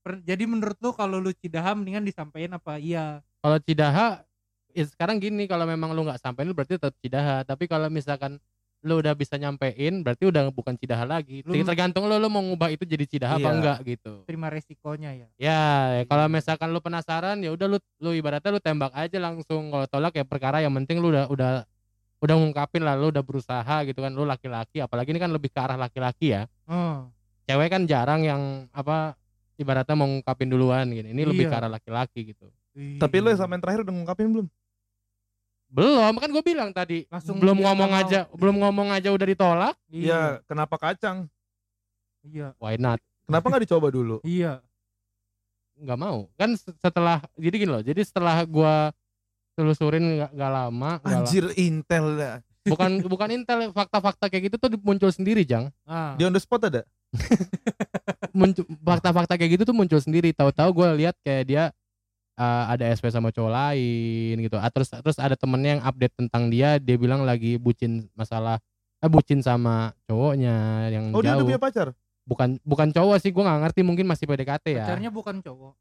Per- 0.00 0.24
jadi 0.24 0.48
menurut 0.48 0.80
lu 0.80 0.90
kalau 0.96 1.20
lu 1.20 1.28
Cidaha 1.36 1.76
mendingan 1.76 2.04
disampaikan 2.06 2.56
apa 2.56 2.80
iya? 2.80 3.20
Kalau 3.44 3.58
Cidaha 3.60 4.24
ya 4.72 4.84
sekarang 4.86 5.20
gini 5.20 5.44
kalau 5.44 5.68
memang 5.68 5.92
lu 5.92 6.06
nggak 6.06 6.22
sampein 6.22 6.48
lu 6.48 6.56
berarti 6.56 6.80
tetap 6.80 6.96
Cidaha. 7.04 7.44
Tapi 7.44 7.68
kalau 7.68 7.92
misalkan 7.92 8.40
lu 8.80 8.96
udah 8.96 9.12
bisa 9.12 9.36
nyampein 9.36 10.00
berarti 10.00 10.24
udah 10.24 10.48
bukan 10.48 10.72
Cidaha 10.72 11.04
lagi. 11.04 11.44
Lu- 11.44 11.52
Tergantung 11.60 12.08
lu 12.08 12.16
lu 12.16 12.28
mau 12.28 12.40
ngubah 12.40 12.72
itu 12.72 12.82
jadi 12.82 13.04
Cidaha 13.04 13.36
apa 13.36 13.44
Iya. 13.44 13.52
enggak 13.52 13.78
gitu. 13.84 14.12
Terima 14.24 14.48
resikonya 14.48 15.10
ya. 15.12 15.28
Ya, 15.36 15.62
ya 16.00 16.02
kalau 16.04 16.26
misalkan 16.26 16.72
lu 16.72 16.80
penasaran 16.80 17.36
ya 17.40 17.52
udah 17.52 17.66
lu 17.68 17.78
lu 18.00 18.10
ibaratnya 18.12 18.48
lu 18.48 18.58
tembak 18.58 18.92
aja 18.92 19.18
langsung. 19.20 19.68
Kalau 19.68 19.84
tolak 19.84 20.12
ya 20.14 20.24
perkara 20.24 20.60
yang 20.60 20.72
penting 20.74 20.96
lu 20.98 21.12
udah 21.12 21.28
udah 21.28 21.50
udah 22.20 22.34
ngungkapin 22.36 22.80
lah 22.80 22.96
lu 22.96 23.08
udah 23.08 23.20
berusaha 23.20 23.76
gitu 23.84 23.96
kan 23.96 24.12
lu 24.12 24.24
laki-laki 24.24 24.80
apalagi 24.80 25.12
ini 25.12 25.20
kan 25.20 25.32
lebih 25.32 25.48
ke 25.48 25.60
arah 25.60 25.76
laki-laki 25.76 26.32
ya. 26.32 26.48
Oh. 26.64 27.08
Cewek 27.44 27.68
kan 27.68 27.84
jarang 27.84 28.24
yang 28.24 28.68
apa 28.72 29.12
ibaratnya 29.56 29.92
mau 29.92 30.08
ngungkapin 30.08 30.48
duluan 30.48 30.88
gitu. 30.88 31.04
Ini 31.04 31.22
lebih 31.22 31.48
Iya. 31.48 31.52
ke 31.52 31.56
arah 31.56 31.70
laki-laki 31.70 32.20
gitu. 32.32 32.48
Tapi 32.96 33.16
lu 33.20 33.28
yang 33.28 33.60
terakhir 33.60 33.84
udah 33.84 33.92
ngungkapin 33.92 34.26
belum? 34.32 34.46
Belum, 35.70 36.12
kan 36.18 36.28
gue 36.28 36.42
bilang 36.42 36.70
tadi. 36.74 37.06
Langsung 37.06 37.38
belum 37.38 37.62
ngomong 37.62 37.90
aja, 37.94 38.26
belum 38.34 38.58
ngomong 38.58 38.90
aja 38.90 39.14
udah 39.14 39.26
ditolak. 39.26 39.74
Iya, 39.86 40.42
kenapa 40.50 40.74
kacang? 40.76 41.30
Iya. 42.26 42.52
Why 42.58 42.74
not? 42.74 42.98
Kenapa 43.24 43.46
nggak 43.48 43.62
dicoba 43.64 43.88
dulu? 43.88 44.18
Iya. 44.26 44.58
Nggak 45.80 45.96
mau. 45.96 46.28
Kan 46.36 46.58
se- 46.58 46.76
setelah 46.76 47.24
jadi 47.38 47.56
gini 47.56 47.70
loh. 47.70 47.80
Jadi 47.80 48.02
setelah 48.04 48.42
gua 48.44 48.90
telusurin 49.54 50.02
nggak 50.02 50.30
nggak 50.34 50.52
lama, 50.52 50.90
la- 51.00 51.22
Anjir 51.22 51.48
intel 51.56 52.18
dah. 52.18 52.36
bukan 52.60 53.00
bukan 53.12 53.28
intel 53.32 53.72
fakta-fakta 53.72 54.28
kayak 54.28 54.52
gitu 54.52 54.56
tuh 54.60 54.68
muncul 54.82 55.08
sendiri, 55.08 55.46
Jang. 55.46 55.72
Ah. 55.86 56.18
Di 56.18 56.26
on 56.26 56.34
the 56.34 56.42
spot 56.42 56.66
ada? 56.66 56.82
Muncul 58.30 58.66
fakta-fakta 58.82 59.38
kayak 59.38 59.56
gitu 59.56 59.64
tuh 59.64 59.76
muncul 59.76 60.02
sendiri. 60.02 60.34
Tahu-tahu 60.34 60.68
gue 60.74 60.88
lihat 61.06 61.16
kayak 61.22 61.44
dia 61.46 61.64
uh, 62.40 62.64
ada 62.66 62.88
SP 62.88 63.06
sama 63.06 63.28
cowok 63.28 63.52
lain 63.52 64.40
gitu. 64.40 64.56
Ah, 64.56 64.66
terus 64.66 64.88
terus 64.88 65.16
ada 65.16 65.36
temennya 65.36 65.76
yang 65.76 65.84
update 65.84 66.16
tentang 66.16 66.48
dia, 66.48 66.76
dia 66.76 66.96
bilang 66.96 67.22
lagi 67.22 67.54
bucin 67.54 68.08
masalah 68.14 68.56
eh 68.96 69.08
bucin 69.08 69.40
sama 69.40 69.92
cowoknya 70.04 70.56
yang 70.88 71.04
Oh 71.10 71.20
dia 71.20 71.32
udah 71.32 71.36
jauh. 71.36 71.46
punya 71.46 71.60
pacar? 71.60 71.88
bukan 72.22 72.60
bukan 72.62 72.88
cowok 72.90 73.16
sih 73.18 73.28
gue 73.28 73.40
nggak 73.40 73.60
ngerti 73.60 73.80
mungkin 73.80 74.06
masih 74.06 74.24
PDKT 74.24 74.66
ya 74.70 74.84
Pacarnya 74.84 75.10
bukan 75.10 75.36
cowok. 75.40 75.72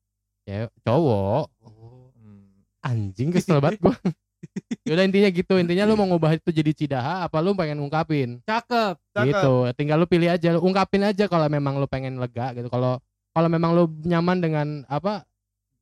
ya 0.43 0.66
cowok 0.82 1.45
Hmm. 1.62 2.47
anjing 2.82 3.30
kesel 3.30 3.60
banget 3.60 3.78
gue 3.80 3.93
Yaudah 4.88 5.03
intinya 5.03 5.30
gitu 5.30 5.53
intinya 5.55 5.84
lu 5.84 5.93
mau 5.93 6.07
ngubah 6.07 6.32
itu 6.34 6.49
jadi 6.49 6.72
cidaha 6.72 7.28
apa 7.28 7.38
lu 7.38 7.53
pengen 7.53 7.78
ngungkapin 7.78 8.39
Cakep. 8.41 8.95
Cakep. 9.12 9.28
gitu 9.30 9.53
tinggal 9.76 9.99
lu 9.99 10.07
pilih 10.07 10.32
aja 10.32 10.49
lu 10.49 10.64
ungkapin 10.64 11.03
aja 11.03 11.28
kalau 11.28 11.45
memang 11.45 11.76
lu 11.76 11.86
pengen 11.86 12.18
lega 12.18 12.55
gitu 12.55 12.66
kalau 12.66 12.97
kalau 13.30 13.45
memang 13.47 13.72
lu 13.74 13.86
nyaman 14.01 14.38
dengan 14.39 14.68
apa 14.88 15.28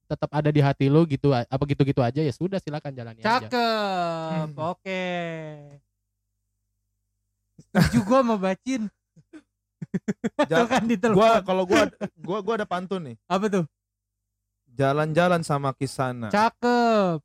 tetap 0.08 0.30
ada 0.32 0.48
di 0.48 0.58
hati 0.58 0.88
lu 0.88 1.04
gitu 1.04 1.30
apa 1.30 1.64
gitu-gitu 1.64 2.00
aja 2.00 2.20
ya 2.20 2.32
sudah 2.32 2.58
silakan 2.58 2.92
jalani 2.92 3.20
aja 3.20 3.44
Cakep. 3.44 4.48
Hmm. 4.48 4.56
Oke. 4.72 5.06
Setuju 7.60 8.00
gua 8.04 8.20
sama 8.22 8.36
Bacin. 8.38 8.82
Ja- 10.48 10.58
Tuh 10.64 10.68
kan 10.70 10.84
gua 11.12 11.30
kalau 11.42 11.64
gua 11.64 11.92
gua 12.16 12.40
gua 12.40 12.54
ada 12.56 12.66
pantun 12.66 13.02
nih. 13.04 13.16
Apa 13.26 13.46
tuh? 13.48 13.66
Jalan-jalan 14.70 15.42
sama 15.42 15.74
Kisana. 15.74 16.30
Cakep. 16.30 17.20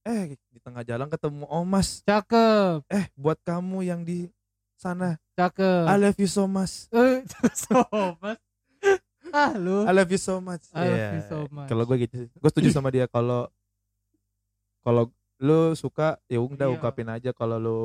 eh 0.00 0.32
di 0.48 0.58
tengah 0.58 0.80
jalan 0.80 1.06
ketemu 1.06 1.44
Omas. 1.46 2.02
Cakep. 2.02 2.82
Eh 2.88 3.06
buat 3.14 3.38
kamu 3.40 3.84
yang 3.84 4.00
di 4.02 4.26
sana, 4.74 5.20
Cakep. 5.34 5.84
I 5.86 5.96
love 5.96 6.18
you 6.18 6.26
so 6.26 6.44
much. 6.44 6.88
Eh, 6.90 7.22
sobat. 7.62 8.40
Ah 9.30 9.52
lu. 9.54 9.84
I 9.84 9.92
love 9.92 10.08
you 10.08 10.18
so 10.18 10.38
much. 10.38 10.66
I 10.70 10.82
love 10.82 10.90
Iya. 10.92 11.08
you 11.12 11.22
so 11.24 11.38
much. 11.48 11.68
Kalau 11.68 11.82
gue 11.84 11.96
gitu 12.00 12.14
sih. 12.20 12.28
Gue 12.32 12.50
setuju 12.50 12.68
sama 12.70 12.88
dia 12.88 13.06
kalau 13.06 13.46
kalau 14.80 15.08
lu 15.36 15.72
suka 15.72 16.20
ya 16.26 16.38
udah 16.38 16.66
Iya. 16.66 16.74
ungkapin 16.74 17.08
aja 17.08 17.30
kalau 17.32 17.56
lu 17.56 17.78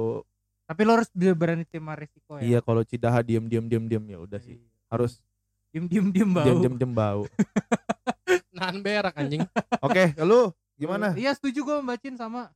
Tapi 0.65 0.81
lo 0.81 0.97
harus 0.97 1.07
berani 1.13 1.61
terima 1.61 1.93
resiko 1.93 2.35
ya. 2.35 2.41
iya 2.41 2.59
kalau 2.59 2.81
cidaha 2.81 3.21
diem 3.21 3.45
diem 3.45 3.61
diem 3.63 3.85
diem 3.85 4.03
ya 4.07 4.17
udah 4.19 4.39
sih. 4.39 4.57
Harus 4.87 5.21
Diem 5.69 5.85
diem 5.85 6.07
diem 6.07 6.29
bau. 6.29 6.41
diem 6.41 6.59
diem 6.61 6.75
diem 6.77 6.93
bau. 6.93 7.21
nahan 8.55 8.79
berak 8.79 9.11
anjing 9.13 9.43
Oke, 9.79 10.15
lu 10.17 10.49
gimana? 10.75 11.11
Iya 11.13 11.31
setuju 11.31 11.61
gue 11.61 11.75
membacin 11.77 12.15
sama. 12.15 12.49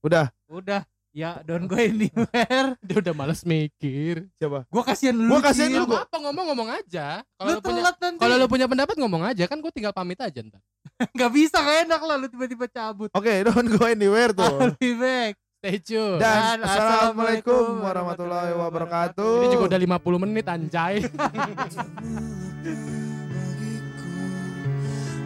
Udah, 0.00 0.32
Udah. 0.48 0.82
Ya 1.10 1.42
don't 1.42 1.66
go 1.66 1.74
anywhere. 1.74 2.78
dia 2.86 2.96
udah 3.02 3.14
males 3.14 3.42
mikir 3.42 4.30
siapa? 4.38 4.62
Gue 4.70 4.82
kasihan 4.86 5.18
lu. 5.18 5.26
Gua 5.26 5.42
kasihan 5.42 5.74
lu, 5.74 5.82
Gak 5.82 6.06
apa-apa 6.06 6.16
ngomong-ngomong 6.22 6.68
aja 6.70 7.26
Lu 7.42 7.58
kalau 7.58 7.58
lu 7.58 7.60
punya 7.66 7.82
kalau 8.14 8.34
lu 8.38 8.46
punya 8.46 8.66
pendapat 8.70 8.94
ngomong 8.94 9.22
aja 9.26 9.44
kan 9.50 9.58
gue 9.58 9.72
tinggal 9.74 9.90
pamit 9.90 10.22
aja 10.22 10.38
ntar 10.38 10.62
Gak 11.18 11.30
bisa 11.34 11.58
gak 11.58 11.90
enak 11.90 11.98
lah 11.98 12.14
lu 12.14 12.30
tiba-tiba 12.30 12.70
cabut. 12.70 13.10
Oke, 13.10 13.42
don't 13.42 13.66
go 13.74 13.90
anywhere 13.90 14.30
tuh. 14.30 14.54
I'll 14.62 14.78
be 14.78 14.94
back. 14.94 15.34
stay 15.60 15.76
tune 15.76 16.16
Dan 16.16 16.62
Dan 16.62 16.64
assalamualaikum 16.64 17.84
warahmatullahi 17.84 18.56
wabarakatuh. 18.56 19.44
ini 19.44 19.46
juga 19.52 19.64
udah 19.74 19.80
50 20.00 20.22
menit 20.24 20.46
anjay 20.48 20.94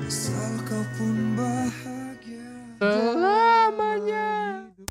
Asal 0.05 0.55
kau 0.65 0.85
pun 0.99 1.17
bahagia 1.39 2.49
selamanya 2.81 4.64